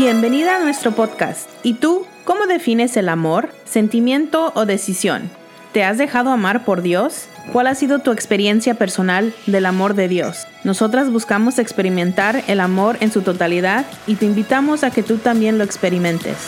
Bienvenida 0.00 0.56
a 0.56 0.60
nuestro 0.60 0.92
podcast. 0.92 1.46
¿Y 1.62 1.74
tú, 1.74 2.06
cómo 2.24 2.46
defines 2.46 2.96
el 2.96 3.10
amor, 3.10 3.50
sentimiento 3.66 4.50
o 4.54 4.64
decisión? 4.64 5.28
¿Te 5.74 5.84
has 5.84 5.98
dejado 5.98 6.30
amar 6.30 6.64
por 6.64 6.80
Dios? 6.80 7.28
¿Cuál 7.52 7.66
ha 7.66 7.74
sido 7.74 7.98
tu 7.98 8.10
experiencia 8.10 8.72
personal 8.76 9.34
del 9.46 9.66
amor 9.66 9.92
de 9.92 10.08
Dios? 10.08 10.46
Nosotras 10.64 11.10
buscamos 11.12 11.58
experimentar 11.58 12.42
el 12.46 12.60
amor 12.60 12.96
en 13.00 13.12
su 13.12 13.20
totalidad 13.20 13.84
y 14.06 14.14
te 14.14 14.24
invitamos 14.24 14.84
a 14.84 14.90
que 14.90 15.02
tú 15.02 15.18
también 15.18 15.58
lo 15.58 15.64
experimentes. 15.64 16.38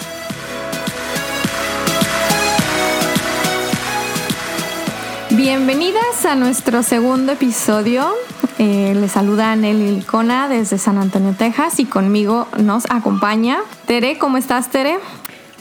Bienvenidas 5.43 6.25
a 6.25 6.37
nuestro 6.37 6.85
segundo 6.85 7.33
episodio. 7.33 8.13
Eh, 8.59 8.95
les 8.95 9.11
saluda 9.11 9.57
Nelly 9.57 9.91
Licona 9.91 10.49
desde 10.49 10.79
San 10.79 10.99
Antonio, 10.99 11.35
Texas 11.37 11.81
y 11.81 11.85
conmigo 11.85 12.47
nos 12.59 12.85
acompaña 12.89 13.59
Tere. 13.85 14.19
¿Cómo 14.19 14.37
estás, 14.37 14.71
Tere? 14.71 15.01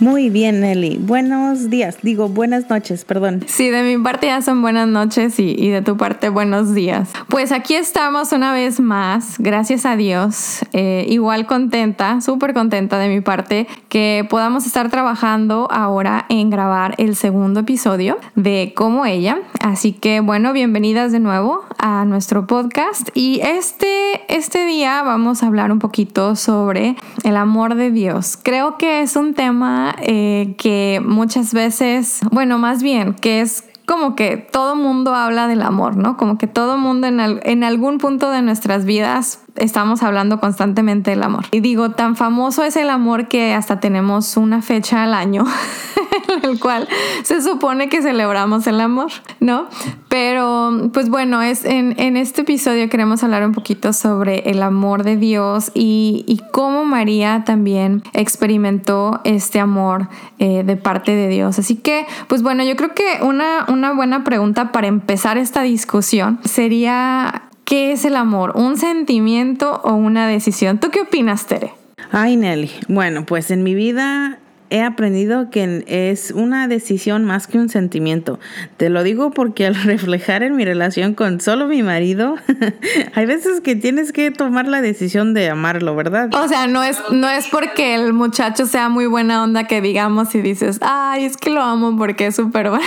Muy 0.02 0.32
bien, 0.32 0.62
Nelly. 0.62 0.98
Buenos 1.00 1.70
días. 1.70 2.00
Digo, 2.02 2.28
buenas 2.28 2.72
noches, 2.72 3.06
perdón. 3.06 3.44
Sí, 3.46 3.70
de 3.70 3.84
mi 3.84 4.04
parte 4.04 4.26
ya 4.26 4.42
son 4.42 4.64
buenas 4.64 4.88
noches 4.88 5.38
y, 5.38 5.70
de 5.70 5.84
tu 5.84 5.96
parte 5.96 6.30
buenos 6.30 6.74
días. 6.74 7.12
Pues 7.28 7.52
aquí 7.52 7.76
estamos 7.76 8.32
una 8.32 8.52
vez 8.52 8.80
más, 8.80 9.36
gracias 9.38 9.86
a 9.86 9.96
Dios. 9.96 10.66
Eh, 10.74 11.06
igual 11.08 11.46
contenta, 11.46 12.20
súper 12.20 12.56
contenta 12.56 12.98
de 12.98 13.10
mi 13.10 13.22
parte 13.22 13.68
que 13.90 14.26
podamos 14.28 14.66
estar 14.66 14.90
trabajando 14.90 15.68
ahora 15.70 16.26
en 16.30 16.50
grabar 16.50 16.96
el 16.98 17.16
segundo 17.16 17.60
episodio 17.60 18.18
de 18.34 18.74
Como 18.76 19.06
ella. 19.06 19.42
Así 19.60 19.94
que 19.94 20.20
bueno, 20.20 20.52
bienvenidas 20.52 21.12
de 21.12 21.20
nuevo 21.20 21.64
a 21.78 22.06
nuestro 22.06 22.48
podcast. 22.48 23.10
Y 23.14 23.40
este, 23.44 24.22
este 24.36 24.66
día 24.66 25.04
vamos 25.04 25.44
a 25.44 25.46
hablar 25.46 25.72
un 25.72 25.78
poquito 25.78 26.36
sobre 26.36 26.96
el 27.24 27.38
amor 27.38 27.76
de 27.76 27.92
Dios. 27.92 28.36
Creo 28.42 28.80
que 28.80 29.04
es 29.04 29.16
un 29.16 29.36
tema 29.36 29.91
eh, 30.00 30.56
que 30.58 31.02
muchas 31.04 31.54
veces, 31.54 32.20
bueno, 32.32 32.58
más 32.58 32.84
bien, 32.84 33.14
que 33.14 33.42
es 33.42 33.64
como 33.86 34.16
que 34.16 34.38
todo 34.38 34.76
mundo 34.76 35.16
habla 35.16 35.48
del 35.48 35.62
amor, 35.62 35.98
¿no? 35.98 36.16
Como 36.16 36.38
que 36.38 36.48
todo 36.48 36.78
mundo 36.78 37.08
en, 37.08 37.20
en 37.20 37.64
algún 37.64 37.98
punto 37.98 38.32
de 38.32 38.42
nuestras 38.42 38.86
vidas 38.86 39.44
estamos 39.56 40.02
hablando 40.02 40.40
constantemente 40.40 41.12
del 41.12 41.24
amor. 41.24 41.46
Y 41.52 41.60
digo, 41.60 41.92
tan 41.92 42.16
famoso 42.16 42.64
es 42.64 42.78
el 42.78 42.90
amor 42.90 43.28
que 43.28 43.54
hasta 43.54 43.80
tenemos 43.80 44.38
una 44.38 44.62
fecha 44.62 45.04
al 45.04 45.14
año 45.14 45.46
en 46.34 46.46
el 46.50 46.60
cual 46.60 46.88
se 47.24 47.42
supone 47.42 47.90
que 47.90 48.02
celebramos 48.02 48.68
el 48.68 48.80
amor, 48.82 49.12
¿no? 49.40 49.68
Pero, 50.10 50.90
pues 50.94 51.10
bueno, 51.10 51.42
es 51.42 51.66
en, 51.66 52.18
este 52.18 52.42
episodio 52.42 52.90
queremos 52.90 53.24
hablar 53.24 53.46
un 53.46 53.54
poquito 53.54 53.94
sobre 53.94 54.50
el 54.50 54.62
amor 54.62 55.04
de 55.04 55.18
Dios 55.18 55.72
y, 55.74 56.42
cómo 56.52 56.84
María 56.84 57.44
también 57.46 58.04
experimentó 58.14 59.22
este 59.24 59.60
amor 59.60 60.10
eh, 60.38 60.64
de 60.64 60.76
parte 60.76 61.16
de 61.16 61.28
Dios. 61.30 61.60
Así 61.60 61.76
que, 61.76 62.06
pues 62.28 62.44
bueno, 62.44 62.64
yo 62.64 62.76
creo 62.76 62.94
que 62.94 63.20
una, 63.22 63.66
una 63.70 63.94
buena 63.94 64.24
pregunta 64.24 64.72
para 64.72 64.88
empezar 64.88 65.38
esta 65.38 65.62
discusión 65.62 66.40
sería 66.44 67.44
¿Qué 67.72 67.94
es 67.94 68.04
el 68.04 68.18
amor? 68.18 68.52
¿Un 68.56 68.76
sentimiento 68.76 69.80
o 69.86 69.94
una 69.94 70.28
decisión? 70.28 70.80
¿Tú 70.80 70.90
qué 70.92 71.00
opinas, 71.00 71.46
Tere? 71.46 71.72
Ay, 72.12 72.36
Nelly. 72.36 72.70
Bueno, 72.90 73.26
pues 73.26 73.50
en 73.50 73.64
mi 73.64 73.76
vida 73.76 74.41
he 74.72 74.82
aprendido 74.82 75.50
que 75.52 75.84
es 75.86 76.32
una 76.32 76.68
decisión 76.68 77.26
más 77.26 77.46
que 77.46 77.60
un 77.60 77.70
sentimiento. 77.70 78.40
Te 78.78 78.90
lo 78.90 79.04
digo 79.04 79.32
porque 79.32 79.68
al 79.68 79.76
reflejar 79.84 80.42
en 80.42 80.56
mi 80.56 80.66
relación 80.66 81.14
con 81.14 81.40
solo 81.40 81.68
mi 81.68 81.84
marido, 81.84 82.36
hay 83.14 83.26
veces 83.26 83.62
que 83.62 83.76
tienes 83.76 84.12
que 84.12 84.32
tomar 84.32 84.68
la 84.68 84.82
decisión 84.82 85.34
de 85.34 85.50
amarlo, 85.50 85.96
¿verdad? 85.96 86.34
O 86.34 86.48
sea, 86.48 86.68
no 86.68 86.84
es, 86.84 86.98
no 87.12 87.30
es 87.30 87.48
porque 87.48 87.94
el 87.94 88.14
muchacho 88.14 88.66
sea 88.66 88.90
muy 88.90 89.06
buena 89.06 89.44
onda 89.44 89.66
que 89.66 89.82
digamos 89.82 90.34
y 90.34 90.42
dices, 90.42 90.80
ay, 90.82 91.26
es 91.26 91.38
que 91.38 91.50
lo 91.50 91.62
amo 91.62 91.98
porque 91.98 92.28
es 92.28 92.36
súper 92.36 92.70
bueno. 92.70 92.86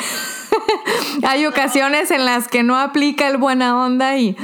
hay 1.23 1.47
ocasiones 1.47 2.11
en 2.11 2.25
las 2.25 2.49
que 2.49 2.63
no 2.63 2.79
aplica 2.79 3.29
el 3.29 3.37
buena 3.37 3.77
onda 3.77 4.17
y, 4.19 4.37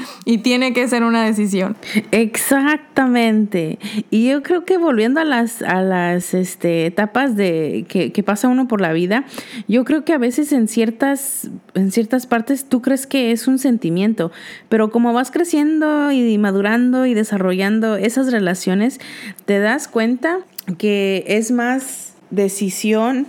tiene 0.42 0.72
que 0.72 0.86
ser 0.88 1.02
una 1.02 1.24
decisión. 1.24 1.76
Exactamente. 2.12 3.78
Y 4.10 4.28
yo 4.28 4.42
creo 4.42 4.64
que 4.64 4.78
volviendo 4.78 5.20
a 5.20 5.24
las, 5.24 5.60
a 5.60 5.82
las 5.82 6.34
este, 6.34 6.86
etapas 6.86 7.29
de 7.36 7.84
que, 7.88 8.22
pasa 8.22 8.48
uno 8.48 8.68
por 8.68 8.80
la 8.80 8.92
vida, 8.92 9.24
yo 9.66 9.84
creo 9.84 10.04
que 10.04 10.12
a 10.12 10.18
veces 10.18 10.52
en 10.52 10.68
ciertas, 10.68 11.48
en 11.74 11.90
ciertas 11.90 12.26
partes 12.26 12.64
tú 12.64 12.82
crees 12.82 13.06
que 13.06 13.32
es 13.32 13.48
un 13.48 13.58
sentimiento, 13.58 14.30
pero 14.68 14.90
como 14.90 15.12
vas 15.12 15.30
creciendo 15.30 16.12
y 16.12 16.36
madurando 16.38 17.06
y 17.06 17.14
desarrollando 17.14 17.96
esas 17.96 18.30
relaciones, 18.30 19.00
te 19.46 19.58
das 19.58 19.88
cuenta 19.88 20.38
que 20.78 21.24
es 21.26 21.50
más 21.50 22.14
decisión 22.30 23.26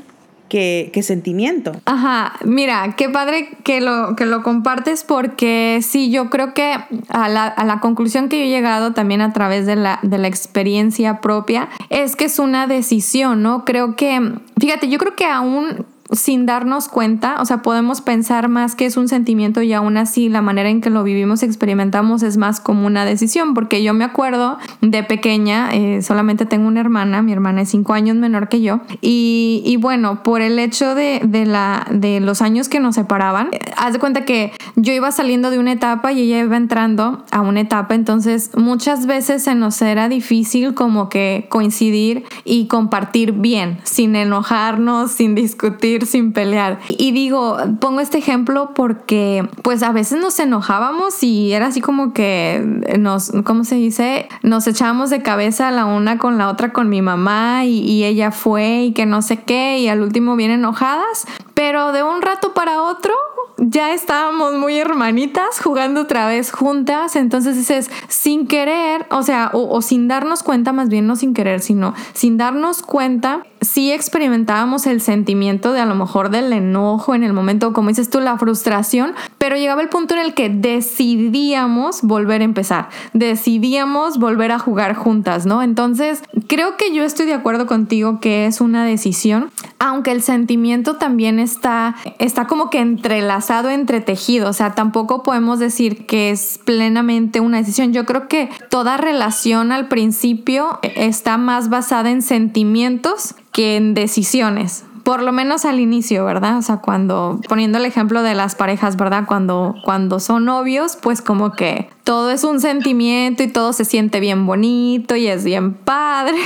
que, 0.51 1.01
sentimiento. 1.01 1.71
Ajá, 1.85 2.33
mira, 2.43 2.93
qué 2.97 3.09
padre 3.09 3.49
que 3.63 3.79
lo, 3.79 4.17
que 4.17 4.25
lo 4.25 4.43
compartes 4.43 5.05
porque 5.05 5.79
sí, 5.81 6.11
yo 6.11 6.29
creo 6.29 6.53
que 6.53 6.75
a 7.07 7.29
la, 7.29 7.47
a 7.47 7.63
la 7.63 7.79
conclusión 7.79 8.27
que 8.27 8.37
yo 8.37 8.43
he 8.43 8.49
llegado 8.49 8.91
también 8.91 9.21
a 9.21 9.31
través 9.31 9.65
de 9.65 9.77
la, 9.77 9.99
de 10.03 10.17
la 10.17 10.27
experiencia 10.27 11.21
propia 11.21 11.69
es 11.89 12.17
que 12.17 12.25
es 12.25 12.37
una 12.37 12.67
decisión, 12.67 13.41
¿no? 13.41 13.63
Creo 13.63 13.95
que, 13.95 14.33
fíjate, 14.59 14.89
yo 14.89 14.97
creo 14.97 15.15
que 15.15 15.25
aún 15.25 15.85
sin 16.11 16.45
darnos 16.45 16.89
cuenta, 16.89 17.37
o 17.41 17.45
sea, 17.45 17.61
podemos 17.61 18.01
pensar 18.01 18.49
más 18.49 18.75
que 18.75 18.85
es 18.85 18.97
un 18.97 19.07
sentimiento 19.07 19.61
y 19.61 19.73
aún 19.73 19.97
así 19.97 20.29
la 20.29 20.41
manera 20.41 20.69
en 20.69 20.81
que 20.81 20.89
lo 20.89 21.03
vivimos, 21.03 21.43
experimentamos 21.43 22.23
es 22.23 22.37
más 22.37 22.59
como 22.59 22.85
una 22.85 23.05
decisión, 23.05 23.53
porque 23.53 23.83
yo 23.83 23.93
me 23.93 24.03
acuerdo 24.03 24.57
de 24.81 25.03
pequeña, 25.03 25.73
eh, 25.73 26.01
solamente 26.01 26.45
tengo 26.45 26.67
una 26.67 26.81
hermana, 26.81 27.21
mi 27.21 27.31
hermana 27.31 27.61
es 27.61 27.69
cinco 27.69 27.93
años 27.93 28.17
menor 28.17 28.49
que 28.49 28.61
yo, 28.61 28.81
y, 29.01 29.77
bueno, 29.79 30.23
por 30.23 30.41
el 30.41 30.59
hecho 30.59 30.95
de, 30.95 31.21
la, 31.45 31.87
de 31.89 32.19
los 32.19 32.41
años 32.41 32.67
que 32.67 32.79
nos 32.79 32.95
separaban, 32.95 33.49
eh, 33.51 33.59
haz 33.77 33.93
de 33.93 33.99
cuenta 33.99 34.25
que 34.25 34.51
yo 34.75 34.93
iba 34.93 35.11
saliendo 35.11 35.49
de 35.49 35.59
una 35.59 35.71
etapa 35.71 36.11
y 36.11 36.21
ella 36.21 36.39
iba 36.39 36.57
entrando 36.57 37.23
a 37.31 37.41
una 37.41 37.61
etapa, 37.61 37.95
entonces 37.95 38.51
muchas 38.55 39.05
veces 39.05 39.43
se 39.43 39.55
nos 39.55 39.81
era 39.81 40.09
difícil 40.09 40.73
como 40.73 41.09
que 41.09 41.47
coincidir 41.49 42.25
y 42.43 42.67
compartir 42.67 43.31
bien, 43.31 43.79
sin 43.83 44.15
enojarnos, 44.15 45.11
sin 45.11 45.35
discutir 45.35 45.90
sin 46.05 46.33
pelear. 46.33 46.79
Y 46.89 47.11
digo, 47.11 47.57
pongo 47.79 47.99
este 47.99 48.17
ejemplo 48.17 48.71
porque 48.73 49.47
pues 49.61 49.83
a 49.83 49.91
veces 49.91 50.19
nos 50.19 50.39
enojábamos 50.39 51.21
y 51.23 51.53
era 51.53 51.67
así 51.67 51.81
como 51.81 52.13
que 52.13 52.61
nos, 52.97 53.31
¿cómo 53.43 53.63
se 53.63 53.75
dice? 53.75 54.27
Nos 54.43 54.67
echábamos 54.67 55.09
de 55.09 55.21
cabeza 55.21 55.71
la 55.71 55.85
una 55.85 56.17
con 56.17 56.37
la 56.37 56.49
otra 56.49 56.73
con 56.73 56.89
mi 56.89 57.01
mamá 57.01 57.65
y, 57.65 58.01
ella 58.01 58.31
fue 58.31 58.85
y 58.85 58.93
que 58.93 59.05
no 59.05 59.21
sé 59.21 59.43
qué 59.43 59.77
y 59.77 59.87
al 59.87 60.01
último 60.01 60.35
bien 60.35 60.51
enojadas. 60.51 61.27
Pero 61.53 61.91
de 61.91 62.01
un 62.01 62.21
rato 62.21 62.53
para 62.53 62.81
otro 62.81 63.13
ya 63.57 63.93
estábamos 63.93 64.55
muy 64.55 64.79
hermanitas 64.79 65.59
jugando 65.61 66.01
otra 66.01 66.27
vez 66.27 66.51
juntas, 66.51 67.15
entonces 67.15 67.55
dices, 67.55 67.91
sin 68.07 68.47
querer, 68.47 69.05
o 69.11 69.21
sea, 69.21 69.51
o, 69.53 69.81
sin 69.83 70.07
darnos 70.07 70.41
cuenta, 70.41 70.73
más 70.73 70.89
bien 70.89 71.05
no 71.05 71.15
sin 71.15 71.35
querer, 71.35 71.59
sino 71.59 71.93
sin 72.13 72.37
darnos 72.37 72.81
cuenta, 72.81 73.43
sí 73.61 73.91
experimentábamos 73.91 74.87
el 74.87 75.01
sentimiento 75.01 75.71
de 75.71 75.81
a 75.81 75.85
lo 75.85 75.93
mejor 75.93 76.31
del 76.31 76.51
enojo 76.51 77.13
en 77.13 77.23
el 77.23 77.31
momento, 77.31 77.73
como 77.73 77.89
dices 77.89 78.09
tú, 78.09 78.19
la 78.19 78.37
frustración, 78.37 79.13
pero 79.37 79.55
llegaba 79.55 79.81
el 79.81 79.89
punto 79.89 80.15
en 80.15 80.19
el 80.19 80.33
que 80.33 80.49
decidíamos 80.49 82.01
volver 82.01 82.41
a 82.41 82.45
empezar, 82.45 82.89
decidíamos 83.13 84.17
volver 84.17 84.51
a 84.51 84.59
jugar 84.59 84.95
juntas, 84.95 85.45
¿no? 85.45 85.61
Entonces, 85.61 86.23
creo 86.47 86.75
que 86.75 86.93
yo 86.93 87.03
estoy 87.03 87.27
de 87.27 87.35
acuerdo 87.35 87.67
contigo 87.67 88.19
que 88.19 88.47
es 88.47 88.61
una 88.61 88.83
decisión, 88.83 89.51
aunque 89.77 90.11
el 90.11 90.23
sentimiento 90.23 90.95
también 90.95 91.39
está, 91.39 91.95
está 92.17 92.47
como 92.47 92.71
que 92.71 92.79
entrelazado, 92.79 93.69
entretejido, 93.69 94.49
o 94.49 94.53
sea, 94.53 94.73
tampoco 94.73 95.21
podemos 95.21 95.59
decir 95.59 96.07
que 96.07 96.31
es 96.31 96.59
plenamente 96.65 97.39
una 97.39 97.57
decisión. 97.57 97.93
Yo 97.93 98.05
creo 98.05 98.27
que 98.27 98.49
toda 98.69 98.97
relación 98.97 99.71
al 99.71 99.87
principio 99.87 100.79
está 100.81 101.37
más 101.37 101.69
basada 101.69 102.09
en 102.09 102.23
sentimientos 102.23 103.35
que 103.51 103.77
en 103.77 103.93
decisiones. 103.93 104.85
Por 105.03 105.23
lo 105.23 105.31
menos 105.31 105.65
al 105.65 105.79
inicio, 105.79 106.25
¿verdad? 106.25 106.57
O 106.57 106.61
sea, 106.61 106.77
cuando, 106.77 107.39
poniendo 107.49 107.79
el 107.79 107.85
ejemplo 107.85 108.21
de 108.21 108.35
las 108.35 108.55
parejas, 108.55 108.97
¿verdad? 108.97 109.23
Cuando, 109.27 109.75
cuando 109.83 110.19
son 110.19 110.45
novios, 110.45 110.97
pues 111.01 111.21
como 111.21 111.53
que 111.53 111.89
todo 112.03 112.31
es 112.31 112.43
un 112.43 112.59
sentimiento 112.59 113.43
y 113.43 113.47
todo 113.47 113.73
se 113.73 113.85
siente 113.85 114.19
bien 114.19 114.45
bonito 114.45 115.15
y 115.15 115.27
es 115.27 115.43
bien 115.43 115.73
padre. 115.73 116.37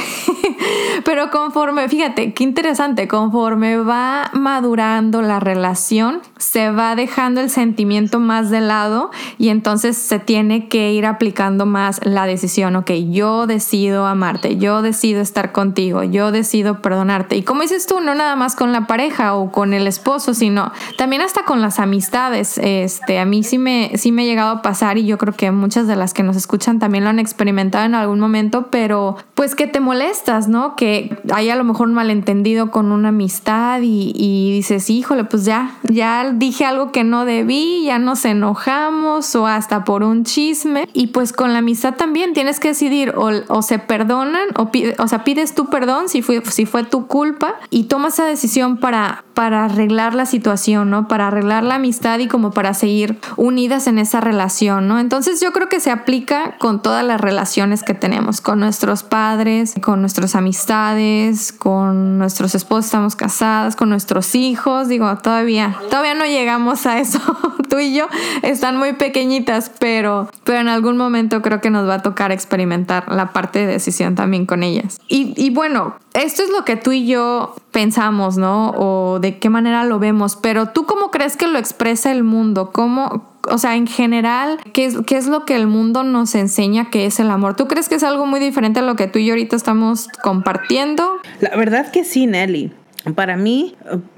Pero 1.06 1.30
conforme, 1.32 1.88
fíjate, 1.88 2.34
qué 2.34 2.44
interesante, 2.44 3.08
conforme 3.08 3.78
va 3.78 4.30
madurando 4.34 5.22
la 5.22 5.40
relación, 5.40 6.22
se 6.38 6.72
va 6.72 6.96
dejando 6.96 7.42
el 7.42 7.50
sentimiento 7.50 8.20
más 8.20 8.50
de 8.50 8.62
lado 8.62 9.12
y 9.38 9.50
entonces 9.50 9.98
se 9.98 10.20
tiene 10.20 10.68
que 10.68 10.94
ir 10.94 11.06
aplicando 11.06 11.66
más 11.66 12.00
la 12.04 12.26
decisión, 12.26 12.76
ok, 12.76 12.92
yo 13.10 13.48
decido 13.48 14.06
amarte, 14.06 14.58
yo 14.58 14.82
decido 14.82 15.22
estar 15.22 15.52
contigo, 15.52 16.04
yo 16.04 16.32
decido 16.32 16.82
perdonarte. 16.82 17.38
Y 17.38 17.44
como 17.44 17.62
dices 17.62 17.86
tú, 17.86 18.00
no 18.00 18.14
nada 18.16 18.36
más 18.36 18.56
con 18.56 18.72
la 18.72 18.88
pareja 18.88 19.36
o 19.36 19.52
con 19.52 19.74
el 19.74 19.88
esposo, 19.88 20.34
sino 20.34 20.72
también 20.98 21.22
hasta 21.22 21.44
con 21.44 21.62
las 21.62 21.80
amistades. 21.80 22.58
Este, 22.58 23.20
a 23.20 23.26
mí 23.26 23.44
sí 23.44 23.58
me, 23.58 23.92
sí 23.96 24.12
me 24.12 24.24
ha 24.24 24.26
llegado 24.26 24.52
a 24.58 24.62
pasar 24.62 24.98
y 24.98 25.06
yo 25.06 25.18
creo 25.18 25.34
que 25.34 25.45
que 25.46 25.52
muchas 25.52 25.86
de 25.86 25.96
las 25.96 26.16
que 26.16 26.24
nos 26.24 26.36
escuchan 26.36 26.80
también 26.80 27.04
lo 27.04 27.12
han 27.12 27.20
experimentado 27.20 27.86
en 27.86 27.94
algún 27.94 28.20
momento, 28.20 28.68
pero 28.72 29.16
pues 29.36 29.54
que 29.54 29.68
te 29.68 29.80
molestas, 29.80 30.48
¿no? 30.48 30.76
Que 30.76 31.16
hay 31.32 31.52
a 31.52 31.56
lo 31.56 31.64
mejor 31.64 31.88
un 31.88 31.94
malentendido 31.94 32.72
con 32.72 32.92
una 32.92 33.10
amistad 33.10 33.82
y, 33.84 34.12
y 34.16 34.52
dices, 34.54 34.90
híjole, 34.90 35.24
pues 35.24 35.46
ya, 35.46 35.76
ya 35.84 36.32
dije 36.32 36.66
algo 36.66 36.92
que 36.92 37.04
no 37.04 37.26
debí, 37.26 37.84
ya 37.86 38.00
nos 38.00 38.26
enojamos 38.26 39.36
o 39.36 39.46
hasta 39.46 39.84
por 39.84 40.02
un 40.02 40.24
chisme. 40.24 40.90
Y 40.94 41.08
pues 41.08 41.32
con 41.32 41.54
la 41.54 41.60
amistad 41.60 41.94
también 41.94 42.34
tienes 42.34 42.60
que 42.60 42.70
decidir 42.70 43.14
o, 43.16 43.62
se 43.62 43.78
perdonan 43.78 44.48
o, 44.58 44.72
o 44.98 45.08
sea, 45.08 45.24
pides 45.24 45.54
tu 45.54 45.68
perdón 45.68 46.10
si 46.10 46.24
fue, 46.24 46.42
si 46.46 46.66
fue 46.66 46.84
tu 46.84 47.06
culpa 47.06 47.56
y 47.70 47.84
tomas 47.84 48.16
esa 48.16 48.26
decisión 48.26 48.78
para, 48.78 49.26
para 49.36 49.66
arreglar 49.66 50.16
la 50.16 50.26
situación, 50.26 50.90
¿no? 50.90 51.08
Para 51.08 51.28
arreglar 51.28 51.64
la 51.64 51.76
amistad 51.76 52.18
y 52.18 52.28
como 52.28 52.50
para 52.52 52.74
seguir 52.74 53.20
unidas 53.36 53.86
en 53.86 54.00
esa 54.00 54.22
relación, 54.22 54.88
¿no? 54.88 55.00
Entonces 55.00 55.35
yo 55.42 55.52
creo 55.52 55.70
que 55.70 55.80
se 55.80 55.92
aplica 55.92 56.58
con 56.58 56.82
todas 56.82 57.04
las 57.04 57.20
relaciones 57.20 57.84
que 57.84 57.94
tenemos, 57.94 58.42
con 58.42 58.60
nuestros 58.60 59.04
padres, 59.04 59.74
con 59.82 60.02
nuestras 60.02 60.36
amistades, 60.36 61.52
con 61.52 62.18
nuestros 62.18 62.56
esposos, 62.56 62.86
estamos 62.86 63.16
casadas, 63.16 63.76
con 63.76 63.90
nuestros 63.90 64.36
hijos, 64.36 64.88
digo, 64.88 65.16
todavía, 65.18 65.78
todavía 65.90 66.14
no 66.16 66.26
llegamos 66.26 66.86
a 66.86 67.00
eso, 67.00 67.20
tú 67.70 67.80
y 67.80 67.96
yo 67.96 68.08
están 68.42 68.78
muy 68.78 68.94
pequeñitas, 68.94 69.72
pero, 69.80 70.30
pero 70.44 70.60
en 70.60 70.68
algún 70.68 70.98
momento 70.98 71.42
creo 71.42 71.62
que 71.62 71.70
nos 71.70 71.88
va 71.88 71.96
a 71.96 72.02
tocar 72.02 72.32
experimentar 72.32 73.12
la 73.12 73.34
parte 73.34 73.60
de 73.60 73.68
decisión 73.68 74.16
también 74.16 74.46
con 74.46 74.64
ellas. 74.64 75.00
Y, 75.08 75.34
y 75.38 75.50
bueno, 75.50 75.96
esto 76.14 76.44
es 76.44 76.50
lo 76.50 76.64
que 76.64 76.78
tú 76.78 76.92
y 76.92 77.06
yo 77.06 77.56
pensamos, 77.72 78.38
¿no? 78.38 78.70
O 78.70 79.20
de 79.20 79.38
qué 79.38 79.50
manera 79.50 79.84
lo 79.84 80.00
vemos, 80.00 80.38
pero 80.38 80.70
tú 80.70 80.86
cómo 80.86 81.12
crees 81.12 81.36
que 81.36 81.48
lo 81.48 81.60
expresa 81.60 82.12
el 82.12 82.24
mundo? 82.24 82.72
¿Cómo, 82.72 83.35
o 83.50 83.58
sea, 83.58 83.76
en 83.76 83.88
general, 83.88 84.58
¿qué 84.74 84.86
es, 84.86 84.98
¿qué 85.06 85.18
es 85.18 85.28
lo 85.28 85.46
que 85.46 85.56
el 85.56 85.68
mundo 85.68 86.04
nos 86.04 86.36
enseña 86.36 86.90
que 86.90 87.06
es 87.06 87.20
el 87.20 87.30
amor? 87.30 87.56
¿Tú 87.56 87.68
crees 87.68 87.90
que 87.90 87.96
es 87.96 88.04
algo 88.04 88.26
muy 88.26 88.40
diferente 88.40 88.80
a 88.80 88.84
lo 88.84 88.96
que 88.96 89.08
tú 89.08 89.20
y 89.20 89.26
yo 89.26 89.34
ahorita 89.34 89.56
estamos 89.56 90.08
compartiendo? 90.22 91.18
La 91.40 91.56
verdad 91.56 91.92
que 91.92 92.04
sí, 92.04 92.28
Nelly. 92.28 92.72
Para 93.14 93.38
mí, 93.38 93.76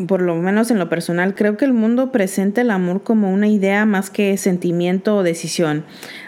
por 0.07 0.21
lo 0.21 0.35
menos 0.35 0.71
en 0.71 0.79
lo 0.79 0.88
personal, 0.88 1.35
creo 1.35 1.57
que 1.57 1.65
el 1.65 1.74
mundo 1.74 2.12
presenta 2.12 2.62
el 2.62 2.71
amor 2.71 3.03
como 3.03 3.31
una 3.31 3.47
idea 3.47 3.85
más 3.85 4.09
que 4.09 4.38
sentimiento 4.38 5.18
o 5.18 5.24
decisión. 5.24 5.83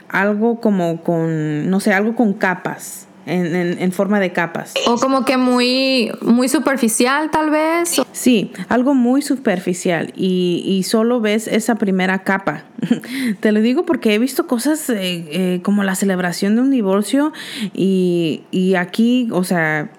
Algo 0.10 0.60
como 0.60 1.02
con, 1.02 1.70
no 1.70 1.80
sé, 1.80 1.94
algo 1.94 2.16
con 2.16 2.34
capas 2.34 3.09
en, 3.30 3.92
forma 3.92 4.20
de 4.20 4.32
capas. 4.32 4.74
O 4.88 4.98
como 4.98 5.26
que 5.26 5.38
muy, 5.38 6.12
muy 6.22 6.50
superficial 6.50 7.32
tal 7.32 7.50
vez. 7.50 8.02
Sí, 8.12 8.52
algo 8.68 8.94
muy 8.94 9.22
superficial 9.22 10.14
y, 10.16 10.84
solo 10.90 11.20
ves 11.20 11.48
esa 11.48 11.76
primera 11.76 12.24
capa. 12.24 12.64
Te 13.40 13.52
lo 13.52 13.62
digo 13.62 13.86
porque 13.86 14.16
he 14.16 14.20
visto 14.20 14.48
cosas 14.48 14.90
eh, 14.90 14.96
eh, 15.32 15.60
como 15.62 15.84
la 15.84 15.96
celebración 15.96 16.56
de 16.56 16.62
un 16.62 16.72
divorcio 16.72 17.34
y, 17.74 18.42
y 18.52 18.76
aquí, 18.76 19.28
o 19.32 19.44
sea, 19.44 19.92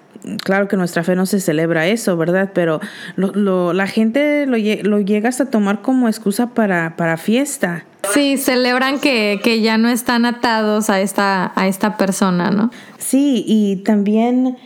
claro 0.43 0.67
que 0.67 0.77
nuestra 0.77 1.03
fe 1.03 1.15
no 1.15 1.25
se 1.25 1.39
celebra 1.39 1.87
eso, 1.87 2.17
¿verdad? 2.17 2.51
Pero 2.53 2.79
la 3.15 3.87
gente 3.87 4.45
lo, 4.45 4.57
lo, 4.57 4.99
llega 4.99 5.29
hasta 5.29 5.45
tomar 5.45 5.81
como 5.81 6.07
excusa 6.07 6.47
para, 6.53 6.95
para 6.95 7.17
fiesta. 7.17 7.85
Sí, 8.13 8.37
celebran 8.37 8.99
que, 8.99 9.61
ya 9.61 9.77
no 9.77 9.89
están 9.89 10.25
atados 10.25 10.89
a 10.89 11.01
esta, 11.01 11.51
a 11.55 11.67
esta 11.67 11.97
persona, 11.97 12.51
¿no? 12.51 12.71
Sí, 12.97 13.43
y 13.47 13.77
también 13.77 14.57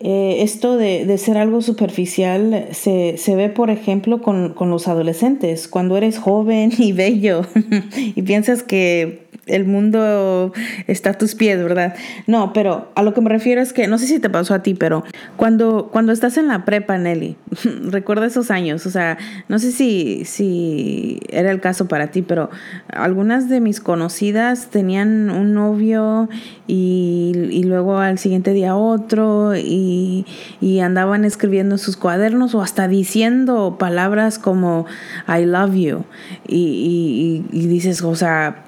eh, 0.00 0.36
esto 0.40 0.76
de, 0.76 1.18
ser 1.18 1.38
algo 1.38 1.60
superficial 1.60 2.68
se, 2.72 3.16
ve, 3.34 3.48
por 3.48 3.70
ejemplo, 3.70 4.22
con, 4.22 4.54
con 4.54 4.70
los 4.70 4.86
adolescentes. 4.88 5.68
Cuando 5.68 5.96
eres 5.96 6.18
joven 6.18 6.72
y 6.78 6.92
bello 6.92 7.42
y 7.96 8.22
piensas 8.22 8.62
que 8.62 9.23
el 9.46 9.64
mundo 9.64 10.52
está 10.86 11.10
a 11.10 11.14
tus 11.14 11.34
pies, 11.34 11.62
¿verdad? 11.62 11.94
No, 12.26 12.52
pero 12.52 12.90
a 12.94 13.02
lo 13.02 13.14
que 13.14 13.20
me 13.20 13.28
refiero 13.28 13.60
es 13.60 13.72
que, 13.72 13.86
no 13.86 13.98
sé 13.98 14.06
si 14.06 14.18
te 14.18 14.30
pasó 14.30 14.54
a 14.54 14.62
ti, 14.62 14.74
pero 14.74 15.04
cuando, 15.36 15.88
cuando 15.92 16.12
estás 16.12 16.38
en 16.38 16.48
la 16.48 16.64
prepa, 16.64 16.96
Nelly, 16.96 17.36
recuerda 17.84 18.26
esos 18.26 18.50
años, 18.50 18.86
o 18.86 18.90
sea, 18.90 19.18
no 19.48 19.58
sé 19.58 19.72
si, 19.72 20.24
si 20.24 21.20
era 21.28 21.50
el 21.50 21.60
caso 21.60 21.88
para 21.88 22.08
ti, 22.08 22.22
pero 22.22 22.50
algunas 22.88 23.48
de 23.48 23.60
mis 23.60 23.80
conocidas 23.80 24.68
tenían 24.68 25.30
un 25.30 25.54
novio 25.54 26.28
y, 26.66 27.32
y 27.50 27.64
luego 27.64 27.98
al 27.98 28.18
siguiente 28.18 28.52
día 28.52 28.76
otro 28.76 29.54
y, 29.56 30.26
y 30.60 30.80
andaban 30.80 31.24
escribiendo 31.24 31.78
sus 31.78 31.96
cuadernos 31.96 32.54
o 32.54 32.62
hasta 32.62 32.88
diciendo 32.88 33.76
palabras 33.78 34.38
como 34.38 34.86
I 35.28 35.44
love 35.44 35.74
you 35.74 36.04
y, 36.46 37.44
y 37.50 37.66
dices, 37.66 38.02
o 38.02 38.14
sea, 38.14 38.64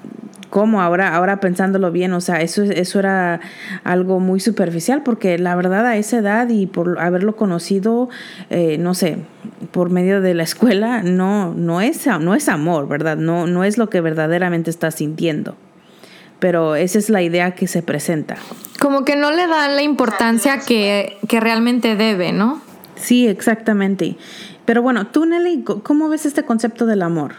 cómo 0.57 0.81
ahora, 0.81 1.13
ahora 1.13 1.39
pensándolo 1.39 1.91
bien, 1.91 2.13
o 2.13 2.19
sea, 2.19 2.41
eso, 2.41 2.63
eso 2.63 2.97
era 2.97 3.41
algo 3.83 4.19
muy 4.19 4.39
superficial, 4.39 5.03
porque 5.03 5.37
la 5.37 5.55
verdad 5.55 5.85
a 5.85 5.97
esa 5.97 6.17
edad 6.17 6.49
y 6.49 6.65
por 6.65 6.99
haberlo 6.99 7.35
conocido, 7.35 8.09
eh, 8.49 8.79
no 8.79 8.95
sé, 8.95 9.17
por 9.69 9.91
medio 9.91 10.19
de 10.19 10.33
la 10.33 10.41
escuela, 10.41 11.03
no, 11.03 11.53
no, 11.53 11.79
es, 11.79 12.07
no 12.07 12.33
es 12.33 12.49
amor, 12.49 12.87
¿verdad? 12.87 13.17
No, 13.17 13.45
no 13.45 13.63
es 13.63 13.77
lo 13.77 13.91
que 13.91 14.01
verdaderamente 14.01 14.71
estás 14.71 14.95
sintiendo. 14.95 15.55
Pero 16.39 16.75
esa 16.75 16.97
es 16.97 17.11
la 17.11 17.21
idea 17.21 17.51
que 17.51 17.67
se 17.67 17.83
presenta. 17.83 18.37
Como 18.79 19.05
que 19.05 19.15
no 19.15 19.29
le 19.29 19.45
dan 19.45 19.75
la 19.75 19.83
importancia 19.83 20.57
que, 20.57 21.19
que 21.27 21.39
realmente 21.39 21.95
debe, 21.95 22.31
¿no? 22.31 22.63
Sí, 22.95 23.27
exactamente. 23.27 24.17
Pero 24.65 24.81
bueno, 24.81 25.05
tú, 25.05 25.27
Nelly, 25.27 25.63
¿cómo 25.83 26.09
ves 26.09 26.25
este 26.25 26.41
concepto 26.45 26.87
del 26.87 27.03
amor? 27.03 27.35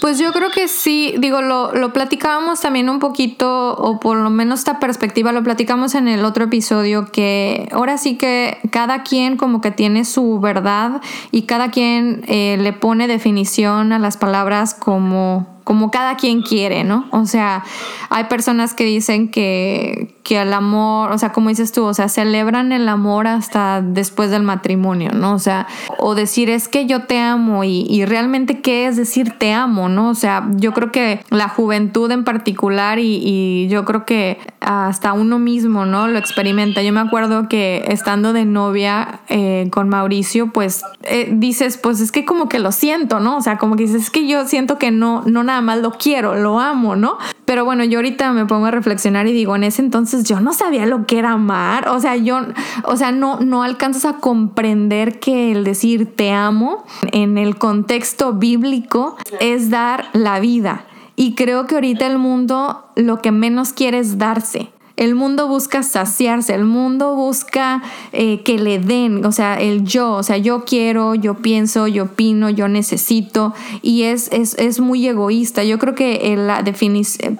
Pues 0.00 0.18
yo 0.18 0.32
creo 0.32 0.50
que 0.50 0.68
sí, 0.68 1.14
digo, 1.18 1.40
lo, 1.42 1.72
lo 1.72 1.92
platicábamos 1.92 2.60
también 2.60 2.88
un 2.88 2.98
poquito, 2.98 3.74
o 3.74 3.98
por 3.98 4.18
lo 4.18 4.30
menos 4.30 4.60
esta 4.60 4.78
perspectiva 4.78 5.32
lo 5.32 5.42
platicamos 5.42 5.94
en 5.94 6.06
el 6.08 6.24
otro 6.24 6.44
episodio, 6.44 7.06
que 7.10 7.68
ahora 7.72 7.98
sí 7.98 8.16
que 8.16 8.58
cada 8.70 9.02
quien 9.02 9.36
como 9.36 9.60
que 9.60 9.70
tiene 9.70 10.04
su 10.04 10.38
verdad 10.38 11.00
y 11.30 11.42
cada 11.42 11.70
quien 11.70 12.22
eh, 12.28 12.56
le 12.60 12.72
pone 12.72 13.06
definición 13.06 13.92
a 13.92 13.98
las 13.98 14.16
palabras 14.16 14.74
como 14.74 15.55
como 15.66 15.90
cada 15.90 16.14
quien 16.16 16.42
quiere, 16.42 16.84
¿no? 16.84 17.08
O 17.10 17.26
sea, 17.26 17.64
hay 18.08 18.24
personas 18.24 18.72
que 18.72 18.84
dicen 18.84 19.32
que, 19.32 20.14
que 20.22 20.40
el 20.40 20.52
amor, 20.52 21.10
o 21.10 21.18
sea, 21.18 21.32
como 21.32 21.48
dices 21.48 21.72
tú, 21.72 21.82
o 21.82 21.92
sea, 21.92 22.08
celebran 22.08 22.70
el 22.70 22.88
amor 22.88 23.26
hasta 23.26 23.82
después 23.82 24.30
del 24.30 24.44
matrimonio, 24.44 25.10
¿no? 25.10 25.34
O 25.34 25.40
sea, 25.40 25.66
o 25.98 26.14
decir 26.14 26.50
es 26.50 26.68
que 26.68 26.86
yo 26.86 27.06
te 27.06 27.18
amo 27.18 27.64
y, 27.64 27.84
y 27.90 28.04
realmente 28.04 28.60
qué 28.60 28.86
es 28.86 28.94
decir 28.94 29.32
te 29.38 29.52
amo, 29.52 29.88
¿no? 29.88 30.10
O 30.10 30.14
sea, 30.14 30.48
yo 30.54 30.70
creo 30.72 30.92
que 30.92 31.24
la 31.30 31.48
juventud 31.48 32.12
en 32.12 32.22
particular 32.22 33.00
y, 33.00 33.20
y 33.24 33.66
yo 33.66 33.84
creo 33.84 34.06
que 34.06 34.38
hasta 34.66 35.12
uno 35.12 35.38
mismo, 35.38 35.86
¿no? 35.86 36.08
Lo 36.08 36.18
experimenta. 36.18 36.82
Yo 36.82 36.92
me 36.92 36.98
acuerdo 36.98 37.48
que 37.48 37.84
estando 37.86 38.32
de 38.32 38.44
novia 38.44 39.20
eh, 39.28 39.68
con 39.70 39.88
Mauricio, 39.88 40.48
pues 40.48 40.82
eh, 41.04 41.28
dices, 41.32 41.76
pues 41.76 42.00
es 42.00 42.10
que 42.10 42.24
como 42.24 42.48
que 42.48 42.58
lo 42.58 42.72
siento, 42.72 43.20
¿no? 43.20 43.36
O 43.36 43.40
sea, 43.40 43.58
como 43.58 43.76
que 43.76 43.84
dices, 43.84 44.02
es 44.02 44.10
que 44.10 44.26
yo 44.26 44.44
siento 44.44 44.76
que 44.76 44.90
no, 44.90 45.22
no 45.24 45.44
nada 45.44 45.60
más 45.60 45.78
lo 45.78 45.92
quiero, 45.92 46.34
lo 46.34 46.58
amo, 46.58 46.96
¿no? 46.96 47.16
Pero 47.44 47.64
bueno, 47.64 47.84
yo 47.84 47.98
ahorita 47.98 48.32
me 48.32 48.44
pongo 48.44 48.66
a 48.66 48.72
reflexionar 48.72 49.28
y 49.28 49.32
digo, 49.32 49.54
en 49.54 49.62
ese 49.62 49.82
entonces 49.82 50.24
yo 50.24 50.40
no 50.40 50.52
sabía 50.52 50.84
lo 50.84 51.06
que 51.06 51.20
era 51.20 51.30
amar. 51.30 51.88
O 51.88 52.00
sea, 52.00 52.16
yo, 52.16 52.40
o 52.82 52.96
sea, 52.96 53.12
no, 53.12 53.38
no 53.38 53.62
alcanzas 53.62 54.04
a 54.04 54.14
comprender 54.14 55.20
que 55.20 55.52
el 55.52 55.62
decir 55.62 56.16
te 56.16 56.32
amo 56.32 56.84
en 57.12 57.38
el 57.38 57.56
contexto 57.56 58.32
bíblico 58.32 59.16
es 59.38 59.70
dar 59.70 60.06
la 60.12 60.40
vida. 60.40 60.86
Y 61.16 61.34
creo 61.34 61.66
que 61.66 61.74
ahorita 61.74 62.06
el 62.06 62.18
mundo 62.18 62.84
lo 62.94 63.22
que 63.22 63.32
menos 63.32 63.72
quiere 63.72 63.98
es 63.98 64.18
darse. 64.18 64.70
El 64.96 65.14
mundo 65.14 65.46
busca 65.46 65.82
saciarse, 65.82 66.54
el 66.54 66.64
mundo 66.64 67.14
busca 67.14 67.82
eh, 68.12 68.42
que 68.42 68.58
le 68.58 68.78
den, 68.78 69.24
o 69.26 69.32
sea, 69.32 69.60
el 69.60 69.84
yo, 69.84 70.14
o 70.14 70.22
sea, 70.22 70.38
yo 70.38 70.64
quiero, 70.64 71.14
yo 71.14 71.34
pienso, 71.34 71.86
yo 71.86 72.04
opino, 72.04 72.48
yo 72.48 72.66
necesito, 72.66 73.52
y 73.82 74.04
es, 74.04 74.30
es, 74.32 74.80
muy 74.80 75.06
egoísta. 75.06 75.64
Yo 75.64 75.78
creo 75.78 75.94
que 75.94 76.34
la 76.36 76.64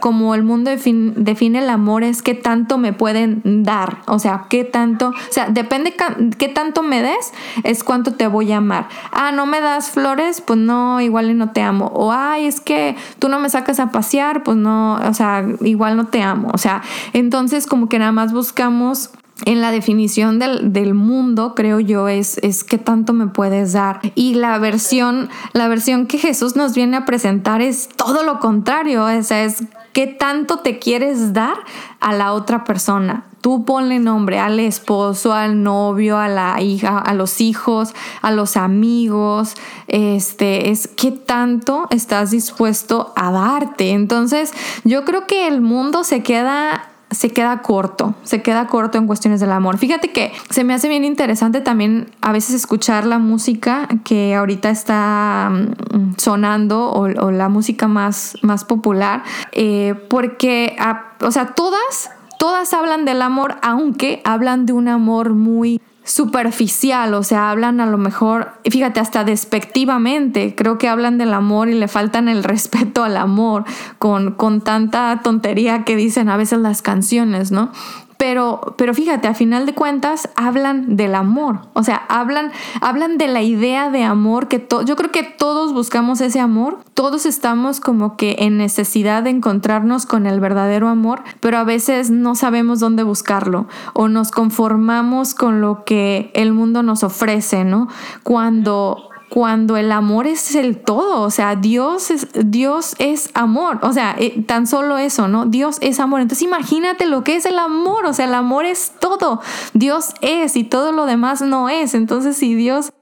como 0.00 0.34
el 0.34 0.42
mundo 0.42 0.70
define, 0.70 1.58
el 1.58 1.70
amor 1.70 2.02
es 2.02 2.22
qué 2.22 2.34
tanto 2.34 2.76
me 2.76 2.92
pueden 2.92 3.40
dar, 3.64 4.02
o 4.06 4.18
sea, 4.18 4.46
qué 4.50 4.64
tanto, 4.64 5.08
o 5.08 5.32
sea, 5.32 5.48
depende 5.48 5.94
qué 6.38 6.48
tanto 6.48 6.82
me 6.82 7.02
des, 7.02 7.32
es 7.64 7.84
cuánto 7.84 8.12
te 8.12 8.26
voy 8.26 8.52
a 8.52 8.58
amar. 8.58 8.88
Ah, 9.12 9.32
no 9.32 9.46
me 9.46 9.62
das 9.62 9.90
flores, 9.90 10.42
pues 10.42 10.58
no, 10.58 11.00
igual 11.00 11.36
no 11.38 11.52
te 11.52 11.62
amo. 11.62 11.86
O, 11.94 12.12
ay, 12.12 12.46
es 12.46 12.60
que 12.60 12.96
tú 13.18 13.28
no 13.30 13.38
me 13.38 13.48
sacas 13.48 13.80
a 13.80 13.90
pasear, 13.90 14.42
pues 14.42 14.58
no, 14.58 14.96
o 14.96 15.14
sea, 15.14 15.44
igual 15.62 15.96
no 15.96 16.08
te 16.08 16.22
amo. 16.22 16.50
O 16.52 16.58
sea, 16.58 16.82
entonces 17.12 17.45
entonces, 17.46 17.68
como 17.68 17.88
que 17.88 18.00
nada 18.00 18.10
más 18.10 18.32
buscamos 18.32 19.10
en 19.44 19.60
la 19.60 19.70
definición 19.70 20.40
del, 20.40 20.94
mundo, 20.94 21.54
creo 21.54 21.78
yo, 21.78 22.08
es, 22.08 22.38
es 22.38 22.64
qué 22.64 22.76
tanto 22.76 23.12
me 23.12 23.28
puedes 23.28 23.72
dar. 23.72 24.00
Y 24.16 24.34
la 24.34 24.58
versión, 24.58 25.28
la 25.52 25.68
versión 25.68 26.08
que 26.08 26.18
Jesús 26.18 26.56
nos 26.56 26.74
viene 26.74 26.96
a 26.96 27.04
presentar 27.04 27.62
es 27.62 27.88
todo 27.88 28.24
lo 28.24 28.40
contrario. 28.40 29.04
O 29.04 29.22
sea, 29.22 29.44
es 29.44 29.62
¿Qué 29.96 30.06
tanto 30.06 30.58
te 30.58 30.78
quieres 30.78 31.32
dar 31.32 31.56
a 32.00 32.12
la 32.12 32.34
otra 32.34 32.64
persona? 32.64 33.24
Tú 33.40 33.64
ponle 33.64 33.98
nombre 33.98 34.38
al 34.38 34.60
esposo, 34.60 35.32
al 35.32 35.62
novio, 35.62 36.18
a 36.18 36.28
la 36.28 36.60
hija, 36.60 36.98
a 36.98 37.14
los 37.14 37.40
hijos, 37.40 37.94
a 38.20 38.30
los 38.30 38.58
amigos. 38.58 39.54
Este 39.88 40.68
es 40.68 40.86
qué 40.86 41.12
tanto 41.12 41.86
estás 41.88 42.32
dispuesto 42.32 43.14
a 43.16 43.30
darte. 43.30 43.92
Entonces, 43.92 44.52
yo 44.84 45.06
creo 45.06 45.26
que 45.26 45.48
el 45.48 45.62
mundo 45.62 46.04
se 46.04 46.22
queda 46.22 46.90
se 47.10 47.30
queda 47.30 47.62
corto, 47.62 48.14
se 48.24 48.42
queda 48.42 48.66
corto 48.66 48.98
en 48.98 49.06
cuestiones 49.06 49.40
del 49.40 49.52
amor. 49.52 49.78
Fíjate 49.78 50.12
que 50.12 50.32
se 50.50 50.64
me 50.64 50.74
hace 50.74 50.88
bien 50.88 51.04
interesante 51.04 51.60
también 51.60 52.10
a 52.20 52.32
veces 52.32 52.54
escuchar 52.54 53.06
la 53.06 53.18
música 53.18 53.88
que 54.04 54.34
ahorita 54.34 54.70
está 54.70 55.50
mm, 55.50 56.14
sonando 56.16 56.90
o, 56.90 57.30
la 57.30 57.48
música 57.48 57.86
más, 57.86 58.36
más 58.42 58.64
popular, 58.64 59.22
eh, 59.52 59.94
porque, 60.08 60.76
o 61.20 61.30
sea, 61.30 61.54
todas, 61.54 62.10
todas 62.38 62.74
hablan 62.74 63.04
del 63.04 63.22
amor, 63.22 63.56
aunque 63.62 64.20
hablan 64.24 64.66
de 64.66 64.72
un 64.72 64.88
amor 64.88 65.34
muy 65.34 65.80
superficial, 66.06 67.12
o 67.14 67.22
sea, 67.24 67.50
hablan 67.50 67.80
a 67.80 67.86
lo 67.86 67.98
mejor, 67.98 68.52
fíjate, 68.64 69.00
hasta 69.00 69.24
despectivamente, 69.24 70.54
creo 70.54 70.78
que 70.78 70.88
hablan 70.88 71.18
del 71.18 71.34
amor 71.34 71.68
y 71.68 71.74
le 71.74 71.88
faltan 71.88 72.28
el 72.28 72.44
respeto 72.44 73.02
al 73.02 73.16
amor 73.16 73.64
con, 73.98 74.32
con 74.32 74.60
tanta 74.60 75.20
tontería 75.22 75.84
que 75.84 75.96
dicen 75.96 76.28
a 76.28 76.36
veces 76.36 76.60
las 76.60 76.80
canciones, 76.80 77.50
¿no? 77.50 77.72
Pero, 78.18 78.74
pero 78.78 78.94
fíjate, 78.94 79.28
a 79.28 79.34
final 79.34 79.66
de 79.66 79.74
cuentas 79.74 80.30
hablan 80.36 80.96
del 80.96 81.14
amor, 81.14 81.60
o 81.74 81.82
sea, 81.82 81.96
hablan, 82.08 82.50
hablan 82.80 83.18
de 83.18 83.28
la 83.28 83.42
idea 83.42 83.90
de 83.90 84.04
amor 84.04 84.48
que 84.48 84.66
yo 84.86 84.96
creo 84.96 85.12
que 85.12 85.22
todos 85.22 85.74
buscamos 85.74 86.20
ese 86.20 86.40
amor, 86.40 86.78
todos 86.94 87.26
estamos 87.26 87.78
como 87.78 88.16
que 88.16 88.36
en 88.38 88.56
necesidad 88.56 89.22
de 89.22 89.30
encontrarnos 89.30 90.06
con 90.06 90.26
el 90.26 90.40
verdadero 90.40 90.88
amor, 90.88 91.22
pero 91.40 91.58
a 91.58 91.64
veces 91.64 92.10
no 92.10 92.34
sabemos 92.34 92.80
dónde 92.80 93.02
buscarlo 93.02 93.66
o 93.92 94.08
nos 94.08 94.30
conformamos 94.30 95.34
con 95.34 95.60
lo 95.60 95.84
que 95.84 96.30
el 96.34 96.52
mundo 96.52 96.82
nos 96.82 97.02
ofrece, 97.02 97.64
¿no? 97.64 97.88
Cuando 98.22 99.10
cuando 99.28 99.76
el 99.76 99.92
amor 99.92 100.26
es 100.26 100.54
el 100.54 100.78
todo, 100.78 101.22
o 101.22 101.30
sea, 101.30 101.56
Dios 101.56 102.10
es, 102.10 102.28
Dios 102.32 102.94
es 102.98 103.30
amor, 103.34 103.78
o 103.82 103.92
sea, 103.92 104.14
eh, 104.18 104.42
tan 104.46 104.66
solo 104.66 104.98
eso, 104.98 105.28
¿no? 105.28 105.46
Dios 105.46 105.78
es 105.80 106.00
amor. 106.00 106.20
Entonces 106.20 106.46
imagínate 106.46 107.06
lo 107.06 107.24
que 107.24 107.36
es 107.36 107.46
el 107.46 107.58
amor, 107.58 108.06
o 108.06 108.12
sea, 108.12 108.26
el 108.26 108.34
amor 108.34 108.64
es 108.64 108.92
todo, 109.00 109.40
Dios 109.74 110.14
es 110.20 110.56
y 110.56 110.64
todo 110.64 110.92
lo 110.92 111.06
demás 111.06 111.42
no 111.42 111.68
es. 111.68 111.94
Entonces 111.94 112.36
si 112.36 112.54
Dios 112.54 112.92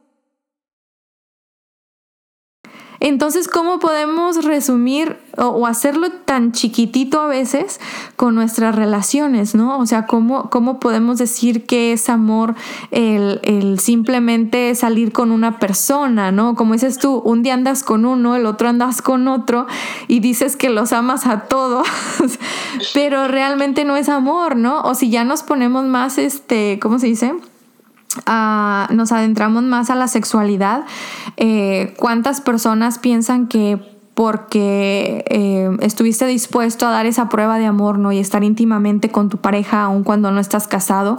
Entonces, 3.01 3.49
¿cómo 3.49 3.79
podemos 3.79 4.45
resumir 4.45 5.19
o, 5.37 5.67
hacerlo 5.67 6.11
tan 6.25 6.53
chiquitito 6.53 7.21
a 7.21 7.27
veces 7.27 7.81
con 8.17 8.35
nuestras 8.35 8.75
relaciones, 8.75 9.55
¿no? 9.55 9.79
O 9.79 9.87
sea, 9.87 10.07
¿cómo, 10.07 10.49
cómo 10.51 10.79
podemos 10.79 11.19
decir 11.19 11.67
que 11.67 11.93
es 11.93 12.09
amor 12.09 12.55
el, 12.91 13.79
simplemente 13.79 14.75
salir 14.75 15.13
con 15.13 15.33
una 15.33 15.59
persona, 15.59 16.33
¿no? 16.33 16.55
Como 16.55 16.75
dices 16.75 16.99
tú, 16.99 17.21
un 17.25 17.43
día 17.43 17.55
andas 17.55 17.83
con 17.83 18.05
uno, 18.05 18.37
el 18.37 18.47
otro 18.47 18.69
andas 18.69 19.03
con 19.03 19.29
otro 19.29 19.67
y 20.09 20.21
dices 20.21 20.57
que 20.57 20.71
los 20.71 20.93
amas 20.93 21.27
a 21.27 21.41
todos, 21.41 21.87
pero 22.95 23.29
realmente 23.29 23.85
no 23.85 23.97
es 23.97 24.09
amor, 24.09 24.57
¿no? 24.57 24.83
O 24.83 24.95
si 24.95 25.11
ya 25.11 25.25
nos 25.25 25.43
ponemos 25.43 25.85
más, 25.85 26.19
este, 26.19 26.79
¿cómo 26.81 26.99
se 26.99 27.07
dice? 27.07 27.35
Nos 28.27 29.13
adentramos 29.13 29.63
más 29.63 29.91
a 29.91 29.95
la 29.95 30.09
sexualidad, 30.09 30.85
eh, 31.37 31.95
¿cuántas 31.99 32.41
personas 32.41 32.99
piensan 32.99 33.49
que 33.49 33.79
porque 34.15 35.25
eh, 35.29 35.77
estuviste 35.81 36.27
dispuesto 36.27 36.87
a 36.87 36.91
dar 36.91 37.05
esa 37.05 37.29
prueba 37.29 37.59
de 37.59 37.67
amor, 37.67 37.99
¿no? 37.99 38.13
Y 38.13 38.19
estar 38.19 38.45
íntimamente 38.45 39.11
con 39.11 39.29
tu 39.29 39.39
pareja 39.39 39.83
aun 39.83 40.05
cuando 40.05 40.31
no 40.31 40.41
estás 40.41 40.69
casado, 40.69 41.19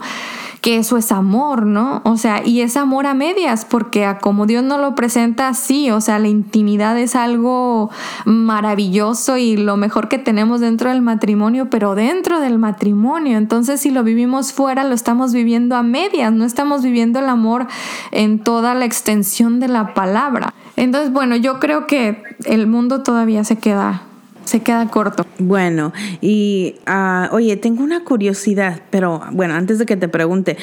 que 0.66 0.78
eso 0.78 0.98
es 0.98 1.12
amor, 1.12 1.68
¿no? 1.68 2.02
O 2.06 2.18
sea, 2.18 2.42
y 2.44 2.62
es 2.62 2.76
amor 2.76 3.06
a 3.06 3.14
medias, 3.14 3.66
porque 3.66 4.04
a 4.04 4.18
como 4.18 4.48
Dios 4.48 4.64
no 4.64 4.80
lo 4.80 4.96
presenta 4.96 5.48
así, 5.48 5.92
o 5.92 6.02
sea, 6.02 6.18
la 6.18 6.28
intimidad 6.28 6.98
es 6.98 7.16
algo 7.16 7.92
maravilloso 8.26 9.38
y 9.38 9.58
lo 9.58 9.78
mejor 9.78 10.08
que 10.08 10.18
tenemos 10.18 10.62
dentro 10.62 10.90
del 10.90 11.04
matrimonio, 11.04 11.70
pero 11.70 11.94
dentro 11.94 12.40
del 12.40 12.58
matrimonio. 12.58 13.38
Entonces, 13.38 13.80
si 13.80 13.92
lo 13.92 14.04
vivimos 14.04 14.54
fuera, 14.54 14.84
lo 14.84 14.96
estamos 14.96 15.34
viviendo 15.34 15.76
a 15.76 15.84
medias, 15.84 16.34
no 16.34 16.46
estamos 16.46 16.82
viviendo 16.82 17.20
el 17.20 17.30
amor 17.30 17.68
en 18.10 18.40
toda 18.40 18.74
la 18.74 18.86
extensión 18.86 19.60
de 19.60 19.68
la 19.68 19.94
palabra. 19.94 20.52
Entonces, 20.78 21.14
bueno, 21.14 21.36
yo 21.36 21.60
creo 21.60 21.86
que 21.86 22.24
el 22.46 22.66
mundo 22.66 23.04
todavía 23.04 23.44
se 23.44 23.60
queda 23.60 24.02
se 24.46 24.62
queda 24.62 24.88
corto. 24.88 25.26
Bueno, 25.38 25.92
y 26.22 26.76
uh, 26.88 27.34
oye, 27.34 27.58
tengo 27.58 27.84
una 27.84 28.04
curiosidad, 28.04 28.82
pero 28.90 29.22
bueno, 29.32 29.56
antes 29.56 29.80
de 29.80 29.86
que 29.86 29.98
te 29.98 30.08
pregunte, 30.08 30.58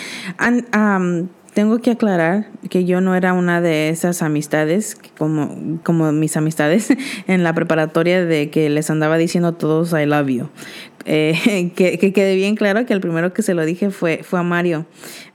tengo 1.54 1.78
que 1.80 1.90
aclarar 1.90 2.48
que 2.70 2.84
yo 2.84 3.00
no 3.00 3.14
era 3.14 3.34
una 3.34 3.60
de 3.60 3.90
esas 3.90 4.22
amistades, 4.22 4.96
como, 5.18 5.80
como 5.82 6.10
mis 6.12 6.36
amistades 6.36 6.88
en 7.26 7.44
la 7.44 7.52
preparatoria, 7.52 8.24
de 8.24 8.50
que 8.50 8.70
les 8.70 8.88
andaba 8.88 9.18
diciendo 9.18 9.52
todos 9.52 9.92
I 9.92 10.06
love 10.06 10.28
you. 10.28 10.48
Eh, 11.04 11.72
que, 11.76 11.98
que, 11.98 12.12
quede 12.12 12.36
bien 12.36 12.54
claro 12.54 12.86
que 12.86 12.92
el 12.92 13.00
primero 13.00 13.34
que 13.34 13.42
se 13.42 13.54
lo 13.54 13.64
dije 13.64 13.90
fue, 13.90 14.22
fue 14.22 14.38
a 14.38 14.42
Mario, 14.42 14.86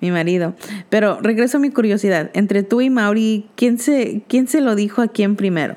mi 0.01 0.09
marido. 0.11 0.55
Pero 0.89 1.19
regreso 1.21 1.57
a 1.57 1.59
mi 1.59 1.69
curiosidad. 1.69 2.31
Entre 2.33 2.63
tú 2.63 2.81
y 2.81 2.89
Mauri, 2.89 3.47
¿quién 3.55 3.77
se, 3.77 4.21
quién 4.27 4.47
se 4.47 4.61
lo 4.61 4.75
dijo 4.75 5.01
a 5.01 5.09
quién 5.09 5.35
primero? 5.35 5.75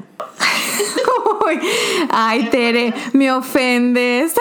Ay, 2.11 2.49
Tere, 2.51 2.95
me 3.13 3.33
ofendes. 3.33 4.35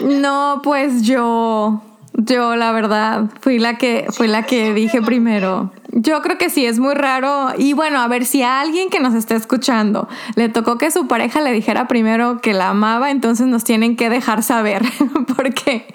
No, 0.00 0.60
pues 0.62 1.02
yo, 1.02 1.80
yo 2.14 2.56
la 2.56 2.72
verdad, 2.72 3.24
fui 3.40 3.58
la 3.58 3.78
que, 3.78 4.06
fui 4.10 4.28
la 4.28 4.44
que 4.44 4.74
dije 4.74 5.00
primero. 5.02 5.72
Yo 5.96 6.22
creo 6.22 6.38
que 6.38 6.50
sí, 6.50 6.66
es 6.66 6.78
muy 6.78 6.94
raro. 6.94 7.52
Y 7.56 7.72
bueno, 7.72 8.00
a 8.00 8.08
ver 8.08 8.24
si 8.24 8.42
a 8.42 8.60
alguien 8.60 8.90
que 8.90 9.00
nos 9.00 9.14
está 9.14 9.36
escuchando 9.36 10.08
le 10.34 10.48
tocó 10.48 10.76
que 10.76 10.90
su 10.90 11.06
pareja 11.06 11.40
le 11.40 11.52
dijera 11.52 11.86
primero 11.86 12.40
que 12.40 12.52
la 12.52 12.70
amaba, 12.70 13.10
entonces 13.10 13.46
nos 13.46 13.64
tienen 13.64 13.96
que 13.96 14.10
dejar 14.10 14.42
saber. 14.42 14.82
porque... 15.36 15.86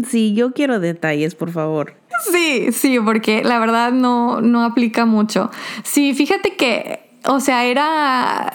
sí, 0.08 0.34
yo 0.34 0.52
quiero 0.52 0.78
detalles, 0.78 1.34
por 1.34 1.50
favor. 1.50 1.94
Sí, 2.32 2.72
sí, 2.72 2.98
porque 3.00 3.42
la 3.44 3.58
verdad 3.58 3.92
no, 3.92 4.40
no 4.40 4.64
aplica 4.64 5.04
mucho. 5.04 5.50
Sí, 5.82 6.14
fíjate 6.14 6.56
que 6.56 7.07
o 7.24 7.40
sea, 7.40 7.64
era 7.64 8.52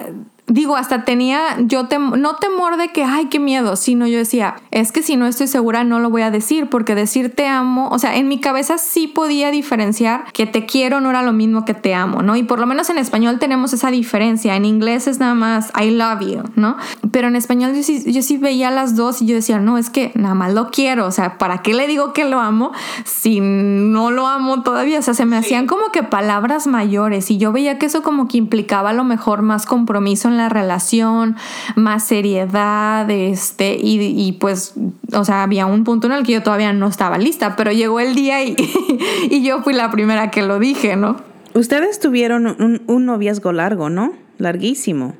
digo, 0.48 0.76
hasta 0.76 1.06
tenía 1.06 1.58
yo 1.60 1.88
no 2.18 2.36
temor 2.36 2.78
de 2.78 2.90
que, 2.90 3.04
ay, 3.04 3.28
qué 3.28 3.40
miedo, 3.40 3.76
sino 3.76 4.08
yo 4.08 4.18
decía, 4.18 4.56
es 4.72 4.92
que 4.92 5.02
si 5.02 5.16
no 5.16 5.26
estoy 5.26 5.48
segura 5.48 5.84
no 5.84 6.00
lo 6.00 6.10
voy 6.10 6.22
a 6.22 6.32
decir, 6.32 6.70
porque 6.70 6.96
decir 6.96 7.34
te 7.34 7.48
amo, 7.48 7.90
o 7.90 8.00
sea, 8.00 8.18
en 8.18 8.28
mi 8.28 8.40
cabeza 8.40 8.78
sí 8.78 9.08
podía 9.08 9.52
diferenciar 9.52 10.26
que 10.34 10.46
te 10.46 10.66
quiero 10.66 11.00
no 11.00 11.10
era 11.10 11.24
lo 11.24 11.32
mismo 11.32 11.64
que 11.64 11.74
te 11.74 11.96
amo, 11.96 12.22
¿no? 12.22 12.36
Y 12.36 12.44
por 12.44 12.60
lo 12.60 12.66
menos 12.66 12.90
en 12.90 12.98
español 12.98 13.40
tenemos 13.40 13.72
esa 13.74 13.90
diferencia, 13.90 14.56
en 14.56 14.66
inglés 14.66 15.08
es 15.08 15.20
nada 15.20 15.34
más 15.34 15.72
I 15.82 15.92
love 15.92 16.20
you, 16.22 16.44
¿no? 16.56 16.76
Pero 17.12 17.30
en 17.30 17.36
español 17.36 17.74
yo 17.74 17.84
sí, 17.84 18.12
yo 18.12 18.22
sí 18.22 18.38
veía 18.38 18.70
las 18.70 18.96
dos 18.96 19.22
y 19.22 19.26
yo 19.26 19.36
decía, 19.36 19.60
no, 19.60 19.78
es 19.78 19.90
que 19.90 20.12
nada 20.16 20.36
más 20.36 20.54
lo 20.54 20.72
quiero, 20.72 21.06
o 21.06 21.12
sea, 21.12 21.38
¿para 21.38 21.62
qué 21.62 21.74
le 21.74 21.88
digo 21.88 22.12
que 22.12 22.26
lo 22.26 22.40
amo 22.40 22.74
si 23.06 23.40
no 23.40 24.12
lo 24.12 24.28
amo 24.28 24.62
todavía? 24.62 25.00
O 25.00 25.02
sea, 25.02 25.14
se 25.14 25.26
me 25.26 25.38
hacían 25.38 25.68
como 25.68 25.92
que 25.92 26.04
palabras 26.04 26.68
mayores 26.68 27.32
y 27.32 27.38
yo 27.38 27.54
veía 27.54 27.80
que 27.80 27.86
eso 27.86 28.04
como 28.04 28.28
que 28.28 28.38
implicaba 28.38 28.90
a 28.90 28.94
lo 28.94 29.06
mejor 29.06 29.42
más 29.42 29.66
compromiso 29.66 30.33
la 30.38 30.50
relación, 30.50 31.36
más 31.76 32.04
seriedad, 32.04 33.10
este, 33.10 33.78
y, 33.80 34.32
pues, 34.34 34.74
o 35.14 35.24
sea, 35.26 35.44
había 35.44 35.66
un 35.66 35.84
punto 35.84 36.08
en 36.08 36.14
el 36.14 36.24
que 36.26 36.34
yo 36.34 36.44
todavía 36.44 36.74
no 36.74 36.88
estaba 36.88 37.18
lista, 37.18 37.56
pero 37.56 37.72
llegó 37.72 38.00
el 38.00 38.16
día 38.16 38.44
y, 38.44 38.56
y 39.30 39.44
yo 39.44 39.62
fui 39.64 39.74
la 39.74 39.92
primera 39.92 40.32
que 40.32 40.42
lo 40.42 40.60
dije, 40.60 40.96
¿no? 40.96 41.18
Ustedes 41.54 42.00
tuvieron 42.00 42.48
un, 42.48 42.82
un 42.88 43.06
noviazgo 43.06 43.52
largo, 43.52 43.90
¿no? 43.90 44.14
Larguísimo, 44.38 45.16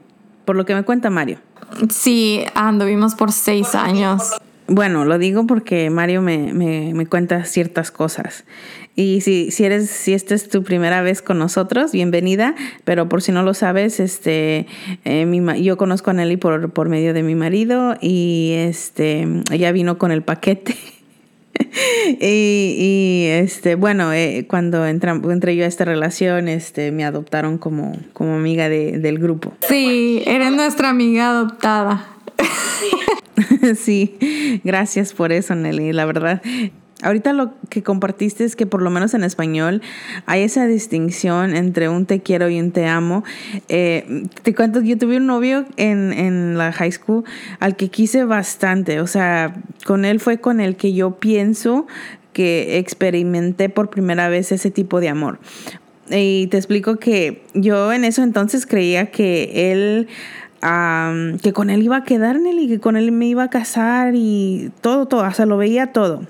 por 0.46 0.56
lo 0.56 0.66
que 0.66 0.74
me 0.74 0.84
cuenta 0.84 1.10
Mario. 1.10 1.40
Sí, 1.90 2.44
anduvimos 2.56 3.16
por 3.16 3.32
seis 3.32 3.76
años. 3.76 4.32
Bueno, 4.68 5.06
lo 5.06 5.18
digo 5.18 5.46
porque 5.46 5.90
Mario 5.90 6.22
me, 6.22 6.54
me, 6.54 6.94
me 6.94 7.06
cuenta 7.06 7.44
ciertas 7.46 7.92
cosas. 7.92 8.46
Y 8.96 9.22
si, 9.22 9.50
si 9.50 9.66
eres, 9.66 9.90
si 9.90 10.14
esta 10.14 10.36
es 10.36 10.50
tu 10.50 10.64
primera 10.64 11.02
vez 11.02 11.24
con 11.24 11.40
nosotros, 11.40 11.92
bienvenida. 11.92 12.54
Pero 12.84 13.10
por 13.10 13.24
si 13.24 13.32
no 13.32 13.42
lo 13.42 13.56
sabes, 13.56 14.00
este, 14.00 14.68
eh, 15.04 15.26
mi, 15.26 15.64
yo 15.64 15.78
conozco 15.78 16.12
a 16.12 16.14
Nelly 16.14 16.38
por, 16.38 16.72
por 16.72 16.90
medio 16.90 17.14
de 17.14 17.24
mi 17.24 17.34
marido 17.34 17.96
y 18.02 18.54
este, 18.56 19.28
ella 19.52 19.72
vino 19.72 19.98
con 19.98 20.12
el 20.12 20.22
paquete. 20.22 20.76
y, 22.20 22.76
y, 22.78 23.26
este, 23.30 23.74
bueno, 23.74 24.14
eh, 24.14 24.46
cuando 24.48 24.86
entra, 24.86 25.14
entré 25.14 25.56
yo 25.56 25.66
a 25.66 25.68
esta 25.68 25.86
relación, 25.86 26.48
este, 26.48 26.92
me 26.92 27.04
adoptaron 27.04 27.58
como, 27.58 27.98
como 28.14 28.36
amiga 28.36 28.70
de, 28.70 29.00
del 29.00 29.18
grupo. 29.18 29.54
Sí, 29.68 30.22
eres 30.28 30.52
nuestra 30.52 30.90
amiga 30.90 31.32
adoptada. 31.32 32.10
sí, 33.76 34.60
gracias 34.64 35.14
por 35.14 35.32
eso, 35.32 35.56
Nelly, 35.56 35.94
la 35.94 36.06
verdad. 36.06 36.44
Ahorita 37.04 37.34
lo 37.34 37.54
que 37.70 37.84
compartiste 37.84 38.44
es 38.44 38.56
que 38.56 38.66
por 38.66 38.82
lo 38.82 38.90
menos 38.90 39.14
en 39.14 39.24
español 39.24 39.82
hay 40.26 40.42
esa 40.42 40.66
distinción 40.66 41.56
entre 41.56 41.90
un 41.90 42.06
te 42.06 42.22
quiero 42.22 42.50
y 42.50 42.60
un 42.60 42.72
te 42.72 42.88
amo. 42.88 43.24
Eh, 43.70 44.28
te 44.42 44.56
cuento, 44.56 44.82
yo 44.82 44.98
tuve 44.98 45.18
un 45.18 45.28
novio 45.28 45.66
en, 45.78 46.14
en 46.14 46.58
la 46.58 46.72
high 46.72 46.92
school 46.92 47.24
al 47.60 47.76
que 47.76 47.90
quise 47.90 48.24
bastante, 48.24 49.02
o 49.02 49.08
sea, 49.08 49.56
con 49.86 50.06
él 50.06 50.20
fue 50.20 50.40
con 50.40 50.60
el 50.60 50.76
que 50.76 50.94
yo 50.94 51.20
pienso 51.20 51.88
que 52.34 52.80
experimenté 52.80 53.70
por 53.70 53.90
primera 53.90 54.28
vez 54.28 54.52
ese 54.52 54.72
tipo 54.72 55.00
de 55.00 55.10
amor. 55.10 55.40
Y 56.10 56.48
te 56.48 56.58
explico 56.58 56.98
que 56.98 57.44
yo 57.54 57.94
en 57.94 58.04
eso 58.04 58.24
entonces 58.24 58.66
creía 58.66 59.10
que 59.10 59.72
él, 59.72 60.08
que 61.42 61.54
con 61.54 61.70
él 61.70 61.82
iba 61.84 61.98
a 61.98 62.04
quedar 62.04 62.36
en 62.36 62.48
él 62.48 62.60
y 62.60 62.68
que 62.68 62.80
con 62.80 62.98
él 62.98 63.12
me 63.12 63.28
iba 63.28 63.44
a 63.44 63.50
casar 63.50 64.14
y 64.16 64.72
todo, 64.82 65.08
todo, 65.08 65.26
o 65.26 65.32
sea, 65.32 65.46
lo 65.46 65.58
veía 65.58 65.94
todo. 65.94 66.24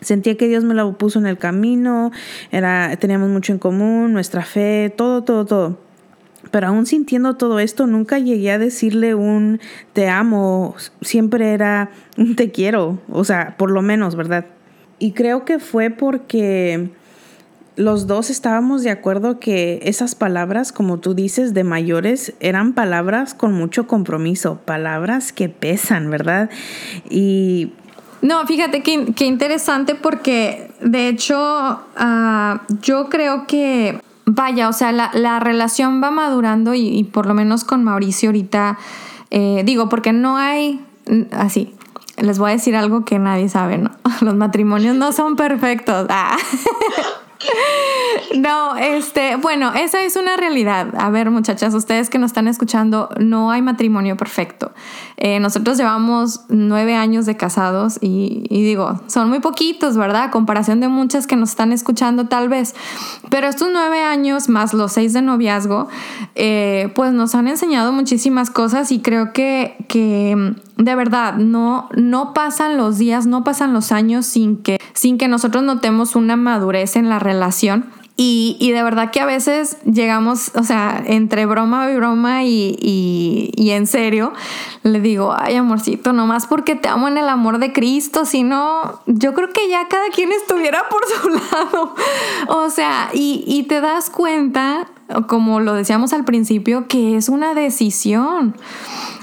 Sentía 0.00 0.36
que 0.36 0.48
Dios 0.48 0.64
me 0.64 0.74
lo 0.74 0.96
puso 0.96 1.18
en 1.18 1.26
el 1.26 1.38
camino, 1.38 2.12
era, 2.52 2.96
teníamos 2.96 3.28
mucho 3.30 3.52
en 3.52 3.58
común, 3.58 4.12
nuestra 4.12 4.42
fe, 4.42 4.92
todo, 4.96 5.24
todo, 5.24 5.44
todo. 5.44 5.78
Pero 6.50 6.68
aún 6.68 6.86
sintiendo 6.86 7.34
todo 7.34 7.58
esto, 7.58 7.86
nunca 7.86 8.18
llegué 8.18 8.52
a 8.52 8.58
decirle 8.58 9.14
un 9.14 9.60
te 9.92 10.08
amo, 10.08 10.76
siempre 11.00 11.52
era 11.52 11.90
un 12.16 12.36
te 12.36 12.50
quiero, 12.50 13.00
o 13.10 13.24
sea, 13.24 13.56
por 13.58 13.70
lo 13.70 13.82
menos, 13.82 14.14
¿verdad? 14.14 14.46
Y 15.00 15.12
creo 15.12 15.44
que 15.44 15.58
fue 15.58 15.90
porque 15.90 16.90
los 17.76 18.06
dos 18.06 18.30
estábamos 18.30 18.82
de 18.82 18.90
acuerdo 18.90 19.38
que 19.38 19.80
esas 19.84 20.14
palabras, 20.14 20.72
como 20.72 20.98
tú 20.98 21.14
dices, 21.14 21.54
de 21.54 21.64
mayores, 21.64 22.34
eran 22.40 22.72
palabras 22.72 23.34
con 23.34 23.52
mucho 23.52 23.86
compromiso, 23.86 24.60
palabras 24.64 25.32
que 25.32 25.48
pesan, 25.48 26.10
¿verdad? 26.10 26.50
Y... 27.10 27.72
No, 28.20 28.46
fíjate 28.46 28.82
qué, 28.82 29.24
interesante 29.24 29.94
porque 29.94 30.72
de 30.80 31.08
hecho 31.08 31.36
ah, 31.96 32.62
yo 32.82 33.08
creo 33.08 33.46
que, 33.46 34.00
vaya, 34.26 34.68
o 34.68 34.72
sea, 34.72 34.92
la, 34.92 35.40
relación 35.40 36.02
va 36.02 36.10
madurando 36.10 36.74
y, 36.74 37.04
por 37.04 37.26
lo 37.26 37.34
menos 37.34 37.64
con 37.64 37.84
Mauricio 37.84 38.30
ahorita, 38.30 38.78
eh, 39.30 39.62
digo, 39.64 39.88
porque 39.88 40.12
no 40.12 40.36
hay, 40.36 40.84
así, 41.30 41.74
les 42.16 42.38
voy 42.38 42.50
a 42.50 42.54
decir 42.54 42.74
algo 42.76 43.04
que 43.04 43.18
nadie 43.18 43.48
sabe, 43.48 43.78
¿no? 43.78 43.90
Los 44.20 44.34
matrimonios 44.34 44.96
no 44.96 45.12
son 45.12 45.36
perfectos. 45.36 46.06
Ah. 46.10 46.36
No, 48.36 48.76
este, 48.76 49.36
bueno, 49.36 49.72
esa 49.74 50.02
es 50.02 50.16
una 50.16 50.36
realidad. 50.36 50.94
A 50.98 51.10
ver, 51.10 51.30
muchachas, 51.30 51.74
ustedes 51.74 52.10
que 52.10 52.18
nos 52.18 52.30
están 52.30 52.48
escuchando, 52.48 53.08
no 53.18 53.50
hay 53.50 53.62
matrimonio 53.62 54.16
perfecto. 54.16 54.72
Eh, 55.16 55.40
nosotros 55.40 55.78
llevamos 55.78 56.42
nueve 56.48 56.94
años 56.94 57.26
de 57.26 57.36
casados 57.36 57.98
y, 58.00 58.46
digo, 58.50 59.00
son 59.06 59.28
muy 59.28 59.40
poquitos, 59.40 59.96
¿verdad? 59.96 60.24
A 60.24 60.30
comparación 60.30 60.80
de 60.80 60.88
muchas 60.88 61.26
que 61.26 61.36
nos 61.36 61.50
están 61.50 61.72
escuchando 61.72 62.26
tal 62.26 62.48
vez. 62.48 62.74
Pero 63.30 63.48
estos 63.48 63.68
nueve 63.72 64.02
años 64.02 64.48
más 64.48 64.74
los 64.74 64.92
seis 64.92 65.12
de 65.12 65.22
noviazgo, 65.22 65.88
eh, 66.34 66.92
pues 66.94 67.12
nos 67.12 67.34
han 67.34 67.48
enseñado 67.48 67.92
muchísimas 67.92 68.50
cosas 68.50 68.92
y 68.92 69.00
creo 69.00 69.32
que, 69.32 69.76
que 69.88 70.54
de 70.78 70.94
verdad, 70.94 71.34
no, 71.34 71.88
no 71.96 72.32
pasan 72.32 72.76
los 72.76 72.98
días, 72.98 73.26
no 73.26 73.42
pasan 73.42 73.74
los 73.74 73.90
años 73.90 74.26
sin 74.26 74.62
que, 74.62 74.80
sin 74.94 75.18
que 75.18 75.26
nosotros 75.26 75.64
notemos 75.64 76.14
una 76.14 76.36
madurez 76.36 76.94
en 76.94 77.08
la 77.08 77.18
relación. 77.18 77.86
Y, 78.20 78.56
y, 78.58 78.72
de 78.72 78.82
verdad 78.82 79.12
que 79.12 79.20
a 79.20 79.26
veces 79.26 79.76
llegamos, 79.84 80.50
o 80.56 80.64
sea, 80.64 81.00
entre 81.06 81.46
broma 81.46 81.88
y 81.88 81.94
broma 81.94 82.42
y, 82.42 82.76
y, 83.56 83.70
en 83.70 83.86
serio, 83.86 84.32
le 84.82 85.00
digo, 85.00 85.36
ay 85.38 85.54
amorcito, 85.54 86.12
nomás 86.12 86.48
porque 86.48 86.74
te 86.74 86.88
amo 86.88 87.06
en 87.06 87.16
el 87.16 87.28
amor 87.28 87.58
de 87.58 87.72
Cristo, 87.72 88.24
si 88.24 88.42
no, 88.42 89.02
yo 89.06 89.34
creo 89.34 89.50
que 89.50 89.68
ya 89.70 89.86
cada 89.86 90.08
quien 90.08 90.32
estuviera 90.32 90.88
por 90.88 91.02
su 91.06 91.28
lado. 91.54 91.94
O 92.48 92.70
sea, 92.70 93.10
y, 93.12 93.64
te 93.68 93.80
das 93.80 94.10
cuenta, 94.10 94.88
como 95.28 95.60
lo 95.60 95.74
decíamos 95.74 96.12
al 96.12 96.24
principio, 96.24 96.88
que 96.88 97.16
es 97.16 97.28
una 97.28 97.54
decisión. 97.54 98.56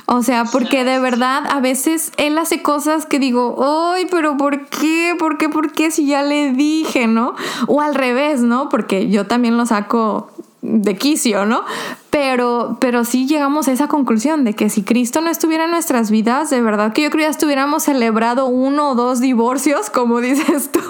O 0.08 0.22
sea, 0.22 0.46
porque 0.46 0.84
de 0.84 1.00
verdad 1.00 1.44
a 1.50 1.60
veces 1.60 2.12
él 2.18 2.38
hace 2.38 2.62
cosas 2.62 3.06
que 3.08 3.18
digo, 3.18 3.92
ay, 3.94 4.08
pero 4.12 4.38
¿por 4.38 4.68
qué? 4.68 5.16
¿Por 5.18 5.38
qué? 5.38 5.50
¿Por 5.50 5.72
qué? 5.72 5.90
Si 5.90 6.06
ya 6.06 6.22
le 6.22 6.52
dije, 6.52 7.08
¿no? 7.08 7.34
O 7.68 7.82
al 7.82 7.96
revés, 7.96 8.42
¿no? 8.42 8.70
Porque 8.70 9.10
yo 9.10 9.26
también 9.26 9.58
lo 9.58 9.66
saco 9.66 10.30
de 10.62 10.96
quicio, 10.96 11.46
¿no? 11.46 11.64
Pero, 12.10 12.78
pero 12.80 13.04
sí 13.04 13.28
llegamos 13.28 13.68
a 13.68 13.72
esa 13.72 13.88
conclusión 13.88 14.44
de 14.44 14.54
que 14.54 14.70
si 14.70 14.84
Cristo 14.84 15.22
no 15.22 15.30
estuviera 15.30 15.66
en 15.66 15.72
nuestras 15.72 16.12
vidas, 16.12 16.50
de 16.50 16.62
verdad 16.62 16.94
que 16.94 17.02
yo 17.02 17.10
creo 17.10 17.20
que 17.20 17.26
ya 17.26 17.32
estuviéramos 17.32 17.84
celebrado 17.84 18.46
uno 18.48 18.92
o 18.92 18.96
dos 18.96 19.20
divorcios, 19.20 19.90
como 19.90 20.22
dices 20.22 20.72
tú, 20.72 20.82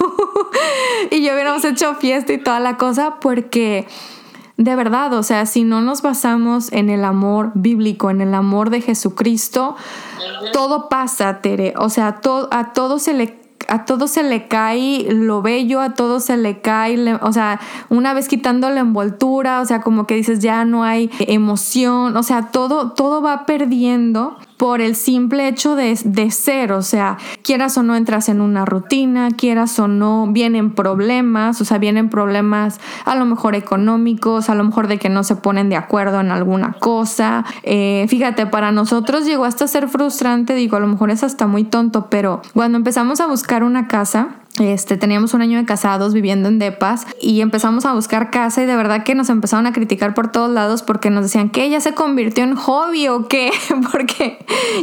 y 1.11 1.21
ya 1.21 1.33
hubiéramos 1.33 1.63
hecho 1.63 1.95
fiesta 1.95 2.33
y 2.33 2.37
toda 2.37 2.59
la 2.59 2.77
cosa, 2.77 3.15
porque 3.19 3.87
de 4.57 4.75
verdad, 4.75 5.13
o 5.13 5.23
sea, 5.23 5.45
si 5.45 5.63
no 5.63 5.81
nos 5.81 6.01
basamos 6.01 6.71
en 6.71 6.89
el 6.89 7.03
amor 7.03 7.51
bíblico, 7.55 8.09
en 8.09 8.21
el 8.21 8.33
amor 8.33 8.69
de 8.69 8.81
Jesucristo, 8.81 9.75
todo 10.53 10.87
pasa, 10.87 11.41
Tere. 11.41 11.73
O 11.77 11.89
sea, 11.89 12.21
a 12.51 12.73
todo 12.73 12.99
se 12.99 13.13
le 13.13 13.45
a 13.67 13.85
todo 13.85 14.07
se 14.07 14.23
le 14.23 14.47
cae 14.47 15.07
lo 15.11 15.41
bello, 15.41 15.81
a 15.81 15.95
todo 15.95 16.19
se 16.19 16.37
le 16.37 16.61
cae, 16.61 17.15
o 17.15 17.33
sea, 17.33 17.59
una 17.89 18.13
vez 18.13 18.27
quitando 18.27 18.69
la 18.69 18.81
envoltura, 18.81 19.61
o 19.61 19.65
sea, 19.65 19.81
como 19.81 20.05
que 20.05 20.15
dices, 20.15 20.39
ya 20.39 20.65
no 20.65 20.83
hay 20.83 21.09
emoción, 21.19 22.15
o 22.15 22.23
sea, 22.23 22.51
todo, 22.51 22.91
todo 22.91 23.23
va 23.23 23.47
perdiendo 23.47 24.37
por 24.57 24.81
el 24.81 24.95
simple 24.95 25.47
hecho 25.47 25.75
de, 25.75 25.95
ser, 26.31 26.71
o 26.71 26.81
sea, 26.81 27.17
quieras 27.43 27.77
o 27.77 27.83
no 27.83 27.95
entras 27.95 28.29
en 28.29 28.41
una 28.41 28.65
rutina, 28.65 29.29
quieras 29.31 29.77
o 29.79 29.87
no, 29.87 30.27
vienen 30.29 30.71
problemas, 30.73 31.59
o 31.61 31.65
sea, 31.65 31.77
vienen 31.77 32.09
problemas 32.09 32.79
a 33.05 33.15
lo 33.15 33.25
mejor 33.25 33.55
económicos, 33.55 34.49
a 34.49 34.55
lo 34.55 34.63
mejor 34.63 34.87
de 34.87 34.97
que 34.97 35.09
no 35.09 35.23
se 35.23 35.35
ponen 35.35 35.69
de 35.69 35.75
acuerdo 35.75 36.21
en 36.21 36.31
alguna 36.31 36.73
cosa. 36.73 37.45
Eh, 37.63 38.05
fíjate, 38.07 38.45
para 38.45 38.71
nosotros 38.71 39.25
llegó 39.25 39.45
hasta 39.45 39.67
ser 39.67 39.87
frustrante, 39.89 40.55
digo, 40.55 40.77
a 40.77 40.79
lo 40.79 40.87
mejor 40.87 41.11
es 41.11 41.23
hasta 41.23 41.47
muy 41.47 41.63
tonto, 41.63 42.07
pero 42.09 42.41
cuando 42.53 42.77
empezamos 42.77 43.19
a 43.19 43.27
buscar 43.27 43.63
una 43.63 43.87
casa, 43.87 44.44
este, 44.59 44.95
teníamos 44.95 45.33
un 45.33 45.41
año 45.41 45.57
de 45.57 45.65
casados 45.65 46.13
viviendo 46.13 46.47
en 46.47 46.59
Depas 46.59 47.05
y 47.19 47.41
empezamos 47.41 47.85
a 47.85 47.93
buscar 47.93 48.31
casa 48.31 48.63
y 48.63 48.65
de 48.65 48.75
verdad 48.75 49.03
que 49.03 49.13
nos 49.13 49.29
empezaron 49.29 49.65
a 49.65 49.73
criticar 49.73 50.13
por 50.13 50.31
todos 50.31 50.49
lados 50.49 50.81
porque 50.81 51.09
nos 51.09 51.23
decían 51.23 51.49
que 51.49 51.63
ella 51.63 51.81
se 51.81 51.93
convirtió 51.93 52.43
en 52.43 52.55
hobby 52.55 53.07
o 53.09 53.27
qué, 53.27 53.51
porque 53.91 54.37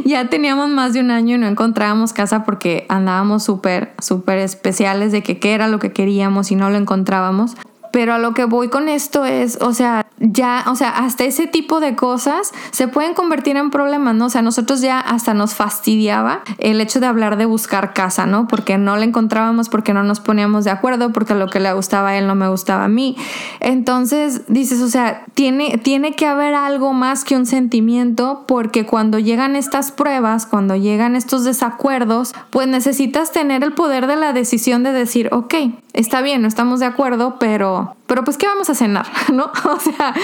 ya 0.04 0.28
teníamos 0.28 0.68
más 0.68 0.92
de 0.92 1.00
un 1.00 1.10
año 1.10 1.36
y 1.36 1.38
no 1.38 1.46
encontrábamos 1.46 2.12
casa 2.12 2.44
porque 2.44 2.84
andábamos 2.88 3.44
súper, 3.44 3.94
súper 3.98 4.38
especiales 4.38 5.10
de 5.12 5.22
que 5.22 5.38
qué 5.38 5.54
era 5.54 5.68
lo 5.68 5.78
que 5.78 5.92
queríamos 5.92 6.50
y 6.50 6.56
no 6.56 6.68
lo 6.68 6.76
encontrábamos. 6.76 7.56
Pero 7.92 8.14
a 8.14 8.18
lo 8.18 8.32
que 8.32 8.46
voy 8.46 8.68
con 8.68 8.88
esto 8.88 9.26
es, 9.26 9.58
o 9.60 9.74
sea, 9.74 10.06
ya, 10.22 10.64
o 10.68 10.76
sea, 10.76 10.90
hasta 10.90 11.24
ese 11.24 11.48
tipo 11.48 11.80
de 11.80 11.96
cosas 11.96 12.52
se 12.70 12.86
pueden 12.86 13.12
convertir 13.12 13.56
en 13.56 13.70
problemas, 13.70 14.14
¿no? 14.14 14.26
O 14.26 14.30
sea, 14.30 14.40
nosotros 14.40 14.80
ya 14.80 15.00
hasta 15.00 15.34
nos 15.34 15.54
fastidiaba 15.54 16.42
el 16.58 16.80
hecho 16.80 17.00
de 17.00 17.06
hablar 17.06 17.36
de 17.36 17.44
buscar 17.44 17.92
casa, 17.92 18.24
¿no? 18.24 18.46
Porque 18.46 18.78
no 18.78 18.96
la 18.96 19.04
encontrábamos, 19.04 19.68
porque 19.68 19.92
no 19.92 20.04
nos 20.04 20.20
poníamos 20.20 20.64
de 20.64 20.70
acuerdo, 20.70 21.12
porque 21.12 21.34
lo 21.34 21.48
que 21.48 21.58
le 21.58 21.72
gustaba 21.72 22.10
a 22.10 22.18
él 22.18 22.28
no 22.28 22.36
me 22.36 22.48
gustaba 22.48 22.84
a 22.84 22.88
mí. 22.88 23.16
Entonces, 23.58 24.42
dices, 24.46 24.80
o 24.80 24.88
sea, 24.88 25.24
tiene, 25.34 25.78
tiene 25.78 26.14
que 26.14 26.26
haber 26.26 26.54
algo 26.54 26.92
más 26.92 27.24
que 27.24 27.36
un 27.36 27.46
sentimiento, 27.46 28.44
porque 28.46 28.86
cuando 28.86 29.18
llegan 29.18 29.56
estas 29.56 29.90
pruebas, 29.90 30.46
cuando 30.46 30.76
llegan 30.76 31.16
estos 31.16 31.42
desacuerdos, 31.42 32.32
pues 32.50 32.68
necesitas 32.68 33.32
tener 33.32 33.64
el 33.64 33.72
poder 33.72 34.06
de 34.06 34.16
la 34.16 34.32
decisión 34.32 34.84
de 34.84 34.92
decir, 34.92 35.28
ok, 35.32 35.54
está 35.94 36.22
bien, 36.22 36.42
no 36.42 36.48
estamos 36.48 36.78
de 36.78 36.86
acuerdo, 36.86 37.38
pero, 37.40 37.96
pero 38.12 38.24
pues, 38.24 38.36
¿qué 38.36 38.46
vamos 38.46 38.68
a 38.68 38.74
cenar? 38.74 39.06
¿No? 39.32 39.50
O 39.64 39.80
sea, 39.80 40.14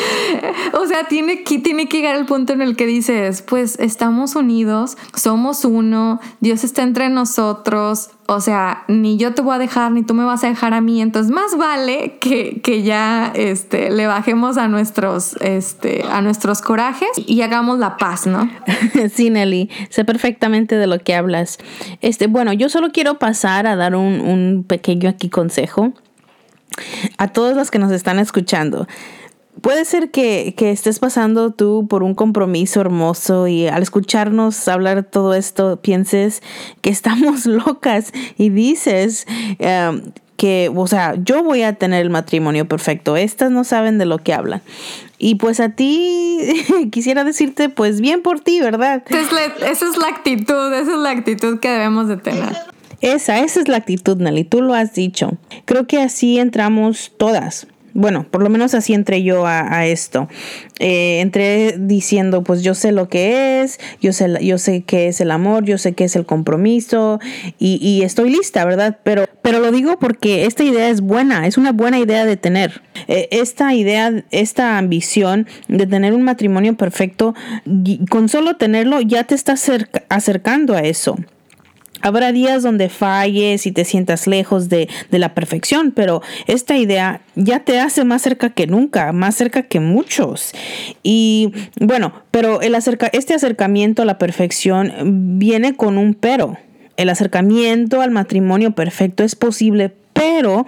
o 0.75 0.87
sea, 0.87 1.05
tiene 1.05 1.43
que, 1.43 1.59
tiene 1.59 1.89
que 1.89 1.97
llegar 1.97 2.17
el 2.17 2.27
punto 2.27 2.53
en 2.53 2.61
el 2.61 2.77
que 2.77 2.85
dices, 2.85 3.41
pues 3.41 3.79
estamos 3.79 4.37
unidos, 4.37 4.99
somos 5.15 5.65
uno, 5.65 6.21
Dios 6.41 6.65
está 6.65 6.83
entre 6.83 7.09
nosotros, 7.09 8.11
o 8.27 8.43
sea, 8.43 8.85
ni 8.89 9.17
yo 9.17 9.33
te 9.33 9.41
voy 9.41 9.55
a 9.55 9.59
dejar, 9.59 9.93
ni 9.93 10.03
tú 10.03 10.13
me 10.13 10.27
vas 10.27 10.45
a 10.45 10.49
dejar 10.49 10.75
a 10.75 10.83
mí. 10.83 11.01
Entonces, 11.01 11.33
más 11.33 11.57
vale 11.57 12.19
que, 12.21 12.61
que 12.61 12.83
ya 12.83 13.33
este, 13.35 13.89
le 13.89 14.07
bajemos 14.07 14.59
a 14.59 14.69
nuestros, 14.69 15.37
este, 15.41 16.05
a 16.11 16.21
nuestros 16.21 16.61
corajes 16.61 17.09
y 17.17 17.41
hagamos 17.41 17.79
la 17.79 17.97
paz, 17.97 18.27
¿no? 18.27 18.51
Sí, 19.15 19.31
Nelly, 19.31 19.71
sé 19.89 20.05
perfectamente 20.05 20.77
de 20.77 20.87
lo 20.87 20.99
que 20.99 21.15
hablas. 21.15 21.57
Este, 22.03 22.27
bueno, 22.27 22.53
yo 22.53 22.69
solo 22.69 22.91
quiero 22.93 23.19
pasar 23.19 23.67
a 23.67 23.77
dar 23.77 23.97
un, 23.97 24.21
un 24.21 24.65
pequeño 24.69 25.09
aquí 25.09 25.31
consejo 25.31 25.95
a 27.19 27.29
todos 27.29 27.57
los 27.57 27.71
que 27.71 27.79
nos 27.79 27.93
están 27.93 28.19
escuchando 28.19 28.87
puede 29.61 29.85
ser 29.85 30.11
que, 30.11 30.55
estés 30.59 30.99
pasando 30.99 31.51
tú 31.51 31.87
por 31.89 32.03
un 32.03 32.15
compromiso 32.15 32.81
hermoso 32.81 33.49
y 33.49 33.67
al 33.67 33.83
escucharnos 33.83 34.69
hablar 34.69 35.03
todo 35.05 35.35
esto 35.35 35.81
pienses 35.81 36.43
que 36.81 36.91
estamos 36.91 37.47
locas 37.47 38.13
y 38.37 38.51
dices 38.51 39.27
em, 39.59 40.13
que, 40.37 40.71
o 40.75 40.87
sea, 40.87 41.15
yo 41.17 41.43
voy 41.43 41.63
a 41.63 41.75
tener 41.75 42.03
el 42.03 42.11
matrimonio 42.11 42.69
perfecto. 42.69 43.17
Estas 43.17 43.51
no 43.51 43.65
saben 43.65 43.99
de 43.99 44.07
lo 44.07 44.19
que 44.19 44.33
hablan. 44.33 44.63
Y 45.19 45.35
pues 45.35 45.59
a 45.59 45.71
ti 45.71 46.39
quisiera 46.93 47.25
decirte, 47.25 47.69
pues 47.69 48.01
bien 48.01 48.23
por 48.23 48.39
ti, 48.41 48.61
¿verdad? 48.61 49.03
Esa 49.09 49.71
es 49.71 49.99
la 49.99 50.07
actitud, 50.07 50.73
esa 50.73 50.93
es 50.93 50.99
la 50.99 51.11
actitud 51.11 51.59
que 51.59 51.69
debemos 51.69 52.07
de 52.07 52.19
tener. 52.19 52.57
Esa, 53.01 53.41
esa 53.41 53.61
es 53.61 53.69
la 53.69 53.77
actitud, 53.77 54.17
Nelly, 54.17 54.45
tú 54.45 54.63
lo 54.63 54.75
has 54.75 54.95
dicho. 54.95 55.39
Creo 55.65 55.87
que 55.87 56.01
así 56.01 56.39
entramos 56.39 57.13
todas 57.17 57.67
bueno, 57.99 58.27
por 58.31 58.43
lo 58.45 58.49
menos 58.49 58.75
así 58.75 58.95
entré 58.95 59.25
yo 59.25 59.45
a, 59.45 59.87
esto. 59.87 60.29
Eh, 60.79 61.19
entré 61.21 61.75
diciendo, 61.79 62.45
pues 62.45 62.63
yo 62.63 62.75
sé 62.75 62.93
lo 62.93 63.09
que 63.09 63.61
es, 63.61 63.81
yo 64.01 64.13
sé, 64.13 64.37
yo 64.41 64.59
sé 64.59 64.83
qué 64.83 65.09
es 65.09 65.21
el 65.21 65.33
amor, 65.33 65.65
yo 65.65 65.79
sé 65.79 65.95
qué 65.95 66.05
es 66.05 66.15
el 66.15 66.25
compromiso 66.25 67.19
y, 67.59 68.03
estoy 68.03 68.31
lista, 68.31 68.65
¿verdad? 68.65 68.99
Pero, 69.03 69.25
pero 69.43 69.59
lo 69.59 69.73
digo 69.73 69.99
porque 69.99 70.47
esta 70.47 70.63
idea 70.63 70.89
es 70.89 71.01
buena, 71.01 71.49
es 71.49 71.59
una 71.59 71.73
buena 71.73 71.99
idea 71.99 72.25
de 72.25 72.37
tener. 72.37 72.83
Eh, 73.09 73.29
esta 73.33 73.75
idea, 73.75 74.25
esta 74.31 74.79
ambición 74.79 75.49
de 75.67 75.87
tener 75.87 76.15
un 76.15 76.23
matrimonio 76.23 76.77
perfecto, 76.77 77.35
con 78.11 78.29
solo 78.29 78.57
tenerlo 78.57 79.01
ya 79.01 79.25
te 79.25 79.35
estás 79.35 79.69
acercando 80.09 80.75
a 80.75 80.83
eso. 80.83 81.17
Habrá 82.01 82.33
días 82.33 82.63
donde 82.63 82.89
falles 82.89 83.67
y 83.67 83.73
te 83.73 83.85
sientas 83.85 84.27
lejos 84.27 84.69
de, 84.69 84.89
la 85.11 85.35
perfección, 85.35 85.93
pero 85.93 86.23
esta 86.47 86.77
idea 86.77 87.21
ya 87.35 87.61
te 87.61 87.81
hace 87.81 88.05
más 88.05 88.23
cerca 88.23 88.51
que 88.51 88.67
nunca, 88.67 89.13
más 89.13 89.35
cerca 89.35 89.63
que 89.63 89.81
muchos. 89.81 90.53
Y 91.03 91.53
bueno, 91.81 92.13
pero 92.31 92.61
el 92.61 92.75
acerca, 92.75 93.09
este 93.13 93.35
acercamiento 93.35 94.03
a 94.03 94.05
la 94.05 94.19
perfección 94.19 95.39
viene 95.39 95.75
con 95.75 95.99
un 95.99 96.15
pero. 96.15 96.57
El 96.97 97.09
acercamiento 97.09 98.01
al 98.01 98.11
matrimonio 98.11 98.73
perfecto 98.73 99.25
es 99.25 99.35
posible, 99.35 99.93
pero 100.13 100.67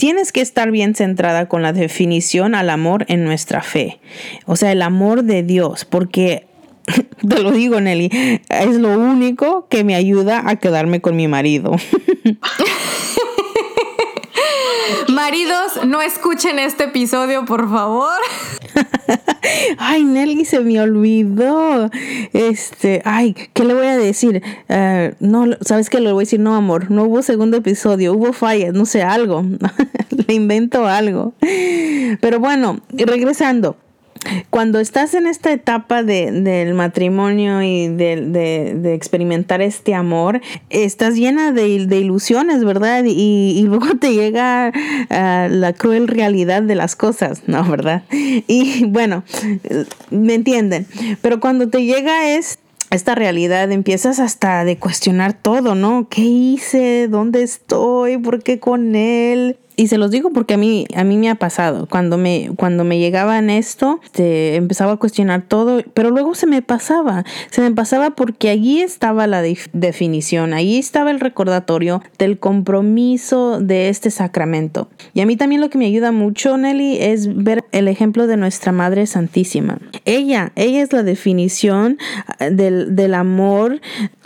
tienes 0.00 0.32
que 0.32 0.40
estar 0.40 0.70
bien 0.70 0.94
centrada 0.94 1.46
con 1.46 1.62
la 1.62 1.72
definición 1.72 2.54
al 2.54 2.70
amor 2.70 3.04
en 3.08 3.24
nuestra 3.24 3.62
fe. 3.62 4.00
O 4.46 4.56
sea, 4.56 4.72
el 4.72 4.82
amor 4.82 5.24
de 5.24 5.42
Dios, 5.42 5.84
porque 5.84 6.46
te 7.28 7.42
lo 7.42 7.52
digo, 7.52 7.80
Nelly, 7.80 8.10
es 8.48 8.76
lo 8.76 8.98
único 8.98 9.66
que 9.68 9.84
me 9.84 9.94
ayuda 9.94 10.48
a 10.48 10.56
quedarme 10.56 11.00
con 11.00 11.16
mi 11.16 11.28
marido. 11.28 11.76
Maridos, 15.08 15.84
no 15.86 16.02
escuchen 16.02 16.58
este 16.58 16.84
episodio, 16.84 17.44
por 17.44 17.68
favor. 17.68 18.18
ay, 19.78 20.04
Nelly, 20.04 20.44
se 20.44 20.60
me 20.60 20.80
olvidó. 20.80 21.90
Este, 22.32 23.02
ay, 23.04 23.34
¿qué 23.52 23.64
le 23.64 23.74
voy 23.74 23.86
a 23.86 23.96
decir? 23.96 24.42
Eh, 24.68 25.14
no, 25.20 25.46
¿sabes 25.60 25.90
qué 25.90 26.00
le 26.00 26.12
voy 26.12 26.22
a 26.22 26.26
decir? 26.26 26.40
No, 26.40 26.54
amor, 26.54 26.90
no 26.90 27.04
hubo 27.04 27.22
segundo 27.22 27.56
episodio, 27.56 28.14
hubo 28.14 28.32
fallas, 28.32 28.72
no 28.72 28.86
sé, 28.86 29.02
algo. 29.02 29.44
le 30.28 30.34
invento 30.34 30.86
algo. 30.86 31.34
Pero 32.20 32.40
bueno, 32.40 32.80
regresando 32.90 33.76
cuando 34.50 34.80
estás 34.80 35.14
en 35.14 35.26
esta 35.26 35.52
etapa 35.52 36.02
de, 36.02 36.30
del 36.30 36.74
matrimonio 36.74 37.62
y 37.62 37.88
de, 37.88 38.94
experimentar 38.94 39.60
este 39.62 39.94
amor, 39.94 40.40
estás 40.68 41.16
llena 41.16 41.52
de, 41.52 41.66
ilusiones, 41.66 42.64
¿verdad? 42.64 43.04
Y, 43.06 43.62
luego 43.66 43.86
te 44.00 44.12
llega 44.12 44.72
ah, 45.10 45.48
la 45.50 45.72
cruel 45.72 46.08
realidad 46.08 46.62
de 46.62 46.74
las 46.74 46.96
cosas, 46.96 47.42
¿no? 47.46 47.64
¿Verdad? 47.64 48.02
Y 48.10 48.84
bueno, 48.86 49.24
me 50.10 50.34
entienden. 50.34 50.86
Pero 51.22 51.40
cuando 51.40 51.68
te 51.68 51.84
llega 51.84 52.30
es 52.30 52.58
esta 52.90 53.14
realidad 53.14 53.70
empiezas 53.70 54.18
hasta 54.18 54.64
de 54.64 54.76
cuestionar 54.76 55.32
todo, 55.32 55.76
¿no? 55.76 56.08
¿Qué 56.10 56.22
hice? 56.22 57.06
¿Dónde 57.08 57.42
estoy? 57.44 58.18
¿Por 58.18 58.42
qué 58.42 58.58
con 58.58 58.96
él? 58.96 59.56
Y 59.76 59.88
se 59.88 59.98
los 59.98 60.10
digo 60.10 60.30
porque 60.30 60.54
a 60.54 60.56
mí, 60.56 60.86
a 60.94 61.04
mí 61.04 61.16
me 61.16 61.30
ha 61.30 61.34
pasado. 61.34 61.86
Cuando 61.88 62.18
me, 62.18 62.50
cuando 62.56 62.84
me 62.84 62.98
llegaba 62.98 63.40
esto, 63.50 64.00
te 64.12 64.56
empezaba 64.56 64.92
a 64.92 64.96
cuestionar 64.96 65.42
todo, 65.42 65.82
pero 65.94 66.10
luego 66.10 66.34
se 66.34 66.46
me 66.46 66.62
pasaba. 66.62 67.24
Se 67.50 67.60
me 67.60 67.70
pasaba 67.72 68.10
porque 68.10 68.50
allí 68.50 68.80
estaba 68.80 69.26
la 69.26 69.42
definición, 69.42 70.52
allí 70.52 70.78
estaba 70.78 71.10
el 71.10 71.20
recordatorio 71.20 72.02
del 72.18 72.38
compromiso 72.38 73.60
de 73.60 73.88
este 73.88 74.10
sacramento. 74.10 74.88
Y 75.14 75.20
a 75.20 75.26
mí 75.26 75.36
también 75.36 75.60
lo 75.60 75.70
que 75.70 75.78
me 75.78 75.86
ayuda 75.86 76.12
mucho, 76.12 76.56
Nelly, 76.56 76.98
es 77.00 77.34
ver 77.34 77.64
el 77.72 77.88
ejemplo 77.88 78.26
de 78.26 78.36
nuestra 78.36 78.72
Madre 78.72 79.06
Santísima. 79.06 79.78
Ella, 80.04 80.52
ella 80.56 80.82
es 80.82 80.92
la 80.92 81.02
definición 81.02 81.98
ah, 82.26 82.50
del, 82.50 82.96
del 82.96 83.14
amor 83.14 83.80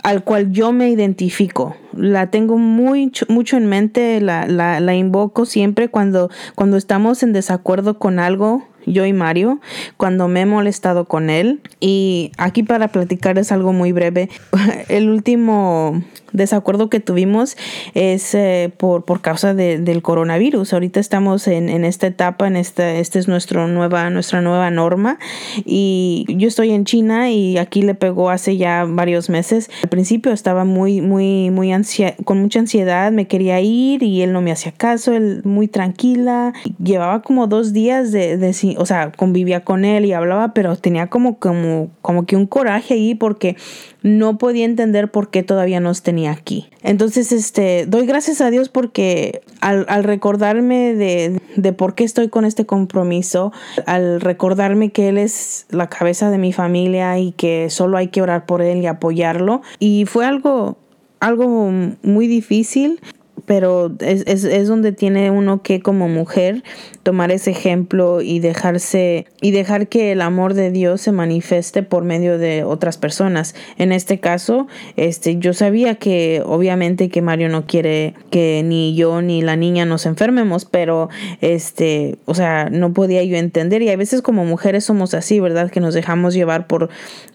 al 0.05 0.23
cual 0.23 0.53
yo 0.53 0.71
me 0.71 0.91
identifico. 0.91 1.77
La 1.97 2.31
tengo 2.31 2.59
muy, 2.59 3.11
mucho 3.29 3.57
en 3.57 3.67
mente, 3.67 4.21
la, 4.21 4.47
la, 4.47 4.79
la 4.79 4.95
invoco 4.95 5.47
siempre 5.47 5.89
cuando, 5.89 6.31
cuando 6.55 6.77
estamos 6.77 7.23
en 7.23 7.33
desacuerdo 7.33 7.99
con 7.99 8.19
algo 8.19 8.69
yo 8.87 9.07
y 9.07 9.13
Mario, 9.13 9.61
cuando 9.97 10.29
me 10.29 10.43
he 10.43 10.47
molestado 10.47 11.07
con 11.07 11.31
él. 11.31 11.61
Y 11.81 12.33
aquí 12.39 12.63
para 12.63 12.89
platicar 12.89 13.39
es 13.39 13.53
algo 13.53 13.73
muy 13.73 13.93
breve. 13.93 14.29
El 14.89 15.09
último 15.11 16.03
desacuerdo 16.35 16.91
que 16.91 17.01
tuvimos 17.01 17.57
es 17.95 18.35
eh, 18.35 18.71
por, 18.77 19.05
por 19.05 19.23
causa 19.23 19.55
del 19.55 20.03
coronavirus. 20.03 20.75
Ahorita 20.75 21.01
estamos 21.01 21.47
en, 21.47 21.71
en, 21.71 21.85
esta 21.85 22.09
etapa, 22.09 22.47
en 22.47 22.57
esta, 22.57 22.95
esta 22.97 23.19
es 23.19 23.29
nuestro 23.29 23.69
nueva, 23.69 24.11
nuestra 24.11 24.43
nueva 24.43 24.71
norma. 24.71 25.19
Y 25.65 26.27
yo 26.29 26.49
estoy 26.49 26.73
en 26.73 26.85
China 26.85 27.31
y 27.31 27.57
aquí 27.57 27.83
le 27.83 27.95
pegó 27.95 28.31
hace 28.31 28.57
ya 28.57 28.85
varios 28.87 29.31
meses. 29.31 29.71
Al 29.83 29.89
principio 29.89 30.33
estaba 30.33 30.65
muy, 30.65 31.01
muy, 31.01 31.51
muy 31.51 31.73
ansia, 31.73 32.17
con 32.25 32.41
mucha 32.41 32.59
ansiedad, 32.59 33.13
me 33.13 33.27
quería 33.27 33.61
ir 33.61 34.03
y 34.03 34.23
él 34.23 34.33
no 34.33 34.43
me 34.43 34.51
hacía 34.51 34.73
caso, 34.73 35.13
él 35.13 35.41
muy 35.45 35.69
tranquila. 35.69 36.53
Llevaba 36.83 37.23
como 37.23 37.47
dos 37.47 37.73
días 37.73 38.11
de, 38.11 38.37
de 38.37 38.53
o 38.79 38.87
sea, 38.87 39.13
convivía 39.13 39.65
con 39.65 39.85
él 39.85 40.05
y 40.05 40.13
hablaba, 40.13 40.55
pero 40.55 40.77
tenía 40.77 41.09
como, 41.09 41.39
como, 41.39 41.91
como 42.03 42.27
que 42.27 42.37
un 42.37 42.47
coraje 42.47 42.95
ahí 42.95 43.15
porque 43.15 43.57
no 44.03 44.39
podía 44.39 44.65
entender 44.65 45.11
por 45.11 45.31
qué 45.31 45.43
todavía 45.43 45.81
nos 45.81 46.03
tenía 46.03 46.33
aquí. 46.33 46.69
Entonces, 46.83 47.33
este, 47.33 47.87
doy 47.87 48.07
gracias 48.07 48.41
a 48.41 48.51
Dios 48.51 48.69
porque 48.69 49.43
al, 49.61 49.87
al 49.89 50.05
recordarme 50.05 50.95
de, 50.95 51.41
de, 51.57 51.73
por 51.73 51.95
qué 51.95 52.05
estoy 52.05 52.29
con 52.29 52.45
este 52.45 52.67
compromiso, 52.67 53.53
al 53.87 54.21
recordarme 54.21 54.91
que 54.91 55.09
Él 55.09 55.19
es 55.19 55.67
la 55.71 55.89
cabeza 55.89 56.31
de 56.31 56.39
mi 56.39 56.53
familia 56.53 57.19
y 57.19 57.33
que 57.33 57.71
solo 57.71 57.97
hay 57.97 58.09
que 58.09 58.23
orar 58.23 58.47
por 58.47 58.63
Él 58.63 58.79
y 58.79 58.87
apoyarlo. 58.87 59.63
Y 59.79 60.05
fue 60.07 60.27
algo, 60.27 60.77
algo 61.21 61.71
muy 62.03 62.27
difícil, 62.27 63.01
pero 63.47 63.93
es, 64.01 64.25
es, 64.27 64.45
es, 64.45 64.69
donde 64.69 64.93
tiene 64.93 65.31
uno 65.31 65.63
que 65.63 65.81
como 65.81 66.09
mujer 66.09 66.63
tomar 67.03 67.31
ese 67.31 67.51
ejemplo 67.51 68.23
y 68.23 68.39
dejarse 68.39 69.27
y 69.43 69.51
dejar 69.51 69.89
que 69.89 70.13
el 70.13 70.23
amor 70.23 70.55
de 70.55 70.71
Dios 70.71 71.03
se 71.03 71.13
manifieste 71.13 71.83
por 71.83 72.05
medio 72.05 72.39
de 72.39 72.65
otras 72.65 72.97
personas. 72.97 73.55
En 73.77 73.93
este 73.93 74.19
caso, 74.21 74.67
este 74.97 75.37
yo 75.37 75.53
sabía 75.53 75.97
que 75.97 76.43
obviamente 76.45 77.11
que 77.11 77.21
Mario 77.21 77.49
no 77.51 77.67
quiere 77.67 78.15
que 78.31 78.63
ni 78.65 78.95
yo 78.95 79.21
ni 79.21 79.43
la 79.43 79.57
niña 79.57 79.85
nos 79.85 80.07
enfermemos, 80.07 80.65
pero 80.65 81.11
este, 81.41 82.17
o 82.25 82.35
sea, 82.35 82.71
no 82.71 82.95
podía 82.95 83.23
yo 83.25 83.37
entender 83.37 83.83
y 83.83 83.91
a 83.91 83.97
veces 83.97 84.23
como 84.23 84.45
mujeres 84.45 84.85
somos 84.85 85.13
así, 85.13 85.41
¿verdad? 85.41 85.71
Que 85.71 85.81
nos 85.81 85.95
dejamos 85.95 86.35
llevar 86.35 86.67
por 86.67 86.89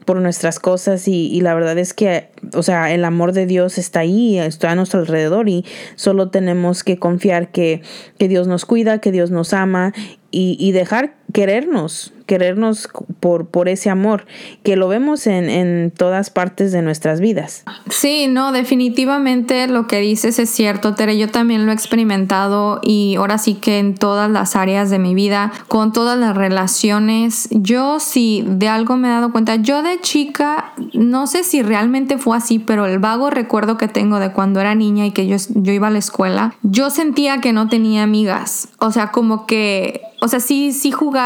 por 0.09 0.19
nuestras 0.21 0.59
cosas 0.59 1.07
y, 1.07 1.27
y 1.27 1.41
la 1.41 1.53
verdad 1.53 1.77
es 1.77 1.93
que, 1.93 2.29
o 2.55 2.63
sea, 2.63 2.91
el 2.91 3.05
amor 3.05 3.31
de 3.31 3.45
Dios 3.45 3.77
está 3.77 3.99
ahí, 3.99 4.39
está 4.39 4.71
a 4.71 4.75
nuestro 4.75 5.01
alrededor 5.01 5.49
y 5.49 5.65
Solo 5.95 6.29
tenemos 6.29 6.83
que 6.83 6.97
confiar 6.97 7.51
que, 7.51 7.81
que 8.17 8.27
Dios 8.27 8.47
nos 8.47 8.65
cuida, 8.65 8.99
que 8.99 9.11
Dios 9.11 9.31
nos 9.31 9.53
ama 9.53 9.93
y, 10.31 10.57
y 10.59 10.71
dejar 10.71 11.15
querernos, 11.33 12.13
querernos 12.25 12.89
por, 13.19 13.47
por 13.47 13.69
ese 13.69 13.89
amor, 13.89 14.25
que 14.63 14.75
lo 14.75 14.87
vemos 14.87 15.27
en, 15.27 15.49
en, 15.49 15.91
todas 15.91 16.29
partes 16.29 16.71
de 16.71 16.81
nuestras 16.81 17.19
vidas. 17.19 17.63
Sí, 17.89 18.27
no, 18.27 18.51
definitivamente 18.51 19.67
lo 19.67 19.87
que 19.87 19.99
dices 19.99 20.39
es 20.39 20.49
cierto, 20.49 20.95
Tere, 20.95 21.17
yo 21.17 21.29
también 21.29 21.65
lo 21.65 21.71
he 21.71 21.75
experimentado 21.75 22.79
y 22.83 23.15
ahora 23.17 23.37
sí 23.37 23.55
que 23.55 23.79
en 23.79 23.95
todas 23.95 24.29
las 24.29 24.55
áreas 24.55 24.89
de 24.89 24.99
mi 24.99 25.15
vida, 25.15 25.51
con 25.67 25.91
todas 25.91 26.17
las 26.17 26.35
relaciones, 26.35 27.47
yo 27.51 27.99
sí 27.99 28.43
de 28.47 28.67
algo 28.67 28.97
me 28.97 29.07
he 29.07 29.11
dado 29.11 29.31
cuenta, 29.31 29.55
yo 29.55 29.81
de 29.81 29.99
chica, 30.01 30.73
no 30.93 31.27
sé 31.27 31.43
si 31.43 31.61
realmente 31.61 32.17
fue 32.17 32.37
así, 32.37 32.59
pero 32.59 32.85
el 32.85 32.99
vago 32.99 33.29
recuerdo 33.29 33.77
que 33.77 33.87
tengo 33.87 34.19
de 34.19 34.31
cuando 34.31 34.59
era 34.61 34.75
niña 34.75 35.05
y 35.05 35.11
que 35.11 35.27
yo, 35.27 35.37
yo 35.55 35.73
iba 35.73 35.87
a 35.87 35.91
la 35.91 35.99
escuela, 35.99 36.53
yo 36.63 36.89
sentía 36.89 37.41
que 37.41 37.53
no 37.53 37.69
tenía 37.69 38.03
amigas, 38.03 38.69
o 38.79 38.91
sea, 38.91 39.11
como 39.11 39.45
que 39.45 40.01
o 40.21 40.27
sea, 40.27 40.39
sí, 40.39 40.73
sí 40.73 40.91
jugaba, 40.91 41.18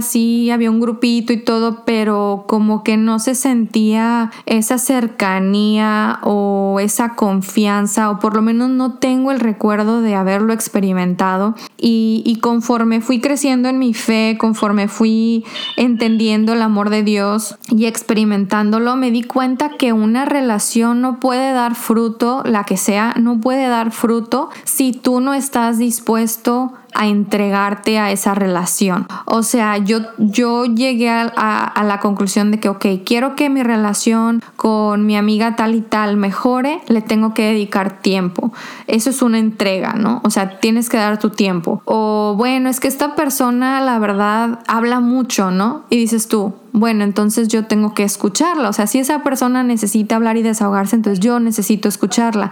sí 0.00 0.50
había 0.50 0.70
un 0.70 0.80
grupito 0.80 1.32
y 1.32 1.38
todo, 1.38 1.84
pero 1.84 2.44
como 2.46 2.82
que 2.82 2.96
no 2.96 3.18
se 3.18 3.34
sentía 3.34 4.30
esa 4.46 4.78
cercanía 4.78 6.18
o 6.22 6.78
esa 6.80 7.14
confianza, 7.14 8.10
o 8.10 8.18
por 8.18 8.34
lo 8.34 8.42
menos 8.42 8.70
no 8.70 8.94
tengo 8.94 9.32
el 9.32 9.40
recuerdo 9.40 10.00
de 10.00 10.14
haberlo 10.14 10.52
experimentado. 10.52 11.54
Y, 11.78 12.22
y 12.24 12.36
conforme 12.40 13.00
fui 13.00 13.20
creciendo 13.20 13.68
en 13.68 13.78
mi 13.78 13.94
fe, 13.94 14.36
conforme 14.38 14.88
fui 14.88 15.44
entendiendo 15.76 16.52
el 16.52 16.62
amor 16.62 16.90
de 16.90 17.02
Dios 17.02 17.56
y 17.70 17.86
experimentándolo, 17.86 18.96
me 18.96 19.10
di 19.10 19.22
cuenta 19.22 19.70
que 19.70 19.92
una 19.92 20.24
relación 20.24 21.00
no 21.00 21.20
puede 21.20 21.52
dar 21.52 21.74
fruto, 21.74 22.42
la 22.44 22.64
que 22.64 22.76
sea, 22.76 23.14
no 23.20 23.40
puede 23.40 23.68
dar 23.68 23.92
fruto 23.92 24.50
si 24.64 24.92
tú 24.92 25.20
no 25.20 25.34
estás 25.34 25.78
dispuesto 25.78 26.72
a 26.96 27.06
entregarte 27.06 27.98
a 27.98 28.10
esa 28.10 28.34
relación. 28.34 29.06
O 29.26 29.42
sea, 29.42 29.76
yo, 29.78 30.00
yo 30.18 30.64
llegué 30.64 31.10
a, 31.10 31.24
a, 31.24 31.84
la 31.84 32.00
conclusión 32.00 32.50
de 32.50 32.58
que, 32.58 32.68
ok, 32.68 32.86
quiero 33.04 33.36
que 33.36 33.50
mi 33.50 33.62
relación 33.62 34.42
con 34.56 35.04
mi 35.04 35.16
amiga 35.16 35.56
tal 35.56 35.74
y 35.74 35.82
tal 35.82 36.16
mejore, 36.16 36.80
le 36.88 37.02
tengo 37.02 37.34
que 37.34 37.42
dedicar 37.42 38.00
tiempo. 38.00 38.52
Eso 38.86 39.10
es 39.10 39.20
una 39.20 39.38
entrega, 39.38 39.92
¿no? 39.92 40.20
O 40.24 40.30
sea, 40.30 40.58
tienes 40.58 40.88
que 40.88 40.96
dar 40.96 41.18
tu 41.18 41.30
tiempo. 41.30 41.82
O 41.84 42.34
bueno, 42.36 42.70
es 42.70 42.80
que 42.80 42.88
esta 42.88 43.14
persona, 43.14 43.80
la 43.80 43.98
verdad, 43.98 44.60
habla 44.66 45.00
mucho, 45.00 45.50
¿no? 45.50 45.84
Y 45.90 45.96
dices 45.96 46.28
tú, 46.28 46.54
bueno, 46.76 47.04
entonces 47.04 47.48
yo 47.48 47.64
tengo 47.64 47.94
que 47.94 48.02
escucharla. 48.02 48.68
O 48.68 48.72
sea, 48.74 48.86
si 48.86 48.98
esa 48.98 49.22
persona 49.22 49.62
necesita 49.62 50.16
hablar 50.16 50.36
y 50.36 50.42
desahogarse, 50.42 50.94
entonces 50.94 51.20
yo 51.20 51.40
necesito 51.40 51.88
escucharla. 51.88 52.50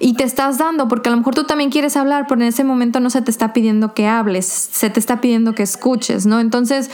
Y 0.00 0.14
te 0.14 0.24
estás 0.24 0.56
dando, 0.56 0.88
porque 0.88 1.10
a 1.10 1.12
lo 1.12 1.18
mejor 1.18 1.34
tú 1.34 1.44
también 1.44 1.68
quieres 1.68 1.94
hablar, 1.98 2.24
pero 2.26 2.40
en 2.40 2.46
ese 2.46 2.64
momento 2.64 3.00
no 3.00 3.10
se 3.10 3.20
te 3.20 3.30
está 3.30 3.52
pidiendo 3.52 3.92
que 3.92 4.06
hables, 4.06 4.46
se 4.46 4.88
te 4.88 4.98
está 4.98 5.20
pidiendo 5.20 5.54
que 5.54 5.62
escuches, 5.62 6.24
¿no? 6.24 6.40
Entonces, 6.40 6.90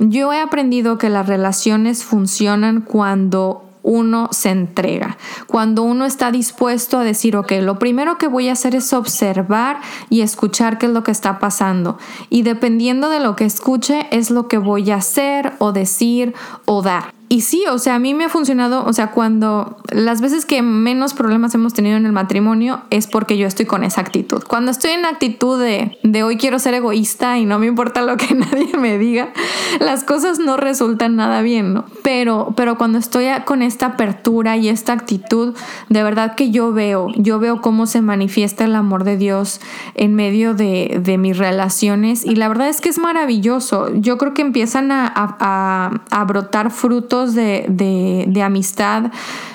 yo 0.00 0.32
he 0.32 0.40
aprendido 0.40 0.98
que 0.98 1.10
las 1.10 1.28
relaciones 1.28 2.02
funcionan 2.02 2.80
cuando 2.80 3.65
uno 3.86 4.28
se 4.32 4.50
entrega, 4.50 5.16
cuando 5.46 5.84
uno 5.84 6.06
está 6.06 6.32
dispuesto 6.32 6.98
a 6.98 7.04
decir, 7.04 7.36
ok, 7.36 7.52
lo 7.62 7.78
primero 7.78 8.18
que 8.18 8.26
voy 8.26 8.48
a 8.48 8.52
hacer 8.52 8.74
es 8.74 8.92
observar 8.92 9.80
y 10.10 10.22
escuchar 10.22 10.78
qué 10.78 10.86
es 10.86 10.92
lo 10.92 11.04
que 11.04 11.12
está 11.12 11.38
pasando. 11.38 11.96
Y 12.28 12.42
dependiendo 12.42 13.08
de 13.08 13.20
lo 13.20 13.36
que 13.36 13.44
escuche, 13.44 14.08
es 14.10 14.30
lo 14.30 14.48
que 14.48 14.58
voy 14.58 14.90
a 14.90 14.96
hacer 14.96 15.52
o 15.60 15.70
decir 15.70 16.34
o 16.64 16.82
dar. 16.82 17.15
Y 17.28 17.40
sí, 17.40 17.64
o 17.68 17.78
sea, 17.78 17.96
a 17.96 17.98
mí 17.98 18.14
me 18.14 18.24
ha 18.24 18.28
funcionado, 18.28 18.84
o 18.84 18.92
sea, 18.92 19.10
cuando 19.10 19.78
las 19.90 20.20
veces 20.20 20.46
que 20.46 20.62
menos 20.62 21.12
problemas 21.12 21.52
hemos 21.56 21.74
tenido 21.74 21.96
en 21.96 22.06
el 22.06 22.12
matrimonio 22.12 22.82
es 22.90 23.08
porque 23.08 23.36
yo 23.36 23.48
estoy 23.48 23.66
con 23.66 23.82
esa 23.82 24.00
actitud. 24.00 24.44
Cuando 24.46 24.70
estoy 24.70 24.92
en 24.92 25.04
actitud 25.04 25.60
de, 25.60 25.98
de 26.04 26.22
hoy 26.22 26.36
quiero 26.36 26.60
ser 26.60 26.74
egoísta 26.74 27.36
y 27.38 27.44
no 27.44 27.58
me 27.58 27.66
importa 27.66 28.02
lo 28.02 28.16
que 28.16 28.32
nadie 28.34 28.76
me 28.78 28.96
diga, 28.98 29.32
las 29.80 30.04
cosas 30.04 30.38
no 30.38 30.56
resultan 30.56 31.16
nada 31.16 31.42
bien, 31.42 31.74
¿no? 31.74 31.86
Pero, 32.04 32.54
pero 32.56 32.78
cuando 32.78 32.98
estoy 32.98 33.26
con 33.44 33.60
esta 33.62 33.86
apertura 33.86 34.56
y 34.56 34.68
esta 34.68 34.92
actitud, 34.92 35.56
de 35.88 36.02
verdad 36.04 36.36
que 36.36 36.52
yo 36.52 36.72
veo, 36.72 37.08
yo 37.16 37.40
veo 37.40 37.60
cómo 37.60 37.86
se 37.86 38.02
manifiesta 38.02 38.64
el 38.64 38.76
amor 38.76 39.02
de 39.02 39.16
Dios 39.16 39.60
en 39.94 40.14
medio 40.14 40.54
de, 40.54 41.00
de 41.02 41.18
mis 41.18 41.36
relaciones 41.36 42.24
y 42.24 42.36
la 42.36 42.46
verdad 42.46 42.68
es 42.68 42.80
que 42.80 42.88
es 42.88 42.98
maravilloso. 42.98 43.92
Yo 43.94 44.16
creo 44.16 44.32
que 44.32 44.42
empiezan 44.42 44.92
a, 44.92 45.12
a, 45.16 45.90
a 46.10 46.24
brotar 46.24 46.70
frutos 46.70 47.15
de, 47.24 48.42
amistad 48.44 49.10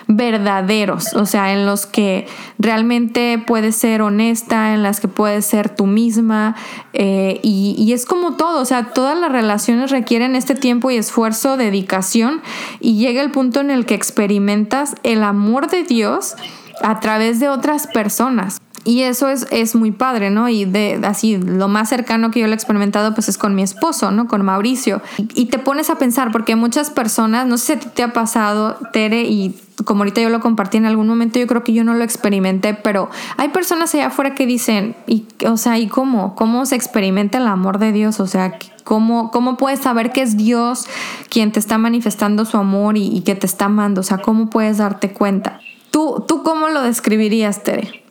verdaderos, 0.07 1.13
o 1.13 1.25
sea, 1.25 1.53
en 1.53 1.65
los 1.65 1.85
que 1.85 2.27
realmente 2.59 3.41
puedes 3.45 3.77
ser 3.77 4.01
honesta, 4.01 4.73
en 4.73 4.83
las 4.83 4.99
que 4.99 5.07
puedes 5.07 5.45
ser 5.45 5.69
tú 5.69 5.85
misma, 5.85 6.55
eh, 6.91 7.39
y, 7.43 7.75
y, 7.77 7.93
es 7.93 8.05
como 8.05 8.35
todo, 8.35 8.61
o 8.61 8.65
sea, 8.65 8.91
todas 8.91 9.17
las 9.17 9.31
relaciones 9.31 9.89
requieren 9.89 10.35
este 10.35 10.55
tiempo 10.55 10.91
y 10.91 10.97
esfuerzo, 10.97 11.55
dedicación, 11.55 12.41
y 12.81 12.97
llega 12.97 13.21
el 13.21 13.31
punto 13.31 13.61
en 13.61 13.71
el 13.71 13.85
que 13.85 13.95
experimentas 13.95 14.95
el 15.03 15.23
amor 15.23 15.69
de 15.69 15.83
Dios 15.83 16.35
a 16.81 16.99
través 16.99 17.39
de 17.39 17.47
otras 17.47 17.87
personas. 17.87 18.59
Y 18.83 19.03
eso 19.03 19.29
es, 19.29 19.45
es 19.51 19.75
muy 19.75 19.91
padre, 19.91 20.31
¿no? 20.31 20.49
Y 20.49 20.65
de 20.65 20.99
así, 21.03 21.37
lo 21.37 21.67
más 21.67 21.89
cercano 21.89 22.31
que 22.31 22.39
yo 22.39 22.47
lo 22.47 22.53
he 22.53 22.55
experimentado, 22.55 23.13
pues 23.13 23.29
es 23.29 23.37
con 23.37 23.53
mi 23.53 23.61
esposo, 23.61 24.09
¿no? 24.09 24.27
Con 24.27 24.43
Mauricio. 24.43 25.01
Y, 25.17 25.45
te 25.45 25.59
pones 25.59 25.89
a 25.91 25.95
pensar, 25.95 26.31
porque 26.31 26.55
muchas 26.55 26.89
personas, 26.89 27.45
no 27.45 27.57
sé 27.57 27.79
si 27.79 27.89
te 27.89 28.01
ha 28.01 28.11
pasado, 28.13 28.77
Tere, 28.91 29.23
y 29.23 29.55
como 29.85 30.01
ahorita 30.01 30.21
yo 30.21 30.29
lo 30.29 30.39
compartí 30.39 30.77
en 30.77 30.85
algún 30.85 31.07
momento, 31.07 31.37
yo 31.37 31.45
creo 31.45 31.63
que 31.63 31.73
yo 31.73 31.83
no 31.83 31.93
lo 31.93 32.03
experimenté, 32.03 32.73
pero 32.73 33.09
hay 33.37 33.49
personas 33.49 33.93
allá 33.93 34.07
afuera 34.07 34.33
que 34.33 34.47
dicen, 34.47 34.95
y, 35.05 35.25
o 35.47 35.57
sea, 35.57 35.77
¿y 35.77 35.87
cómo? 35.87 36.35
¿Cómo 36.35 36.65
se 36.65 36.75
experimenta 36.75 37.37
el 37.37 37.47
amor 37.47 37.77
de 37.77 37.91
Dios? 37.91 38.19
O 38.19 38.25
sea, 38.25 38.57
¿cómo, 38.83 39.29
cómo 39.29 39.57
puedes 39.57 39.79
saber 39.79 40.11
que 40.11 40.23
es 40.23 40.37
Dios 40.37 40.87
quien 41.29 41.51
te 41.51 41.59
está 41.59 41.77
manifestando 41.77 42.45
su 42.45 42.57
amor 42.57 42.97
y, 42.97 43.15
y 43.15 43.21
que 43.21 43.35
te 43.35 43.45
está 43.45 43.65
amando? 43.65 44.01
O 44.01 44.03
sea, 44.03 44.17
¿cómo 44.19 44.49
puedes 44.49 44.77
darte 44.77 45.11
cuenta? 45.11 45.59
¿Tú, 45.91 46.23
¿Tú 46.27 46.41
cómo 46.41 46.69
lo 46.69 46.81
describirías, 46.81 47.63
Tere? 47.63 48.01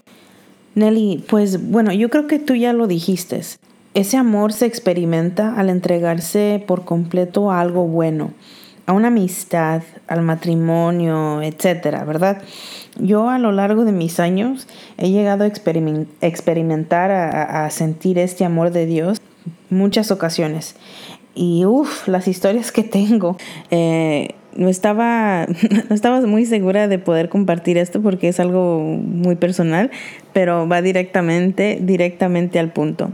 Nelly, 0.74 1.24
pues 1.28 1.70
bueno, 1.70 1.92
yo 1.92 2.10
creo 2.10 2.26
que 2.26 2.38
tú 2.38 2.54
ya 2.54 2.72
lo 2.72 2.86
dijiste. 2.86 3.40
Ese 3.94 4.16
amor 4.16 4.52
se 4.52 4.66
experimenta 4.66 5.56
al 5.56 5.68
entregarse 5.68 6.62
por 6.66 6.84
completo 6.84 7.50
a 7.50 7.60
algo 7.60 7.86
bueno, 7.86 8.30
a 8.86 8.92
una 8.92 9.08
amistad, 9.08 9.82
al 10.06 10.22
matrimonio, 10.22 11.42
etcétera, 11.42 12.04
¿verdad? 12.04 12.42
Yo 12.98 13.30
a 13.30 13.38
lo 13.38 13.50
largo 13.50 13.84
de 13.84 13.92
mis 13.92 14.20
años 14.20 14.68
he 14.96 15.10
llegado 15.10 15.44
a 15.44 15.46
experimentar, 15.46 17.10
a, 17.10 17.68
sentir 17.70 18.18
este 18.18 18.44
amor 18.44 18.70
de 18.70 18.86
Dios 18.86 19.20
muchas 19.70 20.10
ocasiones. 20.10 20.76
Y 21.34 21.64
uff, 21.64 22.08
las 22.08 22.28
historias 22.28 22.72
que 22.72 22.82
tengo. 22.82 23.36
Eh, 23.70 24.34
no 24.56 24.68
estaba, 24.68 25.46
no 25.88 26.26
muy 26.26 26.46
segura 26.46 26.88
de 26.88 26.98
poder 26.98 27.28
compartir 27.28 27.78
esto 27.78 28.02
porque 28.02 28.28
es 28.28 28.40
algo 28.40 28.80
muy 28.80 29.36
personal, 29.36 29.90
pero 30.32 30.68
va 30.68 30.82
directamente, 30.82 31.78
directamente 31.80 32.58
al 32.58 32.72
punto. 32.72 33.10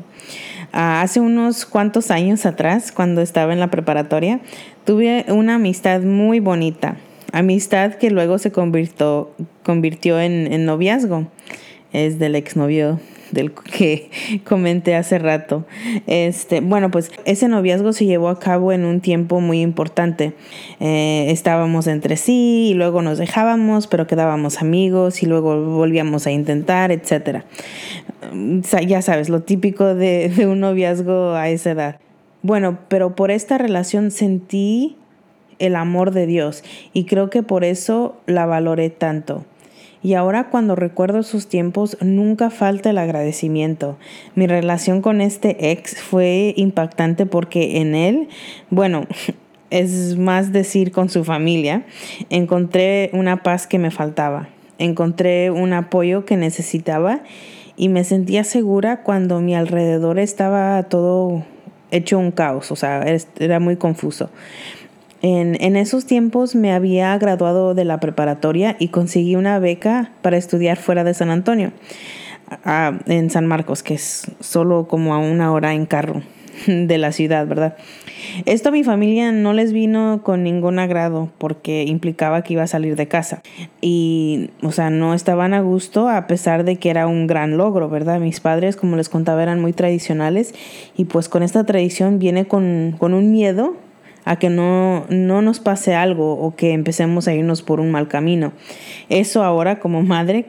Ah, 0.73 1.03
hace 1.03 1.21
unos 1.21 1.65
cuantos 1.65 2.11
años 2.11 2.45
atrás, 2.45 2.93
cuando 2.93 3.23
estaba 3.23 3.53
en 3.53 3.61
la 3.61 3.71
preparatoria, 3.71 4.41
tuve 4.85 5.25
una 5.29 5.55
amistad 5.55 6.03
muy 6.03 6.41
bonita. 6.41 6.97
Amistad 7.33 7.95
que 7.95 8.11
luego 8.11 8.39
se 8.39 8.51
convirtió, 8.51 9.31
convirtió 9.63 10.21
en, 10.21 10.53
en 10.53 10.65
noviazgo. 10.65 11.29
Es 11.93 12.19
del 12.19 12.35
exnovio 12.35 12.99
del 13.31 13.53
que 13.53 14.11
comenté 14.45 14.95
hace 14.95 15.19
rato. 15.19 15.65
Este, 16.07 16.61
bueno, 16.61 16.91
pues 16.91 17.11
ese 17.25 17.49
noviazgo 17.49 17.93
se 17.93 18.07
llevó 18.07 18.29
a 18.29 18.39
cabo 18.39 18.73
en 18.73 18.85
un 18.85 19.01
tiempo 19.01 19.41
muy 19.41 19.61
importante. 19.61 20.35
Eh, 20.81 21.27
estábamos 21.31 21.87
entre 21.87 22.17
sí 22.17 22.69
y 22.71 22.75
luego 22.75 23.03
nos 23.03 23.19
dejábamos, 23.19 23.87
pero 23.87 24.07
quedábamos 24.07 24.61
amigos 24.63 25.23
y 25.23 25.27
luego 25.27 25.61
volvíamos 25.63 26.27
a 26.27 26.31
intentar, 26.31 26.93
etc. 26.93 27.43
Ya 28.87 29.03
sabes, 29.03 29.29
lo 29.29 29.43
típico 29.43 29.95
de, 29.95 30.29
de 30.29 30.47
un 30.47 30.61
noviazgo 30.61 31.35
a 31.35 31.49
esa 31.49 31.71
edad. 31.71 32.01
Bueno, 32.43 32.79
pero 32.89 33.17
por 33.17 33.31
esta 33.31 33.59
relación 33.59 34.11
sentí 34.11 34.97
el 35.59 35.75
amor 35.75 36.13
de 36.13 36.27
Dios 36.27 36.63
y 36.93 37.05
creo 37.05 37.31
que 37.31 37.43
por 37.43 37.65
eso 37.65 38.17
la 38.27 38.47
valoré 38.47 38.91
tanto. 38.91 39.45
Y 40.03 40.15
ahora 40.15 40.51
cuando 40.51 40.77
recuerdo 40.77 41.23
sus 41.23 41.49
tiempos 41.49 41.97
nunca 42.01 42.51
falta 42.51 42.91
el 42.91 42.99
agradecimiento. 42.99 43.97
Mi 44.35 44.47
relación 44.47 45.03
con 45.03 45.21
este 45.21 45.73
ex 45.73 46.01
fue 46.01 46.55
impactante 46.57 47.27
porque 47.27 47.79
en 47.81 47.95
él, 47.95 48.29
bueno, 48.71 49.07
es 49.71 50.17
más 50.17 50.53
decir 50.53 50.93
con 50.93 51.09
su 51.09 51.25
familia, 51.25 51.85
encontré 52.31 53.11
una 53.13 53.43
paz 53.43 53.67
que 53.67 53.79
me 53.79 53.91
faltaba, 53.91 54.49
encontré 54.79 55.51
un 55.51 55.73
apoyo 55.73 56.25
que 56.25 56.37
necesitaba 56.37 57.21
y 57.77 57.89
me 57.89 58.05
sentía 58.05 58.45
segura 58.45 59.03
cuando 59.03 59.41
mi 59.41 59.55
alrededor 59.55 60.19
estaba 60.19 60.83
todo 60.85 61.45
hecho 61.91 62.19
un 62.19 62.31
caos, 62.31 62.73
o 62.73 62.77
sea, 62.77 63.05
era 63.39 63.61
muy 63.61 63.77
confuso. 63.77 64.31
En, 65.29 65.75
esos 65.75 66.07
tiempos 66.07 66.55
me 66.55 66.73
había 66.73 67.19
graduado 67.19 67.75
de 67.75 67.85
la 67.85 67.99
preparatoria 67.99 68.77
y 68.79 68.89
conseguí 68.89 69.35
una 69.35 69.59
beca 69.59 70.13
para 70.23 70.37
estudiar 70.37 70.77
fuera 70.77 71.03
de 71.03 71.15
San 71.15 71.31
Antonio, 71.31 71.73
en 73.07 73.31
San 73.31 73.45
Marcos, 73.45 73.83
que 73.83 73.95
es 73.95 74.31
solo 74.39 74.87
como 74.87 75.15
a 75.15 75.19
una 75.19 75.51
hora 75.53 75.75
en 75.75 75.87
carro 75.87 76.23
de 76.69 76.99
la 76.99 77.11
ciudad, 77.11 77.45
¿verdad? 77.45 77.77
Esto 78.45 78.69
a 78.69 78.73
mi 78.73 78.85
familia 78.85 79.33
no 79.33 79.53
les 79.53 79.73
vino 79.73 80.21
con 80.23 80.45
ningún 80.45 80.79
agrado 80.79 81.29
porque 81.39 81.83
implicaba 81.83 82.43
que 82.43 82.53
iba 82.53 82.63
a 82.63 82.69
salir 82.69 82.95
de 82.95 83.09
casa. 83.09 83.43
Y, 83.81 84.51
o 84.63 84.71
sea, 84.71 84.91
no 84.91 85.13
estaban 85.13 85.55
a 85.55 85.61
gusto 85.61 86.09
a 86.09 86.29
pesar 86.29 86.63
de 86.63 86.77
que 86.77 86.89
era 86.89 87.09
un 87.09 87.27
gran 87.27 87.57
logro, 87.57 87.89
¿verdad? 87.89 88.21
Mis 88.21 88.39
padres, 88.39 88.77
como 88.77 88.95
les 88.95 89.09
contaba, 89.09 89.43
eran 89.43 89.61
muy 89.61 89.73
tradicionales 89.73 90.55
y 90.97 91.07
pues 91.07 91.29
con 91.29 91.43
esta 91.43 91.65
tradición 91.65 92.21
viene 92.21 92.47
con, 92.47 92.95
con 92.97 93.13
un 93.13 93.33
miedo 93.33 93.75
a 94.27 94.37
que 94.37 94.51
no, 94.51 95.07
no 95.09 95.41
nos 95.41 95.61
pase 95.61 95.95
algo 95.95 96.35
o 96.35 96.55
que 96.55 96.73
empecemos 96.73 97.29
a 97.29 97.35
irnos 97.35 97.63
por 97.63 97.81
un 97.81 97.91
mal 97.91 98.09
camino. 98.09 98.53
Eso 99.09 99.43
ahora 99.43 99.79
como 99.79 100.03
madre 100.03 100.47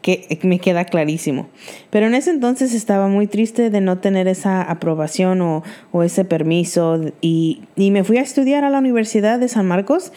que 0.00 0.38
me 0.42 0.58
queda 0.58 0.84
clarísimo. 0.84 1.48
Pero 1.90 2.06
en 2.06 2.14
ese 2.14 2.30
entonces 2.30 2.74
estaba 2.74 3.08
muy 3.08 3.26
triste 3.26 3.70
de 3.70 3.80
no 3.80 3.98
tener 3.98 4.26
esa 4.26 4.62
aprobación 4.62 5.40
o, 5.40 5.62
ese 6.02 6.24
permiso 6.24 7.00
y, 7.20 7.62
me 7.76 8.04
fui 8.04 8.18
a 8.18 8.22
estudiar 8.22 8.64
a 8.64 8.70
la 8.70 8.78
Universidad 8.78 9.38
de 9.38 9.48
San 9.48 9.66
Marcos 9.66 10.12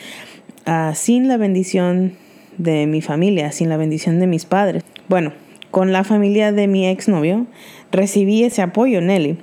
ah, 0.66 0.94
sin 0.96 1.28
la 1.28 1.38
bendición 1.38 2.14
de 2.58 2.88
mi 2.88 3.02
familia, 3.02 3.52
sin 3.52 3.70
la 3.70 3.78
bendición 3.78 4.20
de 4.20 4.28
mis 4.28 4.46
padres. 4.46 4.84
Bueno, 5.08 5.34
con 5.70 5.92
la 5.92 6.04
familia 6.04 6.52
de 6.52 6.68
mi 6.68 6.88
exnovio 6.88 7.46
recibí 7.92 8.44
ese 8.44 8.62
apoyo, 8.62 9.02
Nelly. 9.02 9.38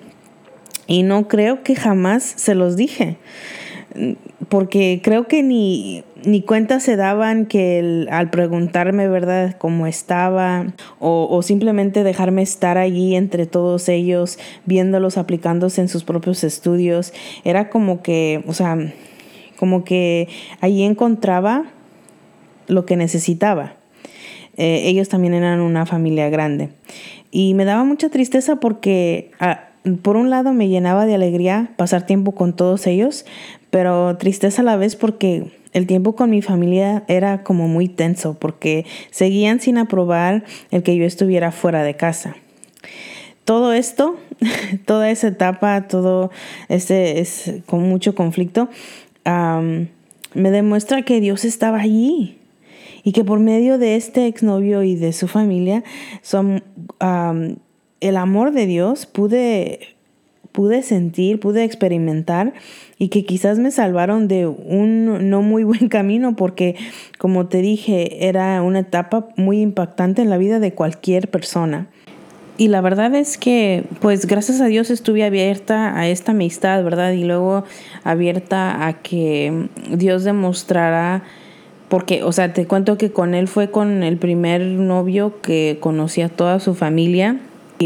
Y 0.93 1.05
no 1.05 1.27
creo 1.27 1.63
que 1.63 1.75
jamás 1.75 2.23
se 2.23 2.55
los 2.55 2.77
dije, 2.77 3.17
porque 4.51 5.01
creo 5.03 5.27
que 5.27 5.43
ni, 5.43 6.05
ni 6.23 6.43
cuenta 6.43 6.81
se 6.81 6.97
daban 6.97 7.47
que 7.47 8.07
al 8.11 8.29
preguntarme, 8.29 9.09
¿verdad?, 9.09 9.57
cómo 9.57 9.87
estaba 9.87 10.67
o, 10.99 11.29
o, 11.31 11.41
simplemente 11.41 12.05
dejarme 12.05 12.43
estar 12.43 12.77
allí 12.77 13.17
entre 13.17 13.47
todos 13.47 13.89
ellos, 13.89 14.39
viéndolos 14.67 15.17
aplicándose 15.17 15.81
en 15.81 15.89
sus 15.89 16.05
propios 16.05 16.45
estudios, 16.45 17.15
era 17.43 17.71
como 17.71 18.03
que, 18.03 18.45
o 18.47 18.53
sea, 18.53 18.77
como 19.57 19.85
que 19.85 20.29
allí 20.61 20.83
encontraba 20.83 21.65
lo 22.69 22.85
que 22.85 22.97
necesitaba. 22.99 23.77
Eh, 24.59 24.83
ellos 24.85 25.09
también 25.09 25.33
eran 25.33 25.63
una 25.63 25.87
familia 25.87 26.29
grande. 26.29 26.69
Y 27.31 27.55
me 27.55 27.65
daba 27.65 27.83
mucha 27.83 28.11
tristeza 28.11 28.57
porque, 28.57 29.31
ah, 29.41 29.72
por 30.03 30.17
un 30.17 30.31
lado, 30.31 30.53
me 30.53 30.69
llenaba 30.69 31.07
de 31.07 31.15
alegría 31.15 31.73
pasar 31.77 32.07
tiempo 32.07 32.33
con 32.33 32.55
todos 32.55 32.87
ellos, 32.87 33.25
pero 33.71 34.17
tristeza 34.17 34.63
a 34.63 34.65
la 34.65 34.77
vez 34.77 34.97
porque 34.97 35.53
el 35.73 35.87
tiempo 35.87 36.15
con 36.15 36.31
mi 36.31 36.43
familia 36.43 37.05
era 37.09 37.43
como 37.43 37.67
muy 37.67 37.89
tenso, 37.89 38.35
porque 38.39 38.85
seguían 39.11 39.61
sin 39.61 39.79
aprobar 39.79 40.45
el 40.71 40.83
que 40.83 40.97
yo 40.97 41.05
estuviera 41.05 41.51
fuera 41.51 41.83
de 41.83 41.95
casa. 41.95 42.37
Todo 43.45 43.73
esto, 43.73 44.17
toda 44.87 45.11
esa 45.11 45.29
etapa, 45.29 45.89
todo 45.89 46.31
ese 46.69 47.21
es 47.21 47.53
con 47.67 47.83
mucho 47.89 48.15
conflicto, 48.15 48.69
me 49.25 50.51
demuestra 50.51 51.03
que 51.03 51.21
Dios 51.21 51.45
estaba 51.45 51.81
allí 51.81 52.39
y 53.05 53.13
que 53.13 53.25
por 53.25 53.41
medio 53.41 53.79
de 53.79 53.97
este 53.97 54.27
exnovio 54.27 54.83
y 54.83 54.95
de 54.95 55.13
su 55.13 55.27
familia, 55.27 55.83
son, 56.23 56.63
el 58.03 58.17
amor 58.17 58.53
de 58.53 58.67
Dios 58.67 59.07
pude, 59.07 59.81
pude 60.53 60.83
sentir, 60.83 61.41
pude 61.41 61.65
experimentar 61.65 62.53
y 62.99 63.09
que 63.09 63.25
quizás 63.25 63.59
me 63.59 63.71
salvaron 63.71 64.29
de 64.29 64.47
un 64.47 65.31
no 65.31 65.43
muy 65.43 65.65
buen 65.73 65.89
camino 65.89 66.37
porque, 66.37 66.77
como 67.19 67.47
te 67.47 67.63
dije, 67.63 68.29
era 68.29 68.61
una 68.63 68.81
etapa 68.81 69.29
muy 69.37 69.61
impactante 69.61 70.23
en 70.23 70.31
la 70.31 70.37
vida 70.37 70.59
de 70.59 70.75
cualquier 70.75 71.29
persona. 71.29 71.89
Y 72.59 72.69
la 72.69 72.83
verdad 72.83 73.15
es 73.15 73.39
que, 73.39 73.85
pues 74.01 74.27
gracias 74.27 74.61
a 74.61 74.67
Dios 74.67 74.91
estuve 74.91 75.25
abierta 75.25 75.99
a 75.99 76.09
esta 76.09 76.33
amistad, 76.33 76.85
¿verdad? 76.85 77.13
Y 77.13 77.25
luego 77.25 77.65
abierta 78.05 78.87
a 78.87 79.01
que 79.01 79.69
Dios 79.91 80.25
demostrara 80.25 81.23
porque, 81.93 82.23
o 82.23 82.33
sea, 82.33 82.55
te 82.55 82.67
cuento 82.67 82.97
que 82.97 83.13
con 83.13 83.35
él 83.35 83.49
fue 83.49 83.71
con 83.71 84.03
el 84.03 84.17
primer 84.17 84.63
novio 84.63 85.43
que 85.43 85.77
conocía 85.79 86.31
toda 86.31 86.59
su 86.59 86.75
familia. 86.75 87.39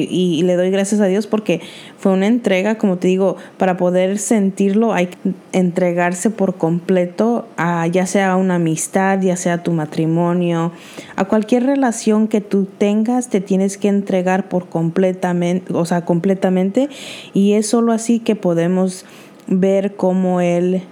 Y, 0.02 0.42
le 0.42 0.56
doy 0.56 0.70
gracias 0.70 1.00
a 1.00 1.06
Dios 1.06 1.26
porque 1.26 1.60
fue 1.98 2.12
una 2.12 2.26
entrega, 2.26 2.76
como 2.76 2.98
te 2.98 3.08
digo, 3.08 3.36
para 3.58 3.76
poder 3.76 4.18
sentirlo 4.18 4.92
hay 4.92 5.06
que 5.06 5.16
entregarse 5.52 6.30
por 6.30 6.56
completo 6.56 7.46
a 7.56 7.86
ya 7.86 8.06
sea 8.06 8.36
una 8.36 8.56
amistad, 8.56 9.20
ya 9.20 9.36
sea 9.36 9.62
tu 9.62 9.72
matrimonio, 9.72 10.72
a 11.16 11.24
cualquier 11.24 11.64
relación 11.64 12.28
que 12.28 12.40
tú 12.40 12.66
tengas, 12.78 13.28
te 13.28 13.40
tienes 13.40 13.78
que 13.78 13.88
entregar 13.88 14.48
por 14.48 14.68
completamente, 14.68 15.72
o 15.72 15.84
sea, 15.84 16.04
completamente 16.04 16.88
y 17.32 17.54
es 17.54 17.68
solo 17.68 17.92
así 17.92 18.20
que 18.20 18.36
podemos 18.36 19.04
ver 19.46 19.94
cómo 19.96 20.40
él 20.40 20.82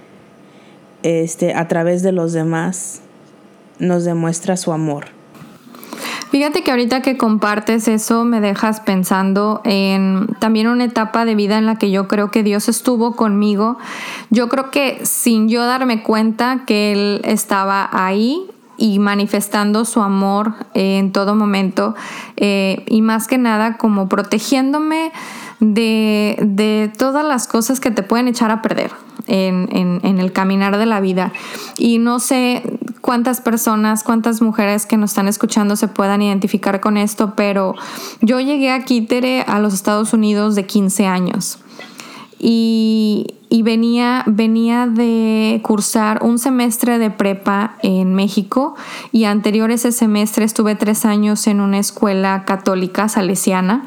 este 1.02 1.54
a 1.54 1.68
través 1.68 2.02
de 2.02 2.12
los 2.12 2.32
demás 2.32 3.02
nos 3.78 4.04
demuestra 4.04 4.56
su 4.56 4.72
amor. 4.72 5.13
Fíjate 6.34 6.64
que 6.64 6.72
ahorita 6.72 7.00
que 7.00 7.16
compartes 7.16 7.86
eso 7.86 8.24
me 8.24 8.40
dejas 8.40 8.80
pensando 8.80 9.60
en 9.62 10.26
también 10.40 10.66
una 10.66 10.82
etapa 10.82 11.24
de 11.24 11.36
vida 11.36 11.58
en 11.58 11.64
la 11.64 11.76
que 11.76 11.92
yo 11.92 12.08
creo 12.08 12.32
que 12.32 12.42
Dios 12.42 12.68
estuvo 12.68 13.14
conmigo. 13.14 13.78
Yo 14.30 14.48
creo 14.48 14.72
que 14.72 14.98
sin 15.06 15.48
yo 15.48 15.64
darme 15.64 16.02
cuenta 16.02 16.64
que 16.66 16.90
Él 16.90 17.20
estaba 17.22 17.88
ahí 17.92 18.50
y 18.76 18.98
manifestando 18.98 19.84
su 19.84 20.02
amor 20.02 20.54
en 20.74 21.12
todo 21.12 21.36
momento 21.36 21.94
eh, 22.36 22.82
y 22.88 23.00
más 23.00 23.28
que 23.28 23.38
nada 23.38 23.76
como 23.76 24.08
protegiéndome 24.08 25.12
de, 25.60 26.36
de 26.40 26.90
todas 26.98 27.24
las 27.24 27.46
cosas 27.46 27.78
que 27.78 27.92
te 27.92 28.02
pueden 28.02 28.26
echar 28.26 28.50
a 28.50 28.60
perder 28.60 28.90
en, 29.26 30.00
en, 30.02 30.18
el 30.18 30.32
caminar 30.32 30.76
de 30.78 30.86
la 30.86 31.00
vida. 31.00 31.32
Y 31.78 31.98
no 31.98 32.18
sé 32.20 32.62
cuántas 33.04 33.42
personas, 33.42 34.02
cuántas 34.02 34.40
mujeres 34.40 34.86
que 34.86 34.96
nos 34.96 35.10
están 35.10 35.28
escuchando 35.28 35.76
se 35.76 35.88
puedan 35.88 36.22
identificar 36.22 36.80
con 36.80 36.96
esto, 36.96 37.34
pero 37.36 37.74
yo 38.22 38.40
llegué 38.40 38.70
a 38.70 38.82
Tere 38.82 39.42
a 39.42 39.58
los 39.58 39.74
Estados 39.74 40.14
Unidos 40.14 40.54
de 40.54 40.64
15 40.64 41.04
años. 41.04 41.58
Y, 42.46 43.36
y, 43.48 43.62
venía, 43.62 44.22
venía 44.26 44.86
de 44.86 45.60
cursar 45.62 46.22
un 46.22 46.38
semestre 46.38 46.98
de 46.98 47.08
prepa 47.08 47.76
en 47.82 48.14
México 48.14 48.74
y 49.12 49.24
anterior 49.24 49.70
ese 49.70 49.92
semestre 49.92 50.44
estuve 50.44 50.74
tres 50.74 51.06
años 51.06 51.46
en 51.46 51.62
una 51.62 51.78
escuela 51.78 52.44
católica 52.44 53.08
salesiana 53.08 53.86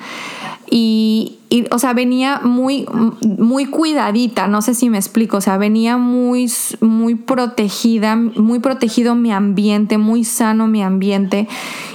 y, 0.69 1.37
o 1.71 1.79
sea, 1.79 1.93
venía 1.93 2.41
muy, 2.43 2.85
muy 3.21 3.67
cuidadita, 3.67 4.47
no 4.47 4.61
sé 4.61 4.73
si 4.73 4.89
me 4.89 4.97
explico, 4.97 5.37
o 5.37 5.41
sea, 5.41 5.57
venía 5.57 5.97
muy, 5.97 6.51
muy 6.81 7.15
protegida, 7.15 8.17
muy 8.17 8.59
protegido 8.59 9.15
mi 9.15 9.31
ambiente, 9.31 9.97
muy 9.97 10.25
sano 10.25 10.67
mi 10.67 10.83
ambiente. 10.83 11.47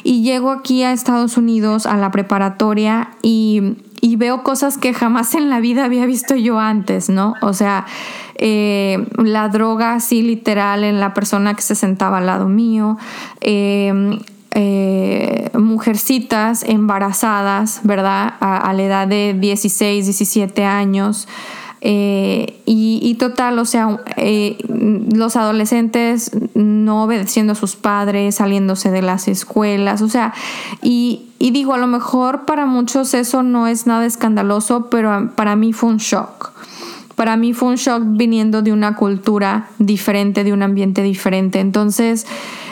Y 0.04 0.22
llego 0.22 0.50
aquí 0.50 0.82
a 0.84 0.92
Estados 0.92 1.36
Unidos 1.36 1.84
a 1.84 1.98
la 1.98 2.10
preparatoria 2.10 3.10
y, 3.22 3.76
y 4.04 4.16
veo 4.16 4.42
cosas 4.42 4.78
que 4.78 4.92
jamás 4.92 5.34
en 5.36 5.48
la 5.48 5.60
vida 5.60 5.84
había 5.84 6.04
visto 6.06 6.34
yo 6.34 6.58
antes, 6.58 7.08
¿no? 7.08 7.36
O 7.40 7.52
sea, 7.52 7.86
eh, 8.34 9.06
la 9.16 9.48
droga 9.48 9.94
así 9.94 10.22
literal 10.22 10.82
en 10.82 10.98
la 10.98 11.14
persona 11.14 11.54
que 11.54 11.62
se 11.62 11.76
sentaba 11.76 12.18
al 12.18 12.26
lado 12.26 12.48
mío, 12.48 12.98
eh, 13.40 14.18
eh, 14.50 15.50
mujercitas 15.54 16.64
embarazadas, 16.64 17.80
¿verdad? 17.84 18.34
A, 18.40 18.72
la 18.72 18.82
edad 18.82 19.06
de 19.06 19.36
16, 19.38 20.04
17 20.04 20.64
años. 20.64 21.28
Eh, 21.84 22.60
y, 22.64 23.14
total, 23.18 23.58
o 23.58 23.64
sea, 23.64 24.00
eh, 24.16 24.56
los 24.68 25.36
adolescentes 25.36 26.30
no 26.54 27.02
obedeciendo 27.02 27.54
a 27.54 27.56
sus 27.56 27.74
padres, 27.74 28.36
saliéndose 28.36 28.92
de 28.92 29.02
las 29.02 29.26
escuelas, 29.26 30.00
o 30.00 30.08
sea, 30.08 30.32
y, 30.80 31.22
y 31.40 31.50
digo, 31.50 31.74
a 31.74 31.78
lo 31.78 31.88
mejor 31.88 32.44
para 32.44 32.66
muchos 32.66 33.14
eso 33.14 33.42
no 33.42 33.66
es 33.66 33.86
nada 33.88 34.06
escandaloso, 34.06 34.90
pero 34.90 35.32
para 35.34 35.56
mí 35.56 35.72
fue 35.72 35.90
un 35.90 35.96
shock. 35.98 36.52
Para 37.16 37.36
mí 37.36 37.52
fue 37.52 37.70
un 37.70 37.76
shock 37.76 38.02
viniendo 38.06 38.62
de 38.62 38.72
una 38.72 38.94
cultura 38.94 39.68
diferente, 39.78 40.44
de 40.44 40.52
un 40.52 40.62
ambiente 40.62 41.02
diferente. 41.02 41.58
Entonces, 41.58 42.26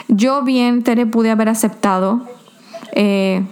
yo 0.07 0.41
bien, 0.43 0.83
Tere, 0.83 1.05
pude 1.05 1.31
haber 1.31 1.49
aceptado 1.49 2.21
eh, 2.93 3.43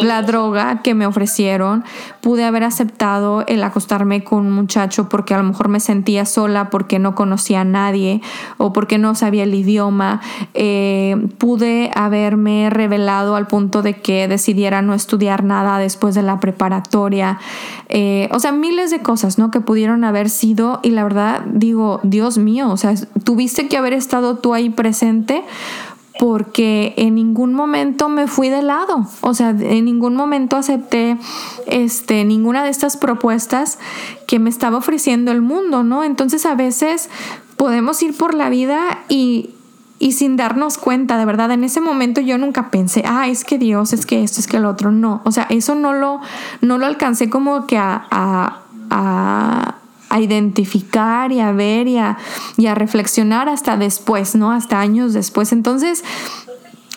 la 0.00 0.22
droga 0.22 0.80
que 0.82 0.94
me 0.94 1.06
ofrecieron, 1.06 1.84
pude 2.20 2.44
haber 2.44 2.64
aceptado 2.64 3.44
el 3.46 3.62
acostarme 3.62 4.24
con 4.24 4.46
un 4.46 4.52
muchacho 4.52 5.08
porque 5.08 5.34
a 5.34 5.38
lo 5.38 5.44
mejor 5.44 5.68
me 5.68 5.80
sentía 5.80 6.24
sola 6.24 6.70
porque 6.70 6.98
no 6.98 7.14
conocía 7.14 7.60
a 7.60 7.64
nadie 7.64 8.22
o 8.56 8.72
porque 8.72 8.98
no 8.98 9.14
sabía 9.14 9.42
el 9.42 9.54
idioma, 9.54 10.20
eh, 10.54 11.28
pude 11.38 11.90
haberme 11.94 12.70
revelado 12.70 13.36
al 13.36 13.46
punto 13.46 13.82
de 13.82 14.00
que 14.00 14.28
decidiera 14.28 14.80
no 14.80 14.94
estudiar 14.94 15.44
nada 15.44 15.78
después 15.78 16.14
de 16.14 16.22
la 16.22 16.40
preparatoria, 16.40 17.38
eh, 17.88 18.28
o 18.32 18.40
sea, 18.40 18.52
miles 18.52 18.90
de 18.90 19.00
cosas, 19.00 19.38
¿no? 19.38 19.50
Que 19.50 19.60
pudieron 19.60 20.04
haber 20.04 20.30
sido 20.30 20.80
y 20.82 20.90
la 20.90 21.04
verdad 21.04 21.42
digo, 21.46 22.00
Dios 22.02 22.38
mío, 22.38 22.70
o 22.70 22.76
sea, 22.76 22.94
tuviste 23.24 23.68
que 23.68 23.76
haber 23.76 23.92
estado 23.92 24.36
tú 24.36 24.54
ahí 24.54 24.70
presente 24.70 25.44
porque 26.22 26.94
en 26.98 27.16
ningún 27.16 27.52
momento 27.52 28.08
me 28.08 28.28
fui 28.28 28.48
de 28.48 28.62
lado, 28.62 29.08
o 29.22 29.34
sea, 29.34 29.50
en 29.50 29.84
ningún 29.84 30.14
momento 30.14 30.56
acepté 30.56 31.18
este, 31.66 32.24
ninguna 32.24 32.62
de 32.62 32.70
estas 32.70 32.96
propuestas 32.96 33.80
que 34.28 34.38
me 34.38 34.48
estaba 34.48 34.76
ofreciendo 34.76 35.32
el 35.32 35.42
mundo, 35.42 35.82
¿no? 35.82 36.04
Entonces 36.04 36.46
a 36.46 36.54
veces 36.54 37.10
podemos 37.56 38.00
ir 38.04 38.16
por 38.16 38.34
la 38.34 38.50
vida 38.50 39.00
y, 39.08 39.50
y 39.98 40.12
sin 40.12 40.36
darnos 40.36 40.78
cuenta, 40.78 41.18
de 41.18 41.24
verdad, 41.24 41.50
en 41.50 41.64
ese 41.64 41.80
momento 41.80 42.20
yo 42.20 42.38
nunca 42.38 42.70
pensé, 42.70 43.02
ah, 43.04 43.26
es 43.26 43.42
que 43.42 43.58
Dios, 43.58 43.92
es 43.92 44.06
que 44.06 44.22
esto, 44.22 44.38
es 44.38 44.46
que 44.46 44.58
el 44.58 44.64
otro, 44.66 44.92
no, 44.92 45.22
o 45.24 45.32
sea, 45.32 45.48
eso 45.50 45.74
no 45.74 45.92
lo, 45.92 46.20
no 46.60 46.78
lo 46.78 46.86
alcancé 46.86 47.30
como 47.30 47.66
que 47.66 47.78
a, 47.78 48.06
a 48.12 48.62
a 48.92 49.76
identificar 50.20 51.32
y 51.32 51.40
a 51.40 51.52
ver 51.52 51.88
y 51.88 51.98
a, 51.98 52.18
y 52.56 52.66
a 52.66 52.74
reflexionar 52.74 53.48
hasta 53.48 53.76
después, 53.76 54.34
¿no? 54.34 54.52
Hasta 54.52 54.80
años 54.80 55.12
después. 55.12 55.52
Entonces, 55.52 56.04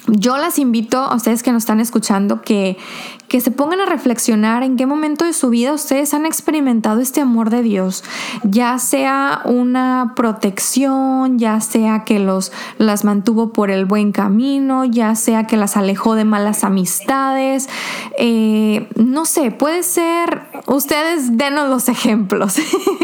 yo 0.08 0.38
las 0.38 0.60
invito 0.60 1.00
a 1.00 1.16
ustedes 1.16 1.42
que 1.42 1.52
nos 1.52 1.64
están 1.64 1.80
escuchando 1.80 2.42
que, 2.42 2.78
que 3.28 3.42
se 3.42 3.52
pongan 3.52 3.82
a 3.82 3.86
reflexionar 3.86 4.64
en 4.64 4.78
qué 4.78 4.86
momento 4.86 5.26
de 5.26 5.34
su 5.34 5.50
vida 5.50 5.74
ustedes 5.74 6.14
han 6.14 6.26
experimentado 6.26 7.02
este 7.02 7.22
amor 7.22 7.50
de 7.50 7.64
Dios, 7.64 8.04
ya 8.44 8.78
sea 8.80 9.42
una 9.46 10.14
protección, 10.16 11.40
ya 11.40 11.60
sea 11.62 12.04
que 12.04 12.20
los, 12.20 12.52
las 12.78 13.04
mantuvo 13.04 13.52
por 13.52 13.72
el 13.72 13.86
buen 13.86 14.12
camino, 14.12 14.86
ya 14.86 15.16
sea 15.16 15.48
que 15.48 15.58
las 15.58 15.78
alejó 15.78 16.16
de 16.16 16.26
malas 16.26 16.64
amistades, 16.64 17.70
eh, 18.18 18.88
no 18.96 19.26
sé, 19.26 19.52
puede 19.52 19.84
ser 19.84 20.44
ustedes 20.68 21.38
denos 21.38 21.70
los 21.70 21.90
ejemplos. 21.90 22.56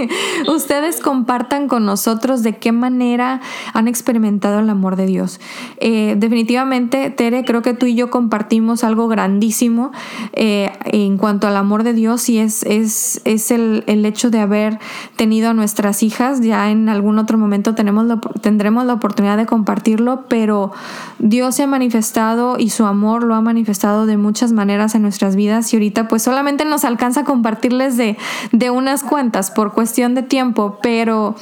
ustedes 0.48 1.00
compartan 1.00 1.68
con 1.68 1.86
nosotros 1.86 2.44
de 2.44 2.58
qué 2.58 2.72
manera 2.72 3.42
han 3.74 3.88
experimentado 3.88 4.60
el 4.60 4.70
amor 4.70 4.96
de 4.96 5.06
Dios. 5.06 5.40
Eh, 5.78 6.16
definitivamente, 6.18 7.10
Tere, 7.10 7.44
creo 7.46 7.62
que 7.62 7.74
tú 7.74 7.86
y 7.86 7.96
yo 7.96 8.10
compartimos 8.10 8.84
algo 8.84 9.08
grandísimo 9.08 9.92
eh, 10.34 10.72
en 10.86 11.18
cuanto 11.18 11.48
al 11.48 11.58
amor 11.58 11.84
de 11.84 11.94
Dios 11.94 12.30
y 12.30 12.40
es, 12.40 12.64
es, 12.64 13.22
es 13.26 13.52
el, 13.52 13.84
el, 13.88 14.06
hecho 14.06 14.30
de 14.30 14.40
haber 14.40 14.80
tenido 15.16 15.50
a 15.50 15.54
nuestras 15.54 16.04
hijas. 16.04 16.42
Ya 16.42 16.72
en 16.72 16.90
algún 16.90 17.20
otro 17.20 17.38
momento 17.38 17.76
tenemos 17.76 18.06
tendremos 18.42 18.86
la 18.86 18.94
oportunidad 18.94 19.38
de 19.38 19.46
compartirlo, 19.46 20.26
pero 20.28 20.72
Dios 21.20 21.56
se 21.56 21.64
ha 21.64 21.68
manifestado 21.68 22.58
y 22.58 22.70
su 22.70 22.86
amor 22.86 23.24
lo 23.24 23.36
ha 23.36 23.42
manifestado 23.42 24.06
de 24.06 24.18
muchas 24.18 24.52
maneras 24.52 24.96
en 24.96 25.02
nuestras 25.02 25.36
vidas 25.36 25.72
y 25.74 25.78
ahorita 25.78 26.08
pues 26.08 26.24
solamente 26.24 26.66
nos 26.66 26.86
alcanza 26.86 27.22
a 27.22 27.24
compartirles 27.24 27.98
de, 27.98 28.18
de 28.52 28.70
unas 28.70 29.04
cuantas 29.04 29.52
por 29.52 29.74
cuestión 29.74 30.16
de 30.16 30.24
tiempo, 30.24 30.80
pero, 30.82 31.36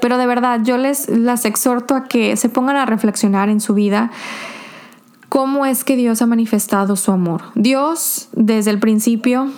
pero 0.00 0.18
de 0.18 0.26
verdad 0.26 0.60
yo 0.62 0.76
les 0.76 1.08
las 1.08 1.44
exhorto 1.44 1.94
a 1.94 2.04
que 2.04 2.36
se 2.36 2.48
pongan 2.48 2.76
a 2.76 2.86
reflexionar 2.86 3.48
en 3.48 3.60
su 3.60 3.74
vida 3.74 4.10
cómo 5.34 5.66
es 5.66 5.82
que 5.82 5.96
Dios 5.96 6.22
ha 6.22 6.26
manifestado 6.26 6.94
su 6.94 7.10
amor. 7.10 7.42
Dios 7.56 8.28
desde 8.34 8.70
el 8.70 8.78
principio, 8.78 9.48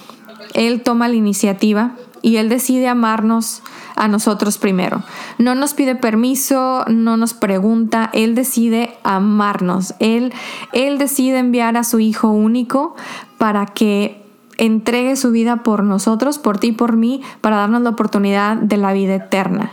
Él 0.55 0.83
toma 0.83 1.07
la 1.07 1.17
iniciativa 1.17 1.97
y 2.23 2.39
Él 2.39 2.49
decide 2.49 2.89
amarnos 2.89 3.63
a 3.95 4.09
nosotros 4.09 4.57
primero. 4.57 5.03
No 5.37 5.55
nos 5.55 5.75
pide 5.75 5.95
permiso, 5.95 6.87
no 6.89 7.19
nos 7.19 7.35
pregunta, 7.35 8.09
Él 8.15 8.35
decide 8.35 8.97
amarnos. 9.03 9.95
Él, 9.99 10.33
él 10.73 10.97
decide 10.97 11.41
enviar 11.41 11.77
a 11.77 11.85
su 11.85 12.01
Hijo 12.01 12.31
único 12.31 12.97
para 13.37 13.67
que 13.67 14.25
entregue 14.57 15.15
su 15.15 15.31
vida 15.31 15.63
por 15.63 15.83
nosotros, 15.83 16.39
por 16.39 16.57
ti 16.57 16.69
y 16.69 16.73
por 16.73 16.97
mí, 16.97 17.21
para 17.43 17.57
darnos 17.57 17.83
la 17.83 17.91
oportunidad 17.91 18.57
de 18.57 18.79
la 18.79 18.95
vida 18.95 19.17
eterna. 19.17 19.73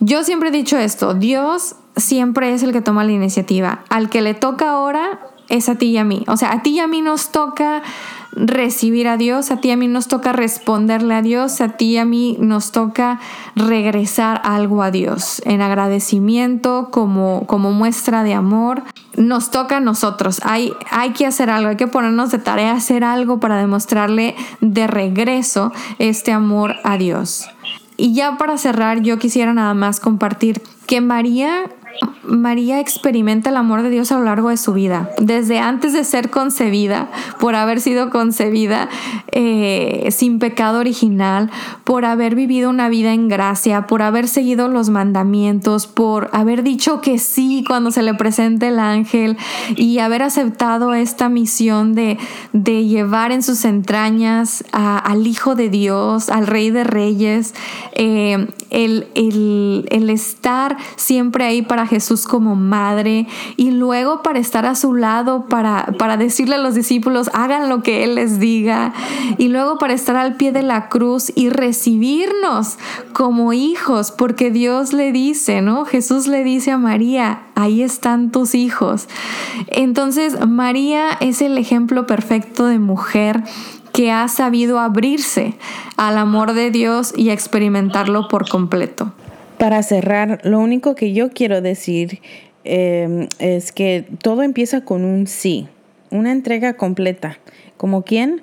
Yo 0.00 0.24
siempre 0.24 0.48
he 0.48 0.52
dicho 0.52 0.76
esto, 0.76 1.14
Dios 1.14 1.76
siempre 1.96 2.52
es 2.54 2.62
el 2.62 2.72
que 2.72 2.80
toma 2.80 3.04
la 3.04 3.12
iniciativa. 3.12 3.84
Al 3.88 4.08
que 4.08 4.22
le 4.22 4.34
toca 4.34 4.70
ahora 4.70 5.20
es 5.48 5.68
a 5.68 5.74
ti 5.74 5.86
y 5.86 5.98
a 5.98 6.04
mí. 6.04 6.24
O 6.28 6.36
sea, 6.36 6.52
a 6.52 6.62
ti 6.62 6.70
y 6.70 6.80
a 6.80 6.86
mí 6.86 7.02
nos 7.02 7.30
toca 7.30 7.82
recibir 8.34 9.08
a 9.08 9.18
Dios, 9.18 9.50
a 9.50 9.58
ti 9.58 9.68
y 9.68 9.70
a 9.72 9.76
mí 9.76 9.88
nos 9.88 10.08
toca 10.08 10.32
responderle 10.32 11.14
a 11.14 11.22
Dios, 11.22 11.60
a 11.60 11.70
ti 11.70 11.92
y 11.92 11.96
a 11.98 12.04
mí 12.04 12.36
nos 12.40 12.72
toca 12.72 13.20
regresar 13.54 14.40
algo 14.44 14.82
a 14.82 14.90
Dios 14.90 15.42
en 15.44 15.60
agradecimiento 15.60 16.88
como, 16.90 17.46
como 17.46 17.72
muestra 17.72 18.22
de 18.22 18.32
amor. 18.32 18.82
Nos 19.16 19.50
toca 19.50 19.76
a 19.76 19.80
nosotros, 19.80 20.40
hay, 20.44 20.72
hay 20.90 21.10
que 21.10 21.26
hacer 21.26 21.50
algo, 21.50 21.68
hay 21.68 21.76
que 21.76 21.86
ponernos 21.86 22.30
de 22.30 22.38
tarea, 22.38 22.72
hacer 22.72 23.04
algo 23.04 23.38
para 23.40 23.58
demostrarle 23.58 24.34
de 24.62 24.86
regreso 24.86 25.72
este 25.98 26.32
amor 26.32 26.76
a 26.84 26.96
Dios. 26.96 27.46
Y 27.98 28.14
ya 28.14 28.38
para 28.38 28.56
cerrar, 28.56 29.02
yo 29.02 29.18
quisiera 29.18 29.52
nada 29.52 29.74
más 29.74 30.00
compartir 30.00 30.62
que 30.86 31.02
María 31.02 31.70
María 32.24 32.80
experimenta 32.80 33.50
el 33.50 33.56
amor 33.56 33.82
de 33.82 33.90
Dios 33.90 34.12
a 34.12 34.18
lo 34.18 34.24
largo 34.24 34.48
de 34.48 34.56
su 34.56 34.72
vida, 34.72 35.10
desde 35.18 35.58
antes 35.58 35.92
de 35.92 36.04
ser 36.04 36.30
concebida, 36.30 37.10
por 37.40 37.54
haber 37.54 37.80
sido 37.80 38.10
concebida 38.10 38.88
eh, 39.32 40.08
sin 40.10 40.38
pecado 40.38 40.78
original, 40.78 41.50
por 41.84 42.04
haber 42.04 42.34
vivido 42.34 42.70
una 42.70 42.88
vida 42.88 43.12
en 43.12 43.28
gracia, 43.28 43.86
por 43.86 44.02
haber 44.02 44.28
seguido 44.28 44.68
los 44.68 44.88
mandamientos, 44.88 45.86
por 45.86 46.30
haber 46.32 46.62
dicho 46.62 47.00
que 47.00 47.18
sí 47.18 47.64
cuando 47.66 47.90
se 47.90 48.02
le 48.02 48.14
presenta 48.14 48.68
el 48.68 48.78
ángel 48.78 49.36
y 49.76 49.98
haber 49.98 50.22
aceptado 50.22 50.94
esta 50.94 51.28
misión 51.28 51.94
de, 51.94 52.18
de 52.52 52.84
llevar 52.84 53.32
en 53.32 53.42
sus 53.42 53.64
entrañas 53.64 54.64
al 54.72 55.26
Hijo 55.26 55.54
de 55.54 55.68
Dios, 55.68 56.28
al 56.28 56.46
Rey 56.46 56.70
de 56.70 56.84
Reyes, 56.84 57.54
eh, 57.94 58.48
el, 58.70 59.08
el, 59.14 59.86
el 59.90 60.10
estar 60.10 60.76
siempre 60.96 61.44
ahí 61.44 61.62
para 61.62 61.86
Jesús 61.92 62.24
como 62.24 62.56
madre 62.56 63.26
y 63.58 63.70
luego 63.70 64.22
para 64.22 64.38
estar 64.38 64.64
a 64.64 64.74
su 64.74 64.94
lado, 64.94 65.44
para, 65.44 65.92
para 65.98 66.16
decirle 66.16 66.54
a 66.54 66.58
los 66.58 66.74
discípulos, 66.74 67.28
hagan 67.34 67.68
lo 67.68 67.82
que 67.82 68.02
Él 68.02 68.14
les 68.14 68.38
diga, 68.38 68.94
y 69.36 69.48
luego 69.48 69.76
para 69.76 69.92
estar 69.92 70.16
al 70.16 70.36
pie 70.36 70.52
de 70.52 70.62
la 70.62 70.88
cruz 70.88 71.30
y 71.34 71.50
recibirnos 71.50 72.78
como 73.12 73.52
hijos, 73.52 74.10
porque 74.10 74.50
Dios 74.50 74.94
le 74.94 75.12
dice, 75.12 75.60
¿no? 75.60 75.84
Jesús 75.84 76.28
le 76.28 76.44
dice 76.44 76.70
a 76.70 76.78
María, 76.78 77.42
ahí 77.56 77.82
están 77.82 78.30
tus 78.30 78.54
hijos. 78.54 79.06
Entonces, 79.66 80.46
María 80.48 81.10
es 81.20 81.42
el 81.42 81.58
ejemplo 81.58 82.06
perfecto 82.06 82.64
de 82.64 82.78
mujer 82.78 83.44
que 83.92 84.10
ha 84.10 84.28
sabido 84.28 84.78
abrirse 84.78 85.58
al 85.98 86.16
amor 86.16 86.54
de 86.54 86.70
Dios 86.70 87.12
y 87.14 87.28
experimentarlo 87.28 88.28
por 88.28 88.48
completo. 88.48 89.12
Para 89.62 89.84
cerrar, 89.84 90.40
lo 90.42 90.58
único 90.58 90.96
que 90.96 91.12
yo 91.12 91.30
quiero 91.30 91.60
decir 91.60 92.18
em, 92.64 93.28
es 93.38 93.70
que 93.70 94.04
todo 94.20 94.42
empieza 94.42 94.80
con 94.80 95.04
un 95.04 95.28
sí, 95.28 95.68
una 96.10 96.32
entrega 96.32 96.74
completa. 96.74 97.38
¿Como 97.76 98.02
quién? 98.02 98.42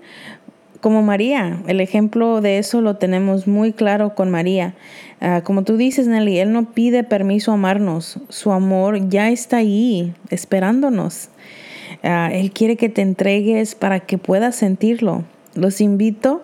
Como 0.79 1.01
María. 1.01 1.61
El 1.67 1.81
ejemplo 1.81 2.39
de 2.39 2.57
eso 2.57 2.79
lo 2.79 2.95
tenemos 2.95 3.47
muy 3.47 3.73
claro 3.73 4.15
con 4.15 4.31
María. 4.31 4.75
Ah, 5.19 5.41
como 5.43 5.65
tú 5.65 5.75
dices, 5.75 6.07
Nelly, 6.07 6.39
Él 6.39 6.53
no 6.53 6.71
pide 6.71 7.03
permiso 7.03 7.51
a 7.51 7.55
amarnos. 7.55 8.21
Su 8.29 8.53
amor 8.53 9.09
ya 9.09 9.29
está 9.29 9.57
ahí, 9.57 10.13
esperándonos. 10.29 11.27
Ah, 12.01 12.29
él 12.31 12.51
quiere 12.51 12.77
que 12.77 12.87
te 12.87 13.01
entregues 13.01 13.75
para 13.75 13.99
que 13.99 14.17
puedas 14.17 14.55
sentirlo. 14.55 15.25
Los 15.53 15.81
invito 15.81 16.43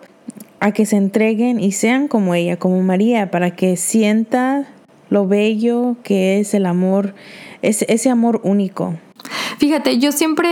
a 0.60 0.72
que 0.72 0.86
se 0.86 0.96
entreguen 0.96 1.60
y 1.60 1.72
sean 1.72 2.08
como 2.08 2.34
ella, 2.34 2.58
como 2.58 2.82
María, 2.82 3.30
para 3.30 3.54
que 3.54 3.76
sienta 3.76 4.66
lo 5.10 5.26
bello 5.26 5.96
que 6.02 6.40
es 6.40 6.54
el 6.54 6.66
amor, 6.66 7.14
ese, 7.62 7.86
ese 7.88 8.10
amor 8.10 8.40
único. 8.44 8.94
Fíjate, 9.58 9.98
yo 9.98 10.12
siempre 10.12 10.50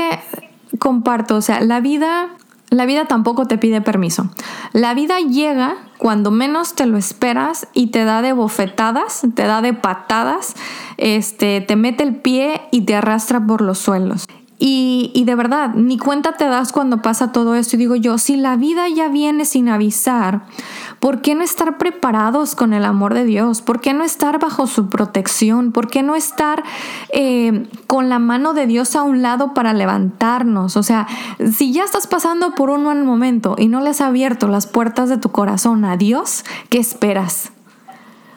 comparto, 0.78 1.36
o 1.36 1.42
sea, 1.42 1.60
la 1.60 1.80
vida, 1.80 2.30
la 2.70 2.86
vida 2.86 3.06
tampoco 3.06 3.46
te 3.46 3.58
pide 3.58 3.80
permiso. 3.80 4.30
La 4.72 4.94
vida 4.94 5.18
llega 5.20 5.76
cuando 5.98 6.30
menos 6.30 6.74
te 6.74 6.86
lo 6.86 6.98
esperas 6.98 7.68
y 7.72 7.88
te 7.88 8.04
da 8.04 8.22
de 8.22 8.32
bofetadas, 8.32 9.22
te 9.34 9.44
da 9.44 9.62
de 9.62 9.72
patadas, 9.72 10.54
este, 10.96 11.60
te 11.60 11.76
mete 11.76 12.02
el 12.02 12.16
pie 12.16 12.62
y 12.70 12.82
te 12.82 12.94
arrastra 12.94 13.44
por 13.44 13.60
los 13.60 13.78
suelos. 13.78 14.26
Y, 14.58 15.24
de 15.26 15.34
verdad, 15.34 15.74
ni 15.74 15.98
cuenta 15.98 16.32
te 16.32 16.46
das 16.46 16.72
cuando 16.72 17.02
pasa 17.02 17.32
todo 17.32 17.54
esto. 17.54 17.76
Y 17.76 17.80
digo 17.80 17.96
yo, 17.96 18.18
si 18.18 18.36
la 18.36 18.56
vida 18.56 18.88
ya 18.88 19.08
viene 19.08 19.44
sin 19.44 19.68
avisar, 19.68 20.42
¿por 21.00 21.22
qué 21.22 21.34
no 21.34 21.42
estar 21.42 21.76
preparados 21.76 22.54
con 22.54 22.72
el 22.72 22.84
amor 22.84 23.14
de 23.14 23.24
Dios? 23.24 23.62
¿Por 23.62 23.80
qué 23.80 23.92
no 23.92 24.04
estar 24.04 24.38
bajo 24.38 24.66
su 24.66 24.88
protección? 24.88 25.72
¿Por 25.72 25.88
qué 25.88 26.02
no 26.02 26.14
estar 26.14 26.62
eh, 27.12 27.68
con 27.86 28.08
la 28.08 28.18
mano 28.18 28.54
de 28.54 28.66
Dios 28.66 28.94
a 28.94 29.02
un 29.02 29.22
lado 29.22 29.54
para 29.54 29.72
levantarnos? 29.72 30.76
O 30.76 30.82
sea, 30.82 31.08
si 31.52 31.72
ya 31.72 31.84
estás 31.84 32.06
pasando 32.06 32.54
por 32.54 32.70
un 32.70 32.84
mal 32.84 33.04
momento 33.04 33.56
y 33.58 33.66
no 33.68 33.80
le 33.80 33.90
has 33.90 34.00
abierto 34.00 34.46
las 34.46 34.66
puertas 34.66 35.08
de 35.08 35.18
tu 35.18 35.30
corazón 35.30 35.84
a 35.84 35.96
Dios, 35.96 36.44
¿qué 36.70 36.78
esperas? 36.78 37.50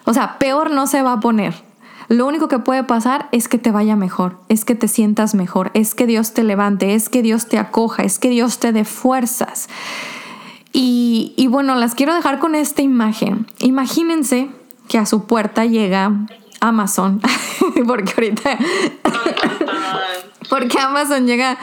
O 0.06 0.14
sea, 0.14 0.40
peor 0.40 0.72
no 0.72 0.88
se 0.88 1.04
va 1.04 1.14
a 1.14 1.20
poner. 1.20 1.67
Lo 2.10 2.26
único 2.26 2.48
que 2.48 2.60
puede 2.60 2.84
pasar 2.84 3.28
es 3.32 3.48
que 3.48 3.58
te 3.58 3.72
vaya 3.72 3.96
mejor, 3.96 4.40
es 4.48 4.64
que 4.64 4.76
te 4.76 4.88
sientas 4.88 5.36
mejor, 5.36 5.72
es 5.74 5.94
que 5.94 6.08
Dios 6.08 6.34
te 6.34 6.44
levante, 6.44 6.94
es 6.94 7.10
que 7.10 7.22
Dios 7.22 7.48
te 7.48 7.58
acoja, 7.58 8.04
es 8.04 8.18
que 8.18 8.30
Dios 8.30 8.60
te 8.60 8.72
dé 8.72 8.86
fuerzas. 8.86 9.68
Y, 10.72 11.34
y 11.36 11.48
bueno, 11.48 11.76
las 11.76 11.96
quiero 11.96 12.14
dejar 12.14 12.40
con 12.40 12.56
esta 12.56 12.82
imagen. 12.82 13.48
Imagínense 13.60 14.50
que 14.88 14.98
a 14.98 15.06
su 15.06 15.26
puerta 15.26 15.66
llega 15.66 16.14
Amazon, 16.62 17.22
porque 17.88 18.14
ahorita... 18.16 18.58
porque 20.50 20.80
Amazon 20.80 21.28
llega 21.28 21.58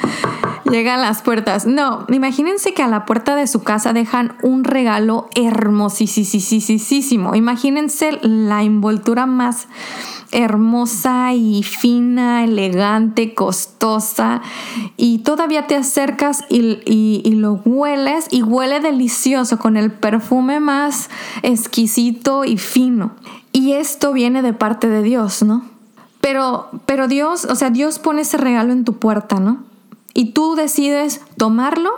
llega 0.70 0.94
a 0.94 0.98
las 0.98 1.22
puertas. 1.22 1.66
No, 1.66 2.06
imagínense 2.08 2.74
que 2.74 2.82
a 2.82 2.88
la 2.88 3.04
puerta 3.04 3.36
de 3.36 3.46
su 3.46 3.62
casa 3.62 3.92
dejan 3.92 4.36
un 4.42 4.64
regalo 4.64 5.28
hermosísimo. 5.34 7.34
Imagínense 7.34 8.18
la 8.22 8.62
envoltura 8.62 9.26
más 9.26 9.68
hermosa 10.32 11.32
y 11.32 11.62
fina, 11.62 12.42
elegante, 12.42 13.34
costosa, 13.34 14.42
y 14.96 15.18
todavía 15.18 15.68
te 15.68 15.76
acercas 15.76 16.44
y, 16.48 17.22
lo 17.36 17.60
hueles 17.64 18.26
y 18.30 18.42
huele 18.42 18.80
delicioso 18.80 19.58
con 19.58 19.76
el 19.76 19.92
perfume 19.92 20.60
más 20.60 21.08
exquisito 21.42 22.44
y 22.44 22.58
fino. 22.58 23.12
Y 23.52 23.72
esto 23.72 24.12
viene 24.12 24.42
de 24.42 24.52
parte 24.52 24.88
de 24.88 25.02
Dios, 25.02 25.42
¿no? 25.42 25.64
Pero, 26.20 26.70
pero 26.86 27.06
Dios, 27.06 27.44
o 27.44 27.54
sea, 27.54 27.70
Dios 27.70 28.00
pone 28.00 28.22
ese 28.22 28.36
regalo 28.36 28.72
en 28.72 28.84
tu 28.84 28.94
puerta, 28.94 29.38
¿no? 29.38 29.58
Y 30.14 30.32
tú 30.32 30.54
decides 30.54 31.20
tomarlo 31.36 31.90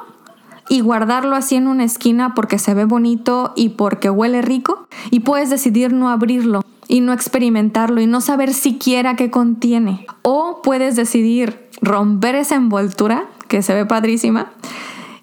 y 0.69 0.81
guardarlo 0.81 1.37
así 1.37 1.55
en 1.55 1.69
una 1.69 1.85
esquina 1.85 2.35
porque 2.35 2.59
se 2.59 2.75
ve 2.75 2.85
bonito 2.85 3.53
y 3.55 3.71
porque 3.71 4.11
huele 4.11 4.43
rico 4.43 4.89
y 5.11 5.21
puedes 5.21 5.51
decidir 5.51 5.93
no 5.93 6.09
abrirlo 6.09 6.63
y 6.89 7.01
no 7.01 7.13
experimentarlo 7.13 8.01
y 8.01 8.07
no 8.07 8.21
saber 8.21 8.55
siquiera 8.55 9.17
qué 9.17 9.31
contiene. 9.31 10.07
O 10.23 10.61
puedes 10.63 10.97
decidir 10.97 11.69
romper 11.81 12.35
esa 12.35 12.57
envoltura, 12.57 13.27
que 13.49 13.63
se 13.63 13.75
ve 13.75 13.87
padrísima, 13.87 14.53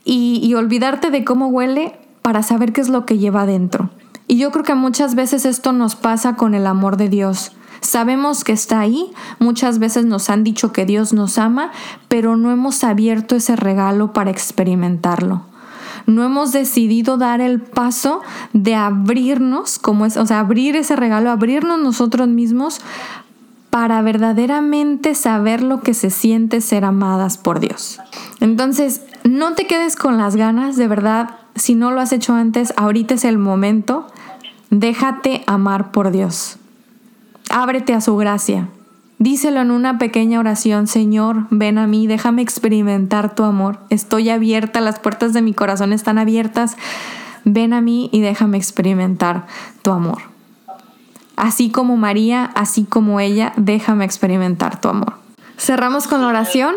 y, 0.05 0.53
olvidarte 0.53 1.11
de 1.11 1.23
cómo 1.23 1.47
huele 1.47 1.97
para 2.21 2.43
saber 2.43 2.73
qué 2.73 2.81
es 2.81 2.89
lo 2.89 3.05
que 3.05 3.17
lleva 3.17 3.45
dentro. 3.45 3.89
Y 4.27 4.37
yo 4.37 4.51
creo 4.51 4.63
que 4.63 4.75
muchas 4.75 5.15
veces 5.15 5.45
esto 5.45 5.71
nos 5.71 5.95
pasa 5.95 6.35
con 6.35 6.55
el 6.55 6.67
amor 6.67 6.97
de 6.97 7.09
Dios. 7.09 7.53
Sabemos 7.83 8.43
que 8.43 8.53
está 8.53 8.79
ahí, 8.79 9.11
muchas 9.39 9.77
veces 9.77 10.05
nos 10.05 10.29
han 10.29 10.43
dicho 10.43 10.71
que 10.71 10.85
Dios 10.85 11.13
nos 11.13 11.37
ama, 11.37 11.71
pero 12.07 12.35
no 12.35 12.51
hemos 12.51 12.83
abierto 12.83 13.35
ese 13.35 13.55
regalo 13.55 14.13
para 14.13 14.31
experimentarlo 14.31 15.43
no 16.05 16.23
hemos 16.23 16.51
decidido 16.51 17.17
dar 17.17 17.41
el 17.41 17.61
paso 17.61 18.21
de 18.51 18.75
abrirnos, 18.75 19.79
como 19.79 20.05
es, 20.05 20.17
o 20.17 20.25
sea, 20.25 20.39
abrir 20.39 20.75
ese 20.75 20.95
regalo, 20.95 21.31
abrirnos 21.31 21.79
nosotros 21.79 22.27
mismos 22.27 22.81
para 23.69 24.01
verdaderamente 24.01 25.15
saber 25.15 25.63
lo 25.63 25.81
que 25.81 25.93
se 25.93 26.09
siente 26.09 26.61
ser 26.61 26.85
amadas 26.85 27.37
por 27.37 27.59
Dios. 27.59 27.99
Entonces, 28.39 29.01
no 29.23 29.53
te 29.53 29.65
quedes 29.65 29.95
con 29.95 30.17
las 30.17 30.35
ganas, 30.35 30.75
de 30.75 30.87
verdad, 30.87 31.31
si 31.55 31.73
no 31.73 31.91
lo 31.91 32.01
has 32.01 32.11
hecho 32.11 32.33
antes, 32.33 32.73
ahorita 32.77 33.15
es 33.15 33.25
el 33.25 33.37
momento, 33.37 34.07
déjate 34.69 35.43
amar 35.47 35.91
por 35.91 36.11
Dios. 36.11 36.57
Ábrete 37.55 37.93
a 37.93 38.01
su 38.01 38.17
gracia. 38.17 38.67
Díselo 39.19 39.61
en 39.61 39.69
una 39.69 39.99
pequeña 39.99 40.39
oración, 40.39 40.87
Señor, 40.87 41.45
ven 41.51 41.77
a 41.77 41.85
mí, 41.85 42.07
déjame 42.07 42.41
experimentar 42.41 43.35
tu 43.35 43.43
amor. 43.43 43.77
Estoy 43.91 44.31
abierta, 44.31 44.81
las 44.81 44.97
puertas 44.97 45.33
de 45.33 45.43
mi 45.43 45.53
corazón 45.53 45.93
están 45.93 46.17
abiertas. 46.17 46.77
Ven 47.45 47.73
a 47.73 47.79
mí 47.79 48.09
y 48.11 48.21
déjame 48.21 48.57
experimentar 48.57 49.45
tu 49.83 49.91
amor. 49.91 50.23
Así 51.35 51.69
como 51.69 51.95
María, 51.95 52.45
así 52.55 52.85
como 52.85 53.19
ella, 53.19 53.53
déjame 53.55 54.03
experimentar 54.03 54.81
tu 54.81 54.87
amor. 54.87 55.13
Cerramos 55.55 56.07
con 56.07 56.21
la 56.21 56.29
oración. 56.29 56.73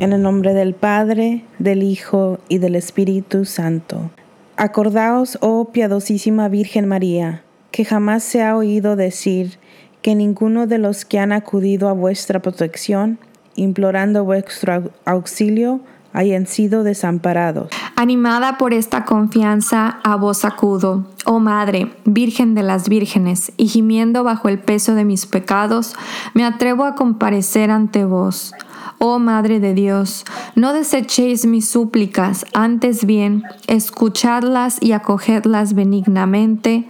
En 0.00 0.14
el 0.14 0.22
nombre 0.22 0.54
del 0.54 0.74
Padre, 0.74 1.44
del 1.58 1.82
Hijo 1.82 2.38
y 2.48 2.56
del 2.56 2.76
Espíritu 2.76 3.44
Santo. 3.44 4.10
Acordaos, 4.56 5.36
oh 5.42 5.70
piadosísima 5.70 6.48
Virgen 6.48 6.88
María, 6.88 7.42
que 7.72 7.84
jamás 7.84 8.22
se 8.24 8.42
ha 8.42 8.56
oído 8.56 8.96
decir 8.96 9.58
que 10.06 10.14
ninguno 10.14 10.68
de 10.68 10.78
los 10.78 11.04
que 11.04 11.18
han 11.18 11.32
acudido 11.32 11.88
a 11.88 11.92
vuestra 11.92 12.40
protección, 12.40 13.18
implorando 13.56 14.22
vuestro 14.22 14.92
auxilio, 15.04 15.80
hayan 16.12 16.46
sido 16.46 16.84
desamparados. 16.84 17.70
Animada 17.96 18.56
por 18.56 18.72
esta 18.72 19.04
confianza, 19.04 19.98
a 20.04 20.14
vos 20.14 20.44
acudo, 20.44 21.06
oh 21.24 21.40
Madre, 21.40 21.90
Virgen 22.04 22.54
de 22.54 22.62
las 22.62 22.88
Vírgenes, 22.88 23.50
y 23.56 23.66
gimiendo 23.66 24.22
bajo 24.22 24.48
el 24.48 24.60
peso 24.60 24.94
de 24.94 25.04
mis 25.04 25.26
pecados, 25.26 25.96
me 26.34 26.44
atrevo 26.44 26.84
a 26.84 26.94
comparecer 26.94 27.72
ante 27.72 28.04
vos. 28.04 28.54
Oh 29.00 29.18
Madre 29.18 29.58
de 29.58 29.74
Dios, 29.74 30.24
no 30.54 30.72
desechéis 30.72 31.46
mis 31.46 31.68
súplicas, 31.68 32.46
antes 32.54 33.06
bien, 33.06 33.42
escuchadlas 33.66 34.78
y 34.80 34.92
acogedlas 34.92 35.74
benignamente. 35.74 36.86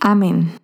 Amén. 0.00 0.59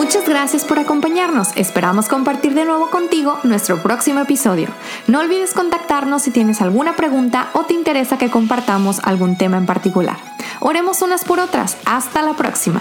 Muchas 0.00 0.26
gracias 0.26 0.64
por 0.64 0.78
acompañarnos. 0.78 1.48
Esperamos 1.56 2.08
compartir 2.08 2.54
de 2.54 2.64
nuevo 2.64 2.88
contigo 2.88 3.38
nuestro 3.42 3.82
próximo 3.82 4.20
episodio. 4.20 4.68
No 5.06 5.20
olvides 5.20 5.52
contactarnos 5.52 6.22
si 6.22 6.30
tienes 6.30 6.62
alguna 6.62 6.96
pregunta 6.96 7.50
o 7.52 7.64
te 7.64 7.74
interesa 7.74 8.16
que 8.16 8.30
compartamos 8.30 9.00
algún 9.00 9.36
tema 9.36 9.58
en 9.58 9.66
particular. 9.66 10.16
Oremos 10.60 11.02
unas 11.02 11.22
por 11.24 11.38
otras. 11.38 11.76
Hasta 11.84 12.22
la 12.22 12.32
próxima. 12.32 12.80